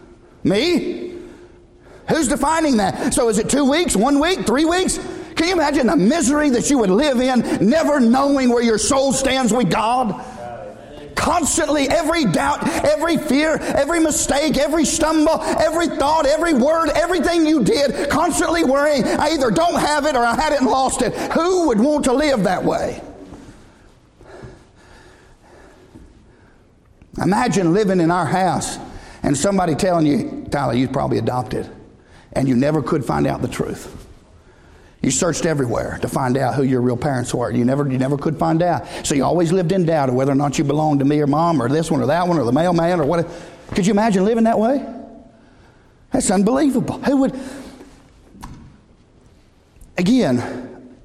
Me? 0.44 1.13
Who's 2.10 2.28
defining 2.28 2.78
that? 2.78 3.13
So 3.13 3.28
is 3.30 3.38
it 3.38 3.50
two 3.50 3.70
weeks, 3.70 3.96
one 3.96 4.20
week, 4.20 4.46
three 4.46 4.66
weeks? 4.66 4.98
Can 5.36 5.48
you 5.48 5.54
imagine 5.54 5.88
the 5.88 5.98
misery 5.98 6.50
that 6.52 6.70
you 6.70 6.78
would 6.78 6.89
live 6.89 7.20
in, 7.20 7.68
never 7.68 8.00
knowing 8.00 8.50
where 8.50 8.63
your 8.63 8.78
soul 8.78 9.12
stands 9.12 9.52
with 9.52 9.70
God? 9.70 10.24
Constantly, 11.15 11.88
every 11.89 12.26
doubt, 12.26 12.67
every 12.86 13.17
fear, 13.17 13.56
every 13.56 13.99
mistake, 13.99 14.58
every 14.58 14.86
stumble, 14.86 15.41
every 15.41 15.88
thought, 15.88 16.26
every 16.26 16.54
word, 16.54 16.89
everything 16.89 17.45
you 17.45 17.63
did, 17.63 18.10
constantly 18.10 18.63
worrying, 18.63 19.04
I 19.06 19.30
either 19.32 19.52
don't 19.52 19.80
have 19.80 20.06
it 20.06 20.15
or 20.15 20.26
I 20.26 20.36
had 20.36 20.54
it 20.54 20.60
and 20.60 20.69
lost 20.69 21.02
it. 21.02 21.13
Who 21.34 21.67
would 21.67 21.80
want 21.80 22.06
to 22.06 22.13
live 22.13 22.43
that 22.43 22.63
way? 22.63 23.02
Imagine 27.21 27.73
living 27.73 27.99
in 27.99 28.12
our 28.12 28.26
house 28.26 28.78
and 29.21 29.38
somebody 29.38 29.76
telling 29.76 30.06
you, 30.06 30.45
Tyler, 30.49 30.73
you're 30.73 30.89
probably 30.89 31.19
adopted, 31.19 31.69
and 32.34 32.47
you 32.47 32.56
never 32.56 32.82
could 32.82 33.06
find 33.06 33.28
out 33.28 33.41
the 33.41 33.47
truth. 33.47 34.03
You 35.04 35.12
searched 35.12 35.46
everywhere 35.46 36.00
to 36.02 36.08
find 36.08 36.38
out 36.38 36.56
who 36.56 36.63
your 36.63 36.80
real 36.80 36.96
parents 36.96 37.34
were. 37.34 37.52
You 37.52 37.66
never, 37.66 37.92
you 37.92 37.98
never 37.98 38.18
could 38.18 38.39
find 38.39 38.63
out. 38.63 38.88
So 39.06 39.16
you 39.16 39.26
always 39.26 39.52
lived 39.52 39.74
in 39.74 39.86
doubt 39.86 40.08
of 40.08 40.16
whether 40.16 40.32
or 40.32 40.36
not 40.36 40.58
you 40.58 40.63
belonged 40.63 41.00
to 41.00 41.06
me 41.06 41.20
or 41.20 41.28
mom 41.28 41.62
or 41.62 41.68
this 41.68 41.92
one 41.92 42.02
or 42.02 42.06
that 42.06 42.26
one 42.26 42.39
or 42.39 42.46
the 42.46 42.54
mailman 42.54 43.02
or 43.02 43.06
what. 43.06 43.28
Could 43.76 43.86
you 43.86 43.92
imagine 43.92 44.24
living 44.24 44.46
that 44.46 44.58
way? 44.58 44.84
That's 46.12 46.32
unbelievable. 46.32 47.00
Who 47.00 47.18
would? 47.18 47.38
Again, 49.98 50.62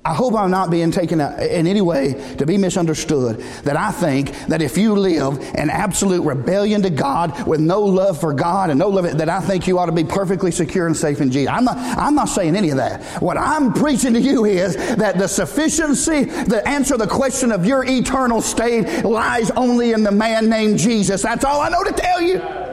I 0.08 0.14
hope 0.14 0.34
I'm 0.34 0.50
not 0.50 0.70
being 0.70 0.90
taken 0.90 1.20
uh, 1.20 1.36
in 1.38 1.66
any 1.66 1.82
way 1.82 2.14
to 2.38 2.46
be 2.46 2.56
misunderstood. 2.56 3.40
That 3.64 3.76
I 3.76 3.90
think 3.90 4.32
that 4.46 4.62
if 4.62 4.78
you 4.78 4.94
live 4.94 5.38
in 5.54 5.68
absolute 5.68 6.22
rebellion 6.22 6.80
to 6.80 6.88
God 6.88 7.46
with 7.46 7.60
no 7.60 7.82
love 7.82 8.18
for 8.18 8.32
God 8.32 8.70
and 8.70 8.78
no 8.78 8.88
love, 8.88 9.18
that 9.18 9.28
I 9.28 9.40
think 9.40 9.66
you 9.66 9.78
ought 9.78 9.86
to 9.86 9.92
be 9.92 10.04
perfectly 10.04 10.50
secure 10.50 10.86
and 10.86 10.96
safe 10.96 11.20
in 11.20 11.30
Jesus. 11.30 11.52
I'm 11.52 11.64
not, 11.64 11.76
I'm 11.76 12.14
not 12.14 12.30
saying 12.30 12.56
any 12.56 12.70
of 12.70 12.78
that. 12.78 13.02
What 13.20 13.36
I'm 13.36 13.74
preaching 13.74 14.14
to 14.14 14.20
you 14.20 14.46
is 14.46 14.76
that 14.96 15.18
the 15.18 15.28
sufficiency, 15.28 16.24
the 16.24 16.66
answer 16.66 16.96
the 16.96 17.06
question 17.06 17.52
of 17.52 17.66
your 17.66 17.84
eternal 17.84 18.40
state 18.40 19.04
lies 19.04 19.50
only 19.50 19.92
in 19.92 20.04
the 20.04 20.12
man 20.12 20.48
named 20.48 20.78
Jesus. 20.78 21.20
That's 21.20 21.44
all 21.44 21.60
I 21.60 21.68
know 21.68 21.84
to 21.84 21.92
tell 21.92 22.22
you. 22.22 22.67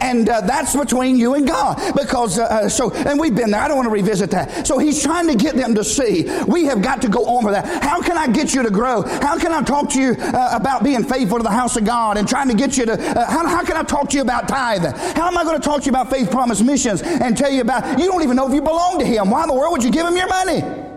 And 0.00 0.28
uh, 0.28 0.40
that's 0.42 0.74
between 0.74 1.16
you 1.16 1.34
and 1.34 1.46
God. 1.46 1.94
Because, 1.94 2.38
uh, 2.38 2.44
uh, 2.44 2.68
so, 2.68 2.92
and 2.92 3.18
we've 3.18 3.34
been 3.34 3.50
there. 3.50 3.60
I 3.60 3.68
don't 3.68 3.76
want 3.76 3.86
to 3.86 3.92
revisit 3.92 4.30
that. 4.30 4.66
So 4.66 4.78
he's 4.78 5.02
trying 5.02 5.28
to 5.28 5.34
get 5.34 5.56
them 5.56 5.74
to 5.74 5.84
see 5.84 6.28
we 6.46 6.64
have 6.64 6.82
got 6.82 7.02
to 7.02 7.08
go 7.08 7.24
on 7.26 7.44
with 7.44 7.54
that. 7.54 7.82
How 7.82 8.00
can 8.00 8.16
I 8.16 8.26
get 8.26 8.54
you 8.54 8.62
to 8.62 8.70
grow? 8.70 9.02
How 9.02 9.38
can 9.38 9.52
I 9.52 9.62
talk 9.62 9.90
to 9.90 10.00
you 10.00 10.16
uh, 10.18 10.50
about 10.52 10.82
being 10.82 11.04
faithful 11.04 11.38
to 11.38 11.42
the 11.42 11.50
house 11.50 11.76
of 11.76 11.84
God 11.84 12.16
and 12.16 12.28
trying 12.28 12.48
to 12.48 12.54
get 12.54 12.76
you 12.76 12.86
to, 12.86 12.92
uh, 12.92 13.30
how, 13.30 13.46
how 13.46 13.64
can 13.64 13.76
I 13.76 13.82
talk 13.82 14.08
to 14.10 14.16
you 14.16 14.22
about 14.22 14.48
tithing? 14.48 14.92
How 15.14 15.28
am 15.28 15.36
I 15.36 15.44
going 15.44 15.60
to 15.60 15.64
talk 15.64 15.80
to 15.80 15.86
you 15.86 15.92
about 15.92 16.10
faith 16.10 16.30
promise 16.30 16.60
missions 16.60 17.02
and 17.02 17.36
tell 17.36 17.50
you 17.50 17.60
about, 17.60 17.98
you 17.98 18.06
don't 18.06 18.22
even 18.22 18.36
know 18.36 18.48
if 18.48 18.54
you 18.54 18.62
belong 18.62 18.98
to 18.98 19.04
him. 19.04 19.30
Why 19.30 19.42
in 19.42 19.48
the 19.48 19.54
world 19.54 19.72
would 19.72 19.84
you 19.84 19.90
give 19.90 20.06
him 20.06 20.16
your 20.16 20.28
money? 20.28 20.89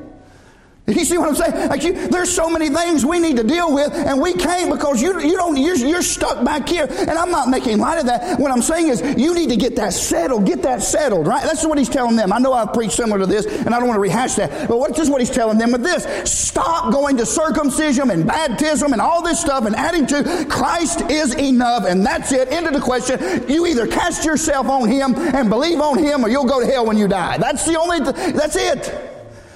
You 0.86 1.06
see 1.06 1.18
what 1.18 1.30
I'm 1.30 1.36
saying? 1.36 1.70
Like 1.70 1.84
you, 1.84 1.94
there's 2.10 2.34
so 2.34 2.50
many 2.50 2.70
things 2.70 3.06
we 3.06 3.18
need 3.18 3.38
to 3.38 3.44
deal 3.44 3.74
with, 3.74 3.94
and 3.94 4.22
we 4.22 4.34
can't 4.34 4.70
because 4.70 5.02
you, 5.02 5.18
you 5.22 5.38
don't, 5.38 5.56
you're, 5.56 5.78
you're 5.78 6.02
stuck 6.02 6.44
back 6.44 6.68
here. 6.68 6.88
And 6.90 7.12
I'm 7.12 7.32
not 7.32 7.48
making 7.48 7.78
light 7.78 8.00
of 8.00 8.06
that. 8.08 8.38
What 8.38 8.52
I'm 8.52 8.62
saying 8.62 8.90
is 8.90 9.02
you 9.18 9.34
need 9.34 9.48
to 9.50 9.56
get 9.56 9.78
that 9.78 9.94
settled, 9.94 10.46
get 10.46 10.62
that 10.64 10.82
settled, 10.82 11.26
right? 11.26 11.42
That's 11.42 11.66
what 11.66 11.78
he's 11.78 11.88
telling 11.88 12.18
them. 12.18 12.34
I 12.34 12.40
know 12.40 12.52
I've 12.52 12.74
preached 12.74 12.96
similar 12.96 13.20
to 13.20 13.26
this, 13.26 13.46
and 13.46 13.74
I 13.74 13.80
don't 13.80 13.88
want 13.88 13.96
to 13.96 14.02
rehash 14.02 14.36
that. 14.36 14.68
But 14.68 14.78
what, 14.78 15.00
is 15.00 15.10
what 15.10 15.22
he's 15.22 15.30
telling 15.30 15.58
them 15.58 15.72
with 15.72 15.84
this. 15.84 16.04
Stop 16.30 16.92
going 16.92 17.16
to 17.16 17.26
circumcision 17.26 18.12
and 18.12 18.28
baptism 18.28 18.92
and 18.92 19.02
all 19.02 19.22
this 19.22 19.40
stuff 19.40 19.66
and 19.66 19.78
adding 19.78 20.06
to 20.08 20.46
Christ 20.50 21.10
is 21.10 21.34
enough, 21.36 21.86
and 21.88 22.06
that's 22.06 22.34
it. 22.34 22.50
End 22.50 22.68
of 22.68 22.74
the 22.74 22.82
question. 22.82 23.48
You 23.48 23.68
either 23.68 23.88
cast 23.88 24.26
yourself 24.26 24.68
on 24.68 24.90
him 24.90 25.16
and 25.16 25.50
believe 25.50 25.80
on 25.80 25.98
him, 25.98 26.26
or 26.26 26.30
you'll 26.30 26.44
go 26.44 26.60
to 26.60 26.66
hell 26.66 26.86
when 26.86 26.98
you 26.98 27.08
die. 27.08 27.38
That's 27.38 27.66
the 27.66 27.80
only, 27.80 28.00
th- 28.00 28.36
that's 28.36 28.58
it. 28.58 29.12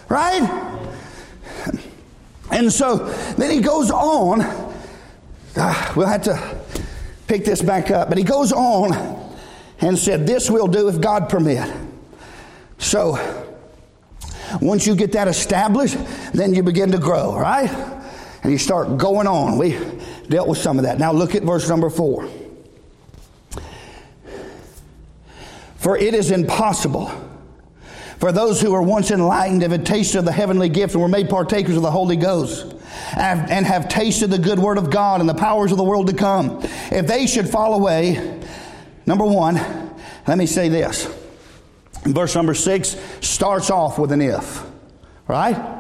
Right? 0.08 0.77
And 2.52 2.72
so 2.72 2.98
then 3.38 3.52
he 3.52 3.62
goes 3.62 3.92
on. 3.92 4.42
Uh, 5.56 5.94
we'll 5.96 6.08
have 6.08 6.24
to 6.24 6.62
pick 7.28 7.46
this 7.46 7.62
back 7.62 7.92
up. 7.92 8.10
But 8.10 8.18
he 8.18 8.24
goes 8.24 8.52
on 8.52 8.94
and 9.80 9.98
said, 9.98 10.26
This 10.26 10.50
we'll 10.50 10.68
do 10.68 10.88
if 10.88 11.02
God 11.02 11.30
permit. 11.30 11.72
So 12.78 13.18
once 14.62 14.88
you 14.88 14.96
get 14.96 15.12
that 15.14 15.28
established, 15.28 15.98
then 16.34 16.54
you 16.54 16.64
begin 16.64 16.92
to 16.92 16.98
grow, 16.98 17.38
right? 17.38 17.70
And 18.44 18.52
you 18.52 18.58
start 18.58 18.98
going 18.98 19.28
on. 19.28 19.58
We 19.58 19.78
dealt 20.30 20.48
with 20.48 20.60
some 20.60 20.78
of 20.78 20.84
that. 20.86 21.00
Now 21.00 21.12
look 21.12 21.36
at 21.36 21.44
verse 21.44 21.68
number 21.68 21.90
four. 21.90 22.30
For 25.78 25.98
it 25.98 26.14
is 26.14 26.32
impossible 26.32 27.12
for 28.20 28.32
those 28.32 28.60
who 28.60 28.72
were 28.72 28.82
once 28.82 29.12
enlightened 29.12 29.62
have 29.62 29.84
tasted 29.84 30.20
of 30.20 30.26
the 30.26 30.32
heavenly 30.32 30.70
gift 30.70 30.94
and 30.94 31.02
were 31.02 31.08
made 31.08 31.30
partakers 31.30 31.76
of 31.76 31.84
the 31.84 31.92
Holy 31.92 32.16
Ghost 32.16 32.74
and 33.16 33.66
have 33.66 33.88
tasted 33.90 34.28
the 34.28 34.40
good 34.40 34.60
word 34.60 34.78
of 34.78 34.90
God 34.90 35.20
and 35.20 35.30
the 35.30 35.36
powers 35.36 35.72
of 35.72 35.78
the 35.78 35.84
world 35.84 36.08
to 36.08 36.14
come. 36.14 36.60
If 36.92 37.08
they 37.08 37.28
should 37.28 37.48
fall 37.48 37.76
away, 37.76 38.42
number 39.06 39.26
one, 39.26 39.56
let 40.28 40.38
me 40.38 40.48
say 40.48 40.70
this. 40.70 41.06
Verse 42.04 42.36
number 42.36 42.54
six 42.54 42.96
starts 43.22 43.70
off 43.70 44.00
with 44.00 44.12
an 44.12 44.22
if, 44.22 44.64
right? 45.28 45.76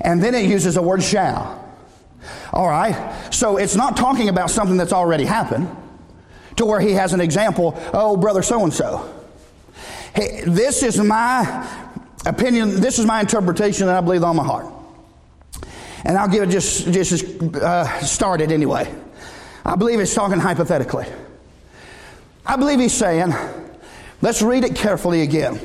And 0.00 0.22
then 0.22 0.34
it 0.34 0.48
uses 0.48 0.74
the 0.74 0.82
word 0.82 1.02
shall. 1.02 1.64
All 2.52 2.68
right? 2.68 3.28
So 3.30 3.56
it's 3.56 3.74
not 3.74 3.96
talking 3.96 4.28
about 4.28 4.50
something 4.50 4.76
that's 4.76 4.92
already 4.92 5.24
happened 5.24 5.68
to 6.56 6.66
where 6.66 6.80
he 6.80 6.92
has 6.92 7.12
an 7.12 7.20
example, 7.20 7.80
oh, 7.92 8.16
brother 8.16 8.42
so 8.42 8.62
and 8.62 8.72
so. 8.72 9.17
Hey, 10.14 10.42
this 10.46 10.82
is 10.82 10.98
my 10.98 11.66
opinion, 12.26 12.80
this 12.80 12.98
is 12.98 13.06
my 13.06 13.20
interpretation 13.20 13.86
that 13.86 13.96
I 13.96 14.00
believe 14.00 14.24
on 14.24 14.36
my 14.36 14.44
heart. 14.44 14.66
And 16.04 16.16
I'll 16.16 16.28
give 16.28 16.44
it 16.44 16.50
just, 16.50 16.92
just 16.92 17.42
uh, 17.42 18.00
started 18.00 18.52
anyway. 18.52 18.92
I 19.64 19.76
believe 19.76 20.00
it's 20.00 20.14
talking 20.14 20.38
hypothetically. 20.38 21.06
I 22.46 22.56
believe 22.56 22.80
he's 22.80 22.94
saying, 22.94 23.34
let's 24.22 24.40
read 24.40 24.64
it 24.64 24.74
carefully 24.74 25.22
again. 25.22 25.60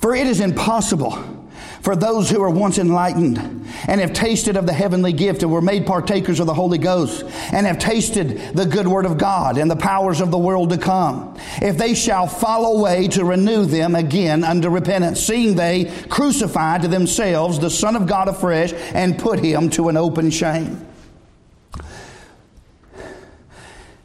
For 0.00 0.14
it 0.14 0.26
is 0.26 0.40
impossible 0.40 1.45
for 1.86 1.94
those 1.94 2.28
who 2.28 2.42
are 2.42 2.50
once 2.50 2.78
enlightened 2.78 3.38
and 3.86 4.00
have 4.00 4.12
tasted 4.12 4.56
of 4.56 4.66
the 4.66 4.72
heavenly 4.72 5.12
gift 5.12 5.44
and 5.44 5.52
were 5.52 5.60
made 5.60 5.86
partakers 5.86 6.40
of 6.40 6.46
the 6.48 6.52
Holy 6.52 6.78
Ghost 6.78 7.22
and 7.52 7.64
have 7.64 7.78
tasted 7.78 8.56
the 8.56 8.66
good 8.66 8.88
word 8.88 9.06
of 9.06 9.18
God 9.18 9.56
and 9.56 9.70
the 9.70 9.76
powers 9.76 10.20
of 10.20 10.32
the 10.32 10.36
world 10.36 10.70
to 10.70 10.78
come. 10.78 11.38
If 11.62 11.78
they 11.78 11.94
shall 11.94 12.26
fall 12.26 12.76
away 12.76 13.06
to 13.10 13.24
renew 13.24 13.66
them 13.66 13.94
again 13.94 14.42
unto 14.42 14.68
repentance, 14.68 15.20
seeing 15.20 15.54
they 15.54 15.84
crucify 16.08 16.78
to 16.78 16.88
themselves 16.88 17.60
the 17.60 17.70
Son 17.70 17.94
of 17.94 18.08
God 18.08 18.26
afresh 18.26 18.72
and 18.92 19.16
put 19.16 19.38
him 19.38 19.70
to 19.70 19.88
an 19.88 19.96
open 19.96 20.32
shame. 20.32 20.84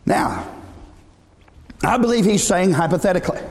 Now, 0.05 0.47
I 1.84 1.97
believe 1.97 2.25
he's 2.25 2.43
saying 2.43 2.73
hypothetically. 2.73 3.41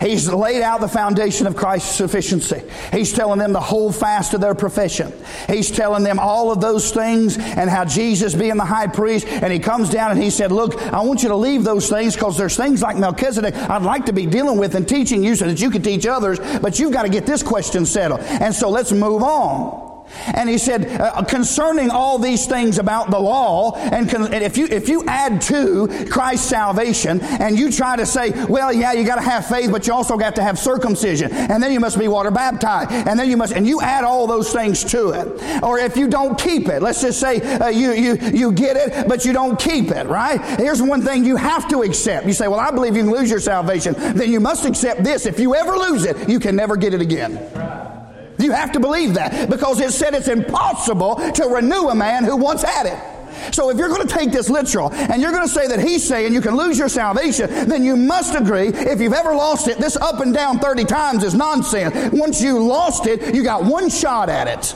He's 0.00 0.28
laid 0.28 0.62
out 0.62 0.80
the 0.80 0.88
foundation 0.88 1.46
of 1.46 1.56
Christ's 1.56 1.94
sufficiency. 1.94 2.62
He's 2.92 3.12
telling 3.12 3.38
them 3.38 3.52
to 3.52 3.60
hold 3.60 3.94
fast 3.96 4.32
to 4.32 4.38
their 4.38 4.54
profession. 4.54 5.12
He's 5.48 5.70
telling 5.70 6.02
them 6.02 6.18
all 6.18 6.50
of 6.50 6.60
those 6.60 6.90
things 6.90 7.38
and 7.38 7.70
how 7.70 7.84
Jesus 7.84 8.34
being 8.34 8.56
the 8.56 8.64
high 8.64 8.86
priest, 8.86 9.26
and 9.26 9.52
he 9.52 9.58
comes 9.58 9.90
down 9.90 10.10
and 10.10 10.22
he 10.22 10.30
said, 10.30 10.52
Look, 10.52 10.80
I 10.92 11.00
want 11.02 11.22
you 11.22 11.28
to 11.28 11.36
leave 11.36 11.64
those 11.64 11.88
things 11.88 12.14
because 12.14 12.36
there's 12.36 12.56
things 12.56 12.82
like 12.82 12.96
Melchizedek 12.96 13.54
I'd 13.54 13.82
like 13.82 14.06
to 14.06 14.12
be 14.12 14.26
dealing 14.26 14.58
with 14.58 14.74
and 14.74 14.88
teaching 14.88 15.22
you 15.22 15.34
so 15.34 15.46
that 15.46 15.60
you 15.60 15.70
can 15.70 15.82
teach 15.82 16.06
others, 16.06 16.38
but 16.60 16.78
you've 16.78 16.92
got 16.92 17.02
to 17.02 17.08
get 17.08 17.26
this 17.26 17.42
question 17.42 17.86
settled. 17.86 18.20
And 18.20 18.54
so 18.54 18.70
let's 18.70 18.92
move 18.92 19.22
on. 19.22 19.93
And 20.26 20.48
he 20.48 20.58
said, 20.58 21.00
uh, 21.00 21.22
concerning 21.24 21.90
all 21.90 22.18
these 22.18 22.46
things 22.46 22.78
about 22.78 23.10
the 23.10 23.18
law, 23.18 23.74
and, 23.76 24.08
con- 24.08 24.32
and, 24.32 24.44
if 24.44 24.56
you 24.56 24.66
if 24.66 24.88
you 24.88 25.04
add 25.06 25.40
to 25.42 26.06
Christ's 26.10 26.48
salvation, 26.48 27.20
and 27.20 27.58
you 27.58 27.70
try 27.70 27.96
to 27.96 28.06
say, 28.06 28.30
well, 28.46 28.72
yeah, 28.72 28.92
you 28.92 29.04
got 29.04 29.16
to 29.16 29.22
have 29.22 29.46
faith, 29.46 29.70
but 29.70 29.86
you 29.86 29.92
also 29.92 30.16
got 30.16 30.36
to 30.36 30.42
have 30.42 30.58
circumcision, 30.58 31.32
and 31.32 31.62
then 31.62 31.72
you 31.72 31.80
must 31.80 31.98
be 31.98 32.08
water 32.08 32.30
baptized, 32.30 32.90
and 32.92 33.18
then 33.18 33.28
you 33.28 33.36
must, 33.36 33.52
and 33.52 33.66
you 33.66 33.80
add 33.80 34.04
all 34.04 34.26
those 34.26 34.52
things 34.52 34.84
to 34.84 35.10
it. 35.10 35.62
Or 35.62 35.78
if 35.78 35.96
you 35.96 36.08
don't 36.08 36.38
keep 36.38 36.68
it, 36.68 36.82
let's 36.82 37.00
just 37.00 37.20
say 37.20 37.40
uh, 37.58 37.68
you 37.68 37.92
you 37.92 38.16
you 38.16 38.52
get 38.52 38.76
it, 38.76 39.08
but 39.08 39.24
you 39.24 39.32
don't 39.32 39.58
keep 39.58 39.90
it. 39.90 40.06
Right? 40.06 40.40
Here's 40.58 40.82
one 40.82 41.02
thing 41.02 41.24
you 41.24 41.36
have 41.36 41.68
to 41.68 41.82
accept. 41.82 42.26
You 42.26 42.32
say, 42.32 42.48
well, 42.48 42.60
I 42.60 42.70
believe 42.70 42.96
you 42.96 43.02
can 43.02 43.12
lose 43.12 43.30
your 43.30 43.40
salvation. 43.40 43.94
Then 43.94 44.30
you 44.30 44.40
must 44.40 44.64
accept 44.64 45.02
this. 45.02 45.26
If 45.26 45.38
you 45.38 45.54
ever 45.54 45.76
lose 45.76 46.04
it, 46.04 46.28
you 46.28 46.38
can 46.38 46.56
never 46.56 46.76
get 46.76 46.94
it 46.94 47.00
again. 47.00 47.83
You 48.44 48.52
have 48.52 48.72
to 48.72 48.80
believe 48.80 49.14
that 49.14 49.48
because 49.48 49.80
it 49.80 49.92
said 49.92 50.14
it's 50.14 50.28
impossible 50.28 51.16
to 51.16 51.46
renew 51.46 51.88
a 51.88 51.94
man 51.94 52.24
who 52.24 52.36
once 52.36 52.62
had 52.62 52.86
it. 52.86 53.54
So 53.54 53.70
if 53.70 53.78
you're 53.78 53.88
going 53.88 54.06
to 54.06 54.14
take 54.14 54.30
this 54.30 54.48
literal 54.48 54.92
and 54.92 55.20
you're 55.20 55.32
going 55.32 55.46
to 55.46 55.52
say 55.52 55.66
that 55.66 55.80
he's 55.80 56.06
saying 56.06 56.32
you 56.32 56.40
can 56.40 56.56
lose 56.56 56.78
your 56.78 56.88
salvation, 56.88 57.48
then 57.68 57.84
you 57.84 57.96
must 57.96 58.34
agree 58.34 58.68
if 58.68 59.00
you've 59.00 59.12
ever 59.12 59.34
lost 59.34 59.66
it, 59.68 59.78
this 59.78 59.96
up 59.96 60.20
and 60.20 60.32
down 60.32 60.58
30 60.58 60.84
times 60.84 61.24
is 61.24 61.34
nonsense. 61.34 62.12
Once 62.12 62.42
you 62.42 62.62
lost 62.62 63.06
it, 63.06 63.34
you 63.34 63.42
got 63.42 63.64
one 63.64 63.88
shot 63.88 64.28
at 64.28 64.46
it. 64.46 64.74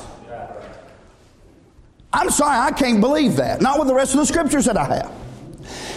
I'm 2.13 2.31
sorry, 2.31 2.59
I 2.59 2.71
can't 2.73 3.01
believe 3.01 3.37
that. 3.37 3.61
Not 3.61 3.79
with 3.79 3.89
the 3.89 3.95
rest 3.95 4.15
of 4.15 4.21
the 4.21 4.27
scriptures 4.27 4.65
that 4.65 4.77
I 4.79 4.85
have. 4.85 5.13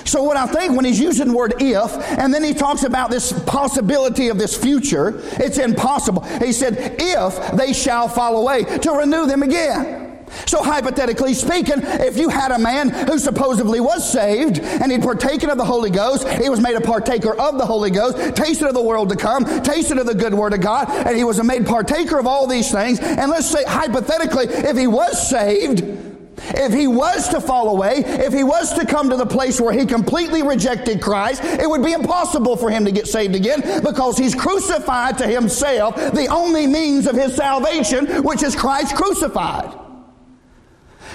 So, 0.06 0.24
what 0.24 0.38
I 0.38 0.46
think 0.48 0.76
when 0.76 0.86
he's 0.86 1.00
using 1.00 1.28
the 1.28 1.34
word 1.34 1.56
if, 1.60 1.98
and 2.18 2.34
then 2.34 2.44
he 2.44 2.54
talks 2.54 2.84
about 2.84 3.10
this 3.10 3.32
possibility 3.44 4.30
of 4.30 4.38
this 4.38 4.58
future, 4.58 5.22
it's 5.34 5.58
impossible. 5.58 6.22
He 6.40 6.52
said, 6.52 6.96
if 7.00 7.52
they 7.58 7.74
shall 7.74 8.08
fall 8.08 8.38
away, 8.38 8.64
to 8.64 8.92
renew 8.92 9.26
them 9.26 9.44
again. 9.44 10.02
So, 10.46 10.64
hypothetically 10.64 11.34
speaking, 11.34 11.82
if 11.84 12.18
you 12.18 12.30
had 12.30 12.52
a 12.52 12.60
man 12.60 12.90
who 12.90 13.20
supposedly 13.20 13.80
was 13.80 14.10
saved 14.10 14.60
and 14.60 14.92
he'd 14.92 15.02
partaken 15.02 15.50
of 15.50 15.58
the 15.58 15.66
Holy 15.66 15.90
Ghost, 15.90 16.28
he 16.28 16.50
was 16.50 16.62
made 16.62 16.76
a 16.76 16.82
partaker 16.82 17.40
of 17.40 17.58
the 17.58 17.66
Holy 17.66 17.92
Ghost, 17.92 18.36
tasted 18.36 18.68
of 18.68 18.74
the 18.74 18.82
world 18.82 19.10
to 19.10 19.16
come, 19.16 19.46
tasted 19.62 19.98
of 19.98 20.06
the 20.06 20.16
good 20.16 20.34
word 20.34 20.54
of 20.54 20.62
God, 20.62 20.90
and 20.90 21.16
he 21.16 21.24
was 21.24 21.42
made 21.44 21.66
partaker 21.66 22.18
of 22.18 22.28
all 22.28 22.48
these 22.48 22.72
things. 22.72 23.00
And 23.00 23.30
let's 23.30 23.50
say, 23.50 23.64
hypothetically, 23.66 24.46
if 24.48 24.78
he 24.78 24.88
was 24.88 25.30
saved, 25.30 26.11
if 26.56 26.74
he 26.74 26.88
was 26.88 27.30
to 27.30 27.42
fall 27.42 27.70
away, 27.70 27.98
if 27.98 28.34
he 28.34 28.44
was 28.44 28.74
to 28.74 28.86
come 28.86 29.10
to 29.10 29.18
the 29.18 29.26
place 29.26 29.60
where 29.60 29.74
he 29.74 29.86
completely 29.86 30.44
rejected 30.44 31.02
Christ, 31.02 31.44
it 31.44 31.70
would 31.70 31.84
be 31.84 31.94
impossible 31.94 32.56
for 32.56 32.70
him 32.70 32.86
to 32.86 32.92
get 32.92 33.08
saved 33.08 33.36
again 33.36 33.62
because 33.84 34.18
he's 34.18 34.36
crucified 34.36 35.18
to 35.20 35.28
himself 35.28 35.96
the 35.96 36.28
only 36.28 36.68
means 36.68 37.08
of 37.08 37.16
his 37.16 37.36
salvation, 37.36 38.24
which 38.24 38.44
is 38.44 38.56
Christ 38.56 38.96
crucified. 38.96 39.78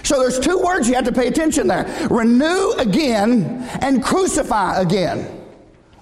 So 0.02 0.20
there's 0.20 0.38
two 0.38 0.58
words 0.58 0.88
you 0.88 0.94
have 0.94 1.04
to 1.06 1.12
pay 1.12 1.26
attention 1.26 1.66
there. 1.66 1.84
Renew 2.10 2.72
again 2.78 3.68
and 3.80 4.04
crucify 4.04 4.80
again. 4.80 5.42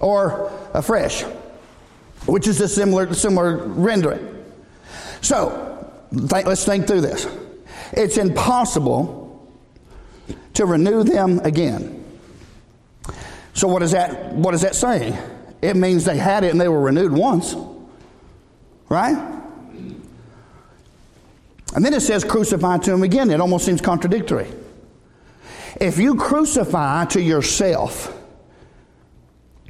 Or 0.00 0.52
afresh. 0.74 1.22
Which 2.26 2.46
is 2.46 2.60
a 2.60 2.68
similar 2.68 3.14
similar 3.14 3.56
rendering. 3.66 4.44
So 5.22 5.90
th- 6.10 6.44
let's 6.44 6.66
think 6.66 6.86
through 6.86 7.00
this. 7.00 7.26
It's 7.92 8.18
impossible 8.18 9.23
to 10.54 10.66
renew 10.66 11.02
them 11.02 11.40
again. 11.40 12.04
So 13.54 13.68
what 13.68 13.82
is 13.82 13.92
that 13.92 14.32
what 14.34 14.54
is 14.54 14.62
that 14.62 14.74
saying? 14.74 15.16
It 15.62 15.76
means 15.76 16.04
they 16.04 16.16
had 16.16 16.44
it 16.44 16.50
and 16.50 16.60
they 16.60 16.68
were 16.68 16.80
renewed 16.80 17.12
once. 17.12 17.54
Right? 18.88 19.16
And 21.74 21.84
then 21.84 21.94
it 21.94 22.00
says 22.00 22.22
crucify 22.24 22.78
to 22.78 22.90
them 22.90 23.02
again. 23.02 23.30
It 23.30 23.40
almost 23.40 23.64
seems 23.64 23.80
contradictory. 23.80 24.48
If 25.80 25.98
you 25.98 26.14
crucify 26.14 27.06
to 27.06 27.20
yourself 27.20 28.14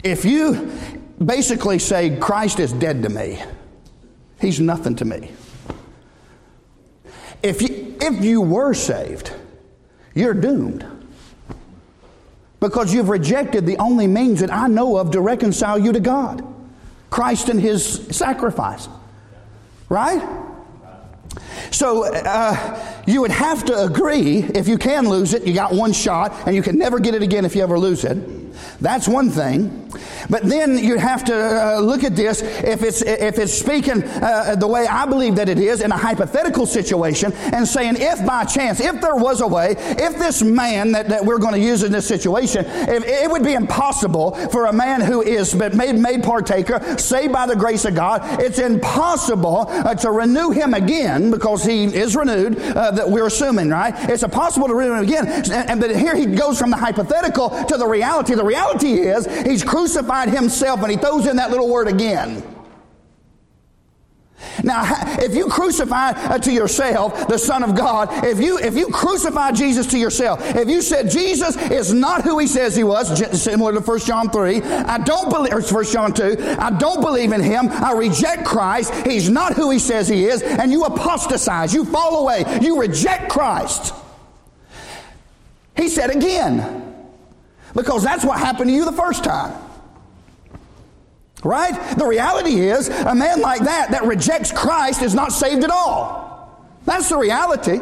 if 0.04 0.26
you 0.26 0.70
basically 1.24 1.78
say 1.78 2.16
Christ 2.18 2.60
is 2.60 2.72
dead 2.74 3.02
to 3.02 3.08
me, 3.08 3.42
he's 4.38 4.60
nothing 4.60 4.94
to 4.96 5.04
me. 5.06 5.32
If 7.42 7.62
you, 7.62 7.96
if 8.00 8.22
you 8.22 8.42
were 8.42 8.74
saved, 8.74 9.32
you're 10.14 10.34
doomed. 10.34 10.86
Because 12.60 12.94
you've 12.94 13.08
rejected 13.08 13.66
the 13.66 13.76
only 13.76 14.06
means 14.06 14.40
that 14.40 14.52
I 14.52 14.68
know 14.68 14.96
of 14.96 15.10
to 15.10 15.20
reconcile 15.20 15.78
you 15.78 15.92
to 15.92 16.00
God 16.00 16.44
Christ 17.10 17.48
and 17.48 17.60
his 17.60 18.06
sacrifice. 18.10 18.88
Right? 19.88 20.22
So 21.70 22.04
uh, 22.04 23.02
you 23.06 23.20
would 23.20 23.30
have 23.30 23.64
to 23.66 23.84
agree 23.84 24.38
if 24.38 24.66
you 24.66 24.78
can 24.78 25.08
lose 25.08 25.34
it, 25.34 25.46
you 25.46 25.54
got 25.54 25.72
one 25.72 25.92
shot, 25.92 26.32
and 26.46 26.56
you 26.56 26.62
can 26.62 26.78
never 26.78 26.98
get 26.98 27.14
it 27.14 27.22
again 27.22 27.44
if 27.44 27.54
you 27.54 27.62
ever 27.62 27.78
lose 27.78 28.04
it. 28.04 28.43
That's 28.80 29.06
one 29.06 29.30
thing. 29.30 29.92
But 30.30 30.44
then 30.44 30.78
you 30.78 30.98
have 30.98 31.24
to 31.24 31.34
uh, 31.34 31.80
look 31.80 32.02
at 32.02 32.16
this. 32.16 32.42
If 32.42 32.82
it's 32.82 33.02
if 33.02 33.38
it's 33.38 33.52
speaking 33.52 34.02
uh, 34.02 34.56
the 34.56 34.66
way 34.66 34.86
I 34.86 35.06
believe 35.06 35.36
that 35.36 35.48
it 35.48 35.58
is 35.58 35.80
in 35.80 35.92
a 35.92 35.96
hypothetical 35.96 36.66
situation 36.66 37.32
and 37.52 37.66
saying 37.66 37.96
if 37.98 38.24
by 38.26 38.44
chance 38.44 38.80
if 38.80 39.00
there 39.00 39.16
was 39.16 39.40
a 39.40 39.46
way 39.46 39.74
if 39.78 40.18
this 40.18 40.42
man 40.42 40.92
that, 40.92 41.08
that 41.08 41.24
we're 41.24 41.38
going 41.38 41.54
to 41.54 41.60
use 41.60 41.82
in 41.82 41.92
this 41.92 42.06
situation 42.06 42.64
if 42.66 43.04
it 43.04 43.30
would 43.30 43.44
be 43.44 43.54
impossible 43.54 44.34
for 44.48 44.66
a 44.66 44.72
man 44.72 45.00
who 45.00 45.22
is 45.22 45.54
made 45.54 45.94
made 45.94 46.22
partaker 46.22 46.98
saved 46.98 47.32
by 47.32 47.46
the 47.46 47.56
grace 47.56 47.84
of 47.84 47.94
God 47.94 48.22
it's 48.40 48.58
impossible 48.58 49.66
uh, 49.68 49.94
to 49.94 50.10
renew 50.10 50.50
him 50.50 50.74
again 50.74 51.30
because 51.30 51.64
he 51.64 51.84
is 51.84 52.16
renewed 52.16 52.58
uh, 52.58 52.90
that 52.92 53.08
we're 53.08 53.26
assuming 53.26 53.68
right? 53.68 53.94
It's 54.08 54.22
impossible 54.22 54.68
to 54.68 54.74
renew 54.74 54.94
him 54.94 55.04
again. 55.04 55.26
And, 55.26 55.70
and 55.70 55.80
but 55.80 55.94
here 55.94 56.16
he 56.16 56.26
goes 56.26 56.58
from 56.58 56.70
the 56.70 56.76
hypothetical 56.76 57.50
to 57.64 57.76
the 57.76 57.86
reality 57.86 58.34
the 58.44 58.48
reality 58.48 59.00
is 59.00 59.26
he's 59.46 59.64
crucified 59.64 60.28
himself, 60.28 60.82
and 60.82 60.90
he 60.90 60.98
throws 60.98 61.26
in 61.26 61.36
that 61.36 61.50
little 61.50 61.68
word 61.68 61.88
again. 61.88 62.42
Now, 64.62 64.82
if 65.18 65.34
you 65.34 65.46
crucify 65.46 66.10
uh, 66.10 66.38
to 66.38 66.52
yourself 66.52 67.26
the 67.26 67.38
Son 67.38 67.62
of 67.62 67.74
God, 67.74 68.10
if 68.26 68.38
you 68.38 68.58
if 68.58 68.76
you 68.76 68.88
crucify 68.88 69.52
Jesus 69.52 69.86
to 69.88 69.98
yourself, 69.98 70.42
if 70.54 70.68
you 70.68 70.82
said 70.82 71.10
Jesus 71.10 71.56
is 71.70 71.94
not 71.94 72.22
who 72.22 72.38
he 72.38 72.46
says 72.46 72.76
he 72.76 72.84
was, 72.84 73.18
similar 73.42 73.72
to 73.72 73.80
1 73.80 73.98
John 74.00 74.28
3, 74.28 74.60
I 74.60 74.98
don't 74.98 75.30
believe, 75.30 75.54
or 75.54 75.62
1 75.62 75.84
John 75.86 76.12
2, 76.12 76.56
I 76.58 76.70
don't 76.78 77.00
believe 77.00 77.32
in 77.32 77.42
him, 77.42 77.70
I 77.70 77.92
reject 77.92 78.44
Christ, 78.44 78.92
he's 79.06 79.30
not 79.30 79.54
who 79.54 79.70
he 79.70 79.78
says 79.78 80.06
he 80.06 80.26
is, 80.26 80.42
and 80.42 80.70
you 80.70 80.84
apostatize, 80.84 81.72
you 81.72 81.86
fall 81.86 82.20
away, 82.22 82.44
you 82.60 82.78
reject 82.78 83.30
Christ. 83.30 83.94
He 85.74 85.88
said 85.88 86.10
again, 86.10 86.83
because 87.74 88.02
that's 88.02 88.24
what 88.24 88.38
happened 88.38 88.70
to 88.70 88.74
you 88.74 88.84
the 88.84 88.92
first 88.92 89.24
time. 89.24 89.60
Right? 91.42 91.96
The 91.98 92.06
reality 92.06 92.60
is, 92.60 92.88
a 92.88 93.14
man 93.14 93.40
like 93.40 93.60
that 93.62 93.90
that 93.90 94.04
rejects 94.04 94.50
Christ 94.50 95.02
is 95.02 95.14
not 95.14 95.32
saved 95.32 95.62
at 95.62 95.70
all. 95.70 96.66
That's 96.86 97.08
the 97.08 97.18
reality. 97.18 97.80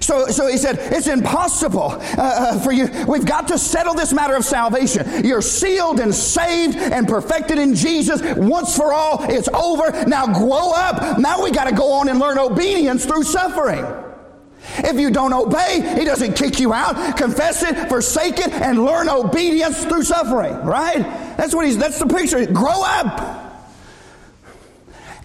So, 0.00 0.26
so 0.28 0.46
he 0.46 0.56
said, 0.56 0.78
it's 0.78 1.08
impossible 1.08 1.90
uh, 1.90 2.16
uh, 2.16 2.60
for 2.60 2.72
you. 2.72 2.88
We've 3.06 3.26
got 3.26 3.48
to 3.48 3.58
settle 3.58 3.94
this 3.94 4.12
matter 4.12 4.34
of 4.36 4.44
salvation. 4.44 5.24
You're 5.24 5.42
sealed 5.42 5.98
and 6.00 6.14
saved 6.14 6.76
and 6.76 7.06
perfected 7.08 7.58
in 7.58 7.74
Jesus 7.74 8.22
once 8.36 8.76
for 8.76 8.92
all. 8.92 9.24
It's 9.28 9.48
over. 9.48 10.06
Now 10.06 10.26
grow 10.26 10.72
up. 10.72 11.18
Now 11.18 11.42
we 11.42 11.50
got 11.50 11.68
to 11.68 11.74
go 11.74 11.92
on 11.92 12.08
and 12.08 12.18
learn 12.20 12.38
obedience 12.38 13.04
through 13.04 13.24
suffering. 13.24 13.84
If 14.78 14.98
you 14.98 15.10
don't 15.10 15.32
obey, 15.32 15.94
he 15.98 16.04
doesn't 16.04 16.34
kick 16.34 16.58
you 16.60 16.72
out. 16.72 17.16
Confess 17.16 17.62
it, 17.62 17.88
forsake 17.88 18.38
it, 18.38 18.52
and 18.52 18.84
learn 18.84 19.08
obedience 19.08 19.84
through 19.84 20.02
suffering, 20.04 20.54
right? 20.64 21.02
That's 21.36 21.54
what 21.54 21.66
he's 21.66 21.78
that's 21.78 21.98
the 21.98 22.06
picture. 22.06 22.44
Grow 22.46 22.82
up. 22.84 23.44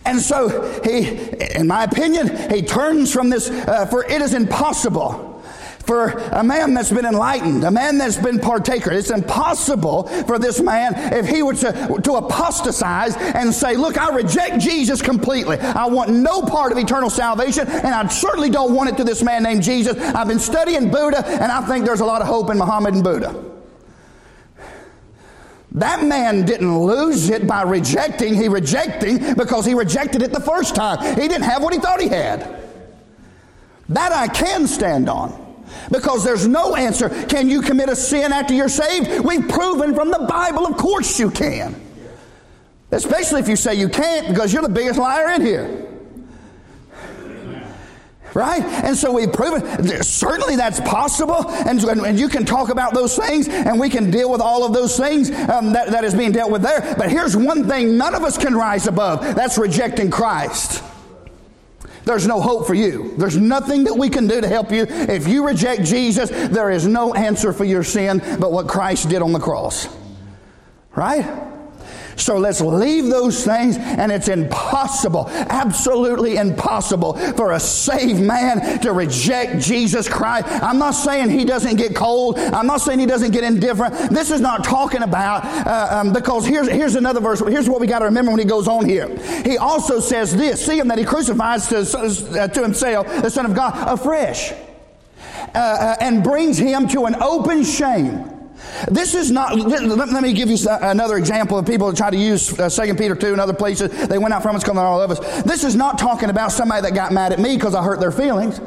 And 0.06 0.20
so 0.20 0.82
he, 0.84 1.08
in 1.56 1.68
my 1.68 1.84
opinion, 1.84 2.52
he 2.52 2.62
turns 2.62 3.14
from 3.14 3.30
this, 3.30 3.50
uh, 3.50 3.86
for 3.86 4.04
it 4.04 4.22
is 4.22 4.34
impossible 4.34 5.33
for 5.84 6.10
a 6.10 6.44
man 6.44 6.74
that's 6.74 6.92
been 6.92 7.06
enlightened, 7.06 7.64
a 7.64 7.72
man 7.72 7.98
that's 7.98 8.18
been 8.18 8.40
partaker. 8.40 8.92
It's 8.92 9.10
impossible 9.10 10.04
for 10.26 10.40
this 10.40 10.62
man 10.62 10.94
if 11.14 11.28
he 11.28 11.44
were 11.44 11.56
to, 11.56 12.00
to 12.04 12.14
apostatize 12.14 13.16
and 13.18 13.54
say, 13.54 13.76
Look, 13.76 13.98
I 13.98 14.16
reject 14.16 14.60
Jesus 14.60 15.02
completely. 15.02 15.60
I 15.60 15.86
want 15.88 16.10
no 16.10 16.42
part 16.42 16.72
of 16.72 16.78
eternal 16.78 17.10
salvation, 17.10 17.68
and 17.68 17.88
I 17.88 18.08
certainly 18.08 18.50
don't 18.50 18.74
want 18.74 18.90
it 18.90 18.98
to 18.98 19.04
this 19.04 19.22
man 19.22 19.44
named 19.44 19.64
Jesus. 19.64 19.98
I've 19.98 20.28
been 20.28 20.40
studying 20.40 20.90
Buddha, 20.90 21.26
and 21.26 21.52
I 21.52 21.62
think 21.68 21.86
there's 21.86 22.02
a 22.02 22.06
lot 22.06 22.22
of 22.22 22.28
hope 22.28 22.50
in 22.50 22.58
Muhammad 22.58 22.94
and 22.94 23.04
Buddha. 23.04 23.52
That 25.74 26.06
man 26.06 26.46
didn't 26.46 26.80
lose 26.80 27.30
it 27.30 27.48
by 27.48 27.64
rejecting. 27.64 28.36
He 28.36 28.48
rejecting 28.48 29.34
because 29.34 29.66
he 29.66 29.74
rejected 29.74 30.22
it 30.22 30.32
the 30.32 30.40
first 30.40 30.76
time. 30.76 31.00
He 31.20 31.28
didn't 31.28 31.44
have 31.44 31.64
what 31.64 31.74
he 31.74 31.80
thought 31.80 32.00
he 32.00 32.08
had. 32.08 32.62
That 33.90 34.12
I 34.12 34.28
can 34.28 34.68
stand 34.68 35.10
on. 35.10 35.43
Because 35.92 36.24
there's 36.24 36.48
no 36.48 36.76
answer. 36.76 37.10
Can 37.26 37.50
you 37.50 37.62
commit 37.62 37.90
a 37.90 37.96
sin 37.96 38.34
after 38.34 38.54
you're 38.54 38.70
saved? 38.70 39.24
We've 39.24 39.48
proven 39.48 39.94
from 39.94 40.12
the 40.12 40.26
Bible, 40.30 40.66
of 40.66 40.78
course 40.78 41.20
you 41.20 41.30
can. 41.30 41.80
Especially 42.92 43.40
if 43.42 43.48
you 43.48 43.56
say 43.56 43.76
you 43.76 43.90
can't 43.90 44.28
because 44.28 44.54
you're 44.54 44.62
the 44.62 44.70
biggest 44.70 45.00
liar 45.00 45.30
in 45.34 45.42
here. 45.42 45.90
Right? 48.34 48.64
And 48.64 48.98
so 48.98 49.12
we've 49.12 49.32
proven 49.32 50.02
certainly 50.02 50.56
that's 50.56 50.80
possible. 50.80 51.48
And, 51.50 51.84
and, 51.84 52.20
you 52.20 52.28
can 52.30 52.46
talk 52.46 52.70
about 52.70 52.96
those 52.96 53.16
things 53.16 53.48
and 53.48 53.80
we 53.80 53.90
can 53.90 54.10
deal 54.10 54.32
with 54.32 54.42
all 54.42 54.66
of 54.66 54.74
those 54.74 54.98
things 54.98 55.30
um, 55.30 55.74
that, 55.74 55.92
that 55.92 56.04
is 56.04 56.16
being 56.16 56.32
dealt 56.32 56.52
with 56.52 56.64
there. 56.64 56.96
But 56.98 57.12
here's 57.12 57.38
one 57.38 57.68
thing 57.68 57.96
none 57.98 58.16
of 58.16 58.24
us 58.24 58.38
can 58.38 58.56
rise 58.56 58.88
above 58.88 59.22
that's 59.36 59.58
rejecting 59.58 60.10
Christ. 60.10 60.84
There's 62.06 62.28
no 62.28 62.42
hope 62.42 62.68
for 62.68 62.74
you. 62.74 63.14
There's 63.18 63.38
nothing 63.38 63.86
that 63.86 63.94
we 63.94 64.10
can 64.10 64.28
do 64.28 64.42
to 64.42 64.48
help 64.48 64.72
you. 64.72 64.86
If 64.90 65.28
you 65.28 65.46
reject 65.46 65.84
Jesus, 65.84 66.30
there 66.30 66.70
is 66.70 66.86
no 66.86 67.14
answer 67.14 67.54
for 67.54 67.64
your 67.64 67.84
sin 67.84 68.22
but 68.40 68.52
what 68.52 68.68
Christ 68.68 69.10
did 69.10 69.22
on 69.22 69.32
the 69.32 69.40
cross. 69.40 69.88
Right? 70.96 71.53
So 72.16 72.38
let's 72.38 72.62
leave 72.62 73.08
those 73.08 73.44
things, 73.44 73.78
and 73.78 74.12
it's 74.12 74.28
impossible, 74.28 75.30
absolutely 75.30 76.38
impossible 76.38 77.14
for 77.34 77.54
a 77.54 77.60
saved 77.60 78.22
man 78.22 78.80
to 78.82 78.94
reject 78.94 79.62
Jesus 79.62 80.08
Christ. 80.08 80.48
I'm 80.48 80.78
not 80.78 80.92
saying 80.92 81.30
he 81.30 81.46
doesn't 81.46 81.76
get 81.76 81.96
cold. 81.96 82.38
I'm 82.40 82.68
not 82.68 82.82
saying 82.82 83.00
he 83.00 83.06
doesn't 83.06 83.32
get 83.32 83.44
indifferent. 83.44 84.12
This 84.12 84.32
is 84.32 84.42
not 84.42 84.64
talking 84.64 85.02
about, 85.02 85.44
uh, 85.46 86.00
um, 86.00 86.14
because 86.14 86.46
here's, 86.46 86.68
here's 86.68 86.96
another 86.96 87.20
verse. 87.20 87.40
Here's 87.40 87.70
what 87.70 87.80
we 87.80 87.88
got 87.88 88.00
to 88.00 88.06
remember 88.06 88.32
when 88.32 88.40
he 88.40 88.46
goes 88.46 88.68
on 88.68 88.86
here. 88.86 89.08
He 89.44 89.58
also 89.58 90.00
says 90.00 90.36
this 90.36 90.64
see 90.66 90.80
him 90.80 90.88
that 90.88 90.98
he 90.98 91.06
crucifies 91.06 91.68
to, 91.68 91.80
uh, 91.80 92.48
to 92.48 92.62
himself, 92.62 93.08
the 93.22 93.30
Son 93.30 93.46
of 93.46 93.54
God, 93.54 93.74
afresh. 93.88 94.54
Uh, 95.56 95.58
uh, 95.58 95.96
and 96.00 96.24
brings 96.24 96.58
him 96.58 96.88
to 96.88 97.06
an 97.06 97.16
open 97.22 97.64
shame 97.64 98.33
this 98.90 99.14
is 99.16 99.32
not, 99.32 99.58
let 99.58 100.24
me 100.24 100.34
give 100.34 100.50
you 100.50 100.58
another 100.70 101.18
example 101.18 101.58
of 101.58 101.66
people 101.66 101.90
that 101.90 101.98
try 101.98 102.10
to 102.10 102.18
use 102.18 102.58
uh, 102.60 102.70
2 102.70 102.96
Peter 102.96 103.16
2 103.16 103.34
and 103.34 103.42
other 103.42 103.54
places. 103.54 104.08
They 104.08 104.18
went 104.18 104.34
out 104.34 104.44
from 104.44 104.56
us, 104.56 104.64
coming 104.64 104.84
all 104.84 105.02
of 105.02 105.12
us. 105.12 105.44
This 105.44 105.64
is 105.64 105.76
not 105.76 105.98
talking 105.98 106.30
about 106.30 106.52
somebody 106.52 106.82
that 106.82 106.94
got 106.94 107.12
mad 107.12 107.34
at 107.34 107.40
me 107.40 107.56
because 107.56 107.76
I 107.76 107.84
hurt 107.84 108.00
their 108.00 108.12
feelings. 108.12 108.60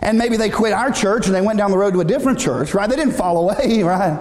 And 0.00 0.16
maybe 0.18 0.36
they 0.36 0.50
quit 0.50 0.72
our 0.72 0.90
church 0.90 1.26
and 1.26 1.34
they 1.34 1.40
went 1.40 1.58
down 1.58 1.70
the 1.70 1.78
road 1.78 1.92
to 1.94 2.00
a 2.00 2.04
different 2.04 2.38
church, 2.38 2.74
right? 2.74 2.88
They 2.88 2.96
didn't 2.96 3.14
fall 3.14 3.38
away, 3.38 3.82
right? 3.82 4.18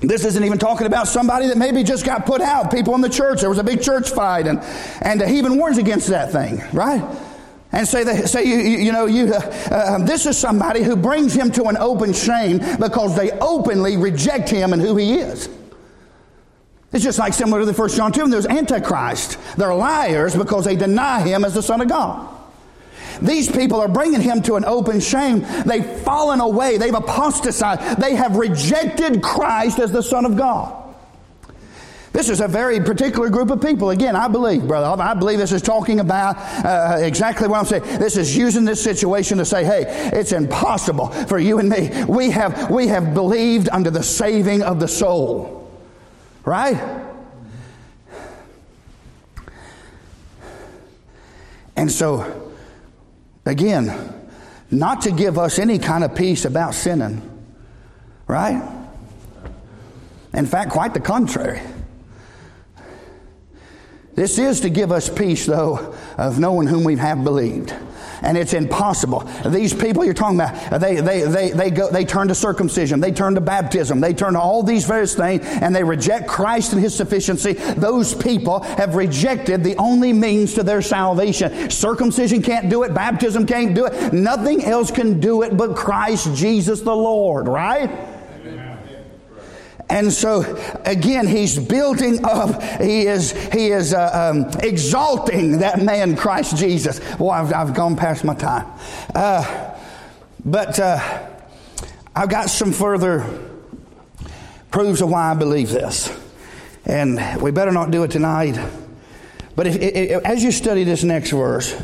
This 0.00 0.24
isn't 0.24 0.44
even 0.44 0.58
talking 0.58 0.86
about 0.86 1.08
somebody 1.08 1.48
that 1.48 1.58
maybe 1.58 1.82
just 1.82 2.04
got 2.04 2.24
put 2.24 2.40
out, 2.40 2.70
people 2.70 2.94
in 2.94 3.00
the 3.00 3.08
church. 3.08 3.40
There 3.40 3.50
was 3.50 3.58
a 3.58 3.64
big 3.64 3.82
church 3.82 4.10
fight, 4.10 4.46
and, 4.46 4.60
and 5.02 5.20
he 5.22 5.38
even 5.38 5.58
warns 5.58 5.76
against 5.76 6.08
that 6.08 6.30
thing, 6.30 6.62
right? 6.72 7.02
And 7.72 7.86
say, 7.86 8.04
that, 8.04 8.28
say 8.28 8.44
you, 8.44 8.56
you 8.56 8.92
know, 8.92 9.06
you, 9.06 9.32
uh, 9.32 9.38
uh, 9.70 9.98
this 10.04 10.26
is 10.26 10.38
somebody 10.38 10.82
who 10.82 10.96
brings 10.96 11.34
him 11.34 11.50
to 11.52 11.64
an 11.64 11.76
open 11.76 12.12
shame 12.12 12.58
because 12.78 13.16
they 13.16 13.30
openly 13.32 13.96
reject 13.96 14.48
him 14.48 14.72
and 14.72 14.80
who 14.80 14.96
he 14.96 15.14
is. 15.14 15.48
It's 16.92 17.04
just 17.04 17.18
like 17.18 17.34
similar 17.34 17.60
to 17.60 17.66
the 17.66 17.74
first 17.74 17.96
John 17.96 18.12
2, 18.12 18.22
and 18.22 18.32
there's 18.32 18.46
Antichrist. 18.46 19.38
They're 19.56 19.74
liars 19.74 20.34
because 20.34 20.64
they 20.64 20.76
deny 20.76 21.20
him 21.20 21.44
as 21.44 21.52
the 21.52 21.62
Son 21.62 21.82
of 21.82 21.88
God. 21.88 22.34
These 23.20 23.50
people 23.50 23.80
are 23.80 23.88
bringing 23.88 24.20
him 24.20 24.42
to 24.42 24.54
an 24.54 24.64
open 24.64 25.00
shame. 25.00 25.44
They've 25.66 25.84
fallen 26.00 26.40
away. 26.40 26.78
They've 26.78 26.94
apostatized. 26.94 28.00
They 28.00 28.14
have 28.14 28.36
rejected 28.36 29.22
Christ 29.22 29.78
as 29.78 29.92
the 29.92 30.02
Son 30.02 30.24
of 30.24 30.36
God. 30.36 30.87
This 32.12 32.28
is 32.30 32.40
a 32.40 32.48
very 32.48 32.80
particular 32.80 33.28
group 33.28 33.50
of 33.50 33.60
people. 33.60 33.90
Again, 33.90 34.16
I 34.16 34.28
believe, 34.28 34.66
brother, 34.66 35.02
I 35.02 35.14
believe 35.14 35.38
this 35.38 35.52
is 35.52 35.62
talking 35.62 36.00
about 36.00 36.36
uh, 36.64 36.98
exactly 37.00 37.48
what 37.48 37.58
I'm 37.58 37.66
saying. 37.66 37.98
This 37.98 38.16
is 38.16 38.36
using 38.36 38.64
this 38.64 38.82
situation 38.82 39.38
to 39.38 39.44
say, 39.44 39.64
hey, 39.64 40.10
it's 40.12 40.32
impossible 40.32 41.08
for 41.26 41.38
you 41.38 41.58
and 41.58 41.68
me. 41.68 41.90
We 42.08 42.30
have, 42.30 42.70
we 42.70 42.88
have 42.88 43.14
believed 43.14 43.68
under 43.68 43.90
the 43.90 44.02
saving 44.02 44.62
of 44.62 44.80
the 44.80 44.88
soul. 44.88 45.70
Right? 46.44 47.04
And 51.76 51.92
so, 51.92 52.52
again, 53.44 54.14
not 54.70 55.02
to 55.02 55.12
give 55.12 55.38
us 55.38 55.58
any 55.58 55.78
kind 55.78 56.02
of 56.02 56.14
peace 56.14 56.44
about 56.44 56.74
sinning. 56.74 57.22
Right? 58.26 58.62
In 60.32 60.46
fact, 60.46 60.70
quite 60.70 60.94
the 60.94 61.00
contrary. 61.00 61.60
This 64.18 64.36
is 64.36 64.62
to 64.62 64.68
give 64.68 64.90
us 64.90 65.08
peace, 65.08 65.46
though, 65.46 65.94
of 66.16 66.40
knowing 66.40 66.66
whom 66.66 66.82
we 66.82 66.96
have 66.96 67.22
believed 67.22 67.72
and 68.22 68.36
it's 68.36 68.52
impossible. 68.52 69.20
These 69.46 69.72
people 69.72 70.04
you're 70.04 70.12
talking 70.12 70.40
about, 70.40 70.80
they, 70.80 70.96
they, 71.00 71.22
they, 71.22 71.50
they, 71.50 71.70
go, 71.70 71.88
they 71.88 72.04
turn 72.04 72.26
to 72.26 72.34
circumcision, 72.34 72.98
they 72.98 73.12
turn 73.12 73.36
to 73.36 73.40
baptism, 73.40 74.00
they 74.00 74.12
turn 74.12 74.32
to 74.32 74.40
all 74.40 74.64
these 74.64 74.84
various 74.84 75.14
things, 75.14 75.44
and 75.44 75.72
they 75.72 75.84
reject 75.84 76.26
Christ 76.26 76.72
and 76.72 76.82
His 76.82 76.96
sufficiency. 76.96 77.52
Those 77.52 78.14
people 78.14 78.60
have 78.60 78.96
rejected 78.96 79.62
the 79.62 79.76
only 79.76 80.12
means 80.12 80.54
to 80.54 80.64
their 80.64 80.82
salvation. 80.82 81.70
Circumcision 81.70 82.42
can't 82.42 82.68
do 82.68 82.82
it, 82.82 82.94
baptism 82.94 83.46
can't 83.46 83.72
do 83.72 83.86
it, 83.86 84.12
nothing 84.12 84.64
else 84.64 84.90
can 84.90 85.20
do 85.20 85.42
it 85.42 85.56
but 85.56 85.76
Christ 85.76 86.34
Jesus 86.34 86.80
the 86.80 86.96
Lord, 86.96 87.46
right? 87.46 88.07
And 89.90 90.12
so 90.12 90.42
again, 90.84 91.26
he's 91.26 91.58
building 91.58 92.24
up. 92.24 92.62
He 92.80 93.06
is 93.06 93.32
he 93.52 93.68
is 93.68 93.94
uh, 93.94 94.32
um, 94.32 94.50
exalting 94.62 95.58
that 95.58 95.82
man, 95.82 96.14
Christ 96.16 96.56
Jesus. 96.56 97.00
Well, 97.18 97.30
I've, 97.30 97.52
I've 97.54 97.74
gone 97.74 97.96
past 97.96 98.22
my 98.22 98.34
time, 98.34 98.66
uh, 99.14 99.74
but 100.44 100.78
uh, 100.78 101.28
I've 102.14 102.28
got 102.28 102.50
some 102.50 102.72
further 102.72 103.24
proofs 104.70 105.00
of 105.00 105.08
why 105.08 105.30
I 105.30 105.34
believe 105.34 105.70
this, 105.70 106.14
and 106.84 107.40
we 107.40 107.50
better 107.50 107.72
not 107.72 107.90
do 107.90 108.02
it 108.02 108.10
tonight. 108.10 108.58
But 109.56 109.66
if, 109.66 109.76
if, 109.76 110.24
as 110.24 110.44
you 110.44 110.52
study 110.52 110.84
this 110.84 111.02
next 111.02 111.30
verse, 111.30 111.74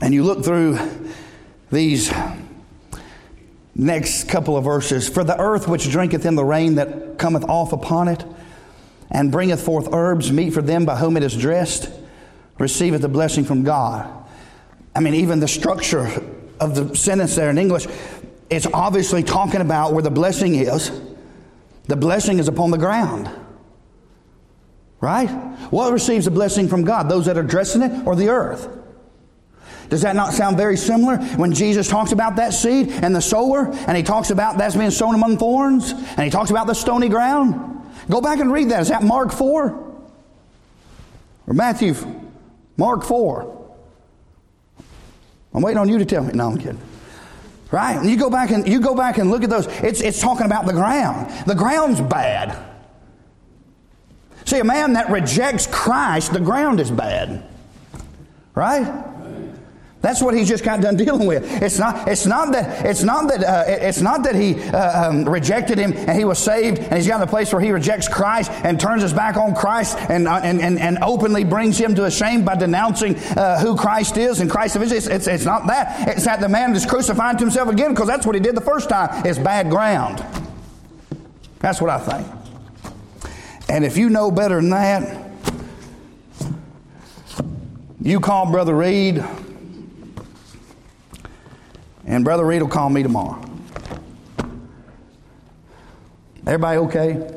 and 0.00 0.14
you 0.14 0.22
look 0.22 0.44
through 0.44 0.78
these 1.72 2.12
next 3.76 4.28
couple 4.28 4.56
of 4.56 4.64
verses. 4.64 5.08
For 5.08 5.22
the 5.22 5.38
earth 5.38 5.68
which 5.68 5.88
drinketh 5.90 6.24
in 6.24 6.34
the 6.34 6.44
rain 6.44 6.76
that 6.76 7.18
cometh 7.18 7.44
off 7.44 7.72
upon 7.72 8.08
it, 8.08 8.24
and 9.10 9.30
bringeth 9.30 9.62
forth 9.62 9.88
herbs, 9.92 10.32
meet 10.32 10.52
for 10.52 10.62
them 10.62 10.84
by 10.84 10.96
whom 10.96 11.16
it 11.16 11.22
is 11.22 11.36
dressed, 11.36 11.90
receiveth 12.58 13.02
the 13.02 13.08
blessing 13.08 13.44
from 13.44 13.62
God. 13.62 14.10
I 14.94 15.00
mean, 15.00 15.14
even 15.14 15.40
the 15.40 15.48
structure 15.48 16.06
of 16.58 16.74
the 16.74 16.96
sentence 16.96 17.36
there 17.36 17.50
in 17.50 17.58
English, 17.58 17.86
it's 18.50 18.66
obviously 18.72 19.22
talking 19.22 19.60
about 19.60 19.92
where 19.92 20.02
the 20.02 20.10
blessing 20.10 20.54
is. 20.54 20.90
The 21.84 21.96
blessing 21.96 22.38
is 22.38 22.48
upon 22.48 22.70
the 22.70 22.78
ground. 22.78 23.30
Right? 25.00 25.28
What 25.70 25.92
receives 25.92 26.24
the 26.24 26.30
blessing 26.30 26.68
from 26.68 26.84
God? 26.84 27.08
Those 27.08 27.26
that 27.26 27.36
are 27.36 27.42
dressing 27.42 27.82
it 27.82 28.06
or 28.06 28.16
the 28.16 28.30
earth? 28.30 28.68
Does 29.88 30.02
that 30.02 30.16
not 30.16 30.32
sound 30.32 30.56
very 30.56 30.76
similar 30.76 31.18
when 31.36 31.52
Jesus 31.52 31.88
talks 31.88 32.12
about 32.12 32.36
that 32.36 32.52
seed 32.52 32.90
and 32.90 33.14
the 33.14 33.20
sower 33.20 33.66
and 33.86 33.96
he 33.96 34.02
talks 34.02 34.30
about 34.30 34.58
that's 34.58 34.76
being 34.76 34.90
sown 34.90 35.14
among 35.14 35.38
thorns 35.38 35.92
and 35.92 36.20
he 36.20 36.30
talks 36.30 36.50
about 36.50 36.66
the 36.66 36.74
stony 36.74 37.08
ground? 37.08 37.72
Go 38.10 38.20
back 38.20 38.40
and 38.40 38.52
read 38.52 38.70
that. 38.70 38.82
Is 38.82 38.88
that 38.88 39.02
Mark 39.02 39.32
4? 39.32 39.84
Or 41.46 41.54
Matthew? 41.54 41.94
Mark 42.76 43.04
4. 43.04 43.52
I'm 45.54 45.62
waiting 45.62 45.78
on 45.78 45.88
you 45.88 45.98
to 45.98 46.04
tell 46.04 46.22
me. 46.22 46.32
No, 46.34 46.48
I'm 46.48 46.58
kidding. 46.58 46.80
Right? 47.70 47.96
And 47.96 48.08
you 48.08 48.16
go 48.16 48.30
back 48.30 48.50
and 48.50 48.68
you 48.68 48.80
go 48.80 48.94
back 48.94 49.18
and 49.18 49.30
look 49.30 49.42
at 49.42 49.50
those. 49.50 49.66
It's 49.66 50.00
it's 50.00 50.20
talking 50.20 50.46
about 50.46 50.66
the 50.66 50.72
ground. 50.72 51.32
The 51.46 51.54
ground's 51.54 52.00
bad. 52.00 52.56
See, 54.44 54.60
a 54.60 54.64
man 54.64 54.92
that 54.92 55.10
rejects 55.10 55.66
Christ, 55.66 56.32
the 56.32 56.40
ground 56.40 56.78
is 56.78 56.90
bad. 56.90 57.48
Right? 58.54 58.86
That's 60.06 60.22
what 60.22 60.34
he's 60.34 60.48
just 60.48 60.62
got 60.62 60.80
done 60.80 60.94
dealing 60.94 61.26
with. 61.26 61.60
It's 61.60 61.80
not. 61.80 62.06
It's 62.06 62.26
not 62.26 62.52
that. 62.52 62.86
It's 62.86 63.02
not 63.02 63.26
that. 63.26 63.42
Uh, 63.42 63.64
it's 63.66 64.00
not 64.00 64.22
that 64.22 64.36
he 64.36 64.54
uh, 64.54 65.08
um, 65.08 65.28
rejected 65.28 65.78
him 65.78 65.94
and 65.94 66.16
he 66.16 66.24
was 66.24 66.38
saved, 66.38 66.78
and 66.78 66.94
he's 66.94 67.08
got 67.08 67.20
a 67.20 67.26
place 67.26 67.52
where 67.52 67.60
he 67.60 67.72
rejects 67.72 68.06
Christ 68.06 68.52
and 68.52 68.78
turns 68.78 69.02
his 69.02 69.12
back 69.12 69.36
on 69.36 69.52
Christ 69.52 69.98
and 69.98 70.28
uh, 70.28 70.36
and, 70.44 70.60
and, 70.60 70.78
and 70.78 70.98
openly 71.02 71.42
brings 71.42 71.76
him 71.76 71.96
to 71.96 72.08
shame 72.08 72.44
by 72.44 72.54
denouncing 72.54 73.16
uh, 73.16 73.58
who 73.58 73.76
Christ 73.76 74.16
is 74.16 74.38
and 74.38 74.48
Christ 74.48 74.76
is. 74.76 74.92
It's, 74.92 75.08
it's, 75.08 75.26
it's 75.26 75.44
not 75.44 75.66
that. 75.66 76.06
It's 76.06 76.24
that 76.24 76.38
the 76.38 76.48
man 76.48 76.72
is 76.76 76.86
crucifying 76.86 77.36
to 77.38 77.44
himself 77.44 77.68
again 77.68 77.90
because 77.90 78.06
that's 78.06 78.24
what 78.24 78.36
he 78.36 78.40
did 78.40 78.54
the 78.54 78.60
first 78.60 78.88
time. 78.88 79.26
It's 79.26 79.40
bad 79.40 79.70
ground. 79.70 80.24
That's 81.58 81.80
what 81.80 81.90
I 81.90 81.98
think. 81.98 82.28
And 83.68 83.84
if 83.84 83.96
you 83.96 84.08
know 84.08 84.30
better 84.30 84.60
than 84.60 84.70
that, 84.70 85.30
you 88.00 88.20
call 88.20 88.52
Brother 88.52 88.76
Reed 88.76 89.24
and 92.06 92.24
Brother 92.24 92.46
Reed 92.46 92.62
will 92.62 92.68
call 92.68 92.88
me 92.88 93.02
tomorrow. 93.02 93.42
Everybody 96.46 96.78
okay? 96.78 97.32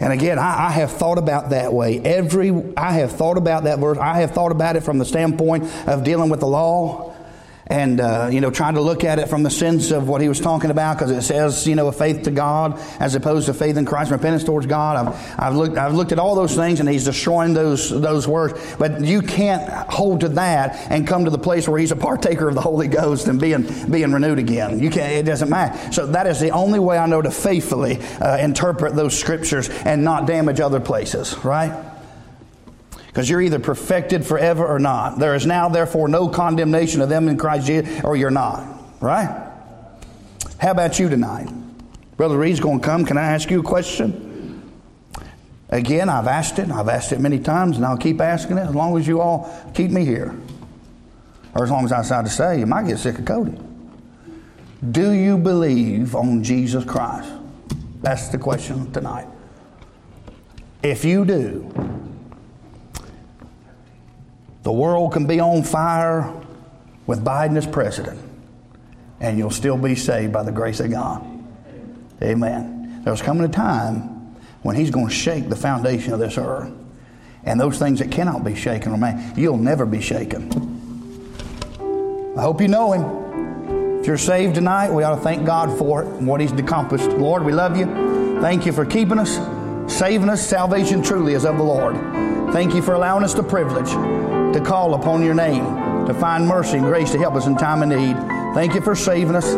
And 0.00 0.12
again, 0.12 0.38
I, 0.38 0.68
I, 0.68 0.70
have 0.70 0.92
thought 0.92 1.18
about 1.18 1.50
that 1.50 1.72
way. 1.72 1.98
Every 1.98 2.52
I 2.76 2.92
have 2.92 3.12
thought 3.12 3.36
about 3.36 3.64
that 3.64 3.80
verse. 3.80 3.98
I 3.98 4.20
have 4.20 4.30
thought 4.30 4.52
about 4.52 4.76
it 4.76 4.84
from 4.84 4.98
the 4.98 5.04
standpoint 5.04 5.64
of 5.88 6.04
dealing 6.04 6.30
with 6.30 6.40
the 6.40 6.46
law 6.46 7.07
and 7.70 8.00
uh, 8.00 8.28
you 8.32 8.40
know 8.40 8.50
trying 8.50 8.74
to 8.74 8.80
look 8.80 9.04
at 9.04 9.18
it 9.18 9.28
from 9.28 9.42
the 9.42 9.50
sense 9.50 9.90
of 9.90 10.08
what 10.08 10.20
he 10.20 10.28
was 10.28 10.40
talking 10.40 10.70
about 10.70 10.98
because 10.98 11.10
it 11.10 11.22
says 11.22 11.66
you 11.66 11.74
know 11.74 11.88
a 11.88 11.92
faith 11.92 12.22
to 12.22 12.30
God 12.30 12.80
as 13.00 13.14
opposed 13.14 13.46
to 13.46 13.54
faith 13.54 13.76
in 13.76 13.84
Christ 13.84 14.10
repentance 14.10 14.44
towards 14.44 14.66
God. 14.66 14.96
I've, 14.96 15.38
I've 15.38 15.54
looked 15.54 15.76
I've 15.76 15.94
looked 15.94 16.12
at 16.12 16.18
all 16.18 16.34
those 16.34 16.54
things 16.54 16.80
and 16.80 16.88
he's 16.88 17.04
destroying 17.04 17.54
those 17.54 17.90
those 17.90 18.26
words. 18.26 18.76
But 18.78 19.00
you 19.02 19.22
can't 19.22 19.68
hold 19.90 20.20
to 20.20 20.28
that 20.30 20.90
and 20.90 21.06
come 21.06 21.24
to 21.24 21.30
the 21.30 21.38
place 21.38 21.68
where 21.68 21.78
he's 21.78 21.92
a 21.92 21.96
partaker 21.96 22.48
of 22.48 22.54
the 22.54 22.60
Holy 22.60 22.88
Ghost 22.88 23.28
and 23.28 23.40
being 23.40 23.68
being 23.90 24.12
renewed 24.12 24.38
again. 24.38 24.78
You 24.80 24.90
can't 24.90 25.12
it 25.12 25.24
doesn't 25.24 25.50
matter. 25.50 25.92
So 25.92 26.06
that 26.06 26.26
is 26.26 26.40
the 26.40 26.50
only 26.50 26.78
way 26.78 26.98
I 26.98 27.06
know 27.06 27.22
to 27.22 27.30
faithfully 27.30 28.00
uh, 28.20 28.38
interpret 28.38 28.94
those 28.94 29.18
scriptures 29.18 29.68
and 29.68 30.04
not 30.04 30.26
damage 30.26 30.60
other 30.60 30.80
places 30.80 31.36
right 31.44 31.97
because 33.18 33.28
you're 33.28 33.42
either 33.42 33.58
perfected 33.58 34.24
forever 34.24 34.64
or 34.64 34.78
not. 34.78 35.18
There 35.18 35.34
is 35.34 35.44
now, 35.44 35.68
therefore, 35.68 36.06
no 36.06 36.28
condemnation 36.28 37.00
of 37.00 37.08
them 37.08 37.26
in 37.26 37.36
Christ 37.36 37.66
Jesus, 37.66 38.04
or 38.04 38.14
you're 38.14 38.30
not. 38.30 38.64
Right? 39.00 39.28
How 40.58 40.70
about 40.70 41.00
you 41.00 41.08
tonight? 41.08 41.48
Brother 42.16 42.38
Reed's 42.38 42.60
going 42.60 42.78
to 42.78 42.86
come. 42.86 43.04
Can 43.04 43.18
I 43.18 43.24
ask 43.24 43.50
you 43.50 43.58
a 43.58 43.62
question? 43.64 44.62
Again, 45.70 46.08
I've 46.08 46.28
asked 46.28 46.60
it. 46.60 46.70
I've 46.70 46.88
asked 46.88 47.10
it 47.10 47.18
many 47.18 47.40
times, 47.40 47.76
and 47.76 47.84
I'll 47.84 47.98
keep 47.98 48.20
asking 48.20 48.56
it 48.56 48.68
as 48.68 48.74
long 48.76 48.96
as 48.96 49.04
you 49.08 49.20
all 49.20 49.52
keep 49.74 49.90
me 49.90 50.04
here. 50.04 50.38
Or 51.56 51.64
as 51.64 51.72
long 51.72 51.84
as 51.84 51.90
I 51.90 52.02
decide 52.02 52.24
to 52.24 52.30
say, 52.30 52.60
you 52.60 52.66
might 52.66 52.86
get 52.86 53.00
sick 53.00 53.18
of 53.18 53.24
Cody. 53.24 53.58
Do 54.92 55.10
you 55.10 55.38
believe 55.38 56.14
on 56.14 56.44
Jesus 56.44 56.84
Christ? 56.84 57.32
That's 58.00 58.28
the 58.28 58.38
question 58.38 58.92
tonight. 58.92 59.26
If 60.84 61.04
you 61.04 61.24
do, 61.24 61.68
the 64.68 64.72
world 64.72 65.14
can 65.14 65.26
be 65.26 65.40
on 65.40 65.62
fire 65.62 66.30
with 67.06 67.24
Biden 67.24 67.56
as 67.56 67.66
president, 67.66 68.20
and 69.18 69.38
you'll 69.38 69.50
still 69.50 69.78
be 69.78 69.94
saved 69.94 70.30
by 70.30 70.42
the 70.42 70.52
grace 70.52 70.78
of 70.78 70.90
God. 70.90 71.26
Amen. 72.22 73.00
There's 73.02 73.22
coming 73.22 73.46
a 73.46 73.48
time 73.48 74.36
when 74.60 74.76
He's 74.76 74.90
going 74.90 75.08
to 75.08 75.14
shake 75.14 75.48
the 75.48 75.56
foundation 75.56 76.12
of 76.12 76.18
this 76.18 76.36
earth. 76.36 76.70
And 77.44 77.58
those 77.58 77.78
things 77.78 77.98
that 78.00 78.10
cannot 78.10 78.44
be 78.44 78.54
shaken 78.54 78.92
remain. 78.92 79.32
You'll 79.38 79.56
never 79.56 79.86
be 79.86 80.02
shaken. 80.02 80.52
I 82.36 82.42
hope 82.42 82.60
you 82.60 82.68
know 82.68 82.92
Him. 82.92 84.00
If 84.00 84.06
you're 84.06 84.18
saved 84.18 84.54
tonight, 84.54 84.92
we 84.92 85.02
ought 85.02 85.14
to 85.14 85.22
thank 85.22 85.46
God 85.46 85.78
for 85.78 86.02
it 86.02 86.08
and 86.08 86.26
what 86.26 86.42
He's 86.42 86.52
accomplished. 86.52 87.08
Lord, 87.12 87.42
we 87.42 87.52
love 87.52 87.74
you. 87.74 87.86
Thank 88.42 88.66
you 88.66 88.72
for 88.72 88.84
keeping 88.84 89.18
us, 89.18 89.38
saving 89.90 90.28
us. 90.28 90.46
Salvation 90.46 91.02
truly 91.02 91.32
is 91.32 91.46
of 91.46 91.56
the 91.56 91.64
Lord. 91.64 91.96
Thank 92.52 92.74
you 92.74 92.82
for 92.82 92.92
allowing 92.92 93.24
us 93.24 93.32
the 93.32 93.42
privilege 93.42 94.37
to 94.52 94.60
call 94.60 94.94
upon 94.94 95.24
your 95.24 95.34
name, 95.34 95.64
to 96.06 96.14
find 96.14 96.46
mercy 96.46 96.78
and 96.78 96.86
grace 96.86 97.12
to 97.12 97.18
help 97.18 97.34
us 97.34 97.46
in 97.46 97.56
time 97.56 97.82
of 97.82 97.88
need. 97.88 98.16
Thank 98.54 98.74
you 98.74 98.80
for 98.80 98.94
saving 98.94 99.34
us. 99.36 99.52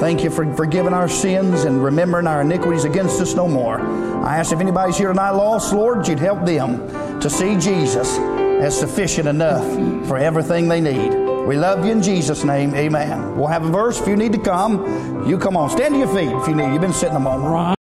Thank 0.00 0.22
you 0.22 0.30
for 0.30 0.52
forgiving 0.54 0.92
our 0.92 1.08
sins 1.08 1.64
and 1.64 1.82
remembering 1.82 2.26
our 2.26 2.42
iniquities 2.42 2.84
against 2.84 3.20
us 3.20 3.34
no 3.34 3.48
more. 3.48 3.80
I 3.80 4.36
ask 4.36 4.52
if 4.52 4.60
anybody's 4.60 4.98
here 4.98 5.08
tonight 5.08 5.30
lost, 5.30 5.72
Lord, 5.72 6.06
you'd 6.06 6.18
help 6.18 6.44
them 6.44 7.20
to 7.20 7.30
see 7.30 7.56
Jesus 7.56 8.18
as 8.18 8.78
sufficient 8.78 9.28
enough 9.28 9.64
for 10.06 10.18
everything 10.18 10.68
they 10.68 10.80
need. 10.80 11.14
We 11.46 11.56
love 11.56 11.84
you 11.84 11.92
in 11.92 12.02
Jesus' 12.02 12.42
name. 12.42 12.74
Amen. 12.74 13.36
We'll 13.36 13.46
have 13.46 13.64
a 13.64 13.70
verse 13.70 14.00
if 14.00 14.08
you 14.08 14.16
need 14.16 14.32
to 14.32 14.38
come. 14.38 15.28
You 15.28 15.38
come 15.38 15.56
on. 15.56 15.70
Stand 15.70 15.94
to 15.94 15.98
your 15.98 16.08
feet 16.08 16.30
if 16.30 16.48
you 16.48 16.56
need. 16.56 16.72
You've 16.72 16.80
been 16.80 16.92
sitting 16.92 17.16
a 17.16 17.20
moment. 17.20 17.75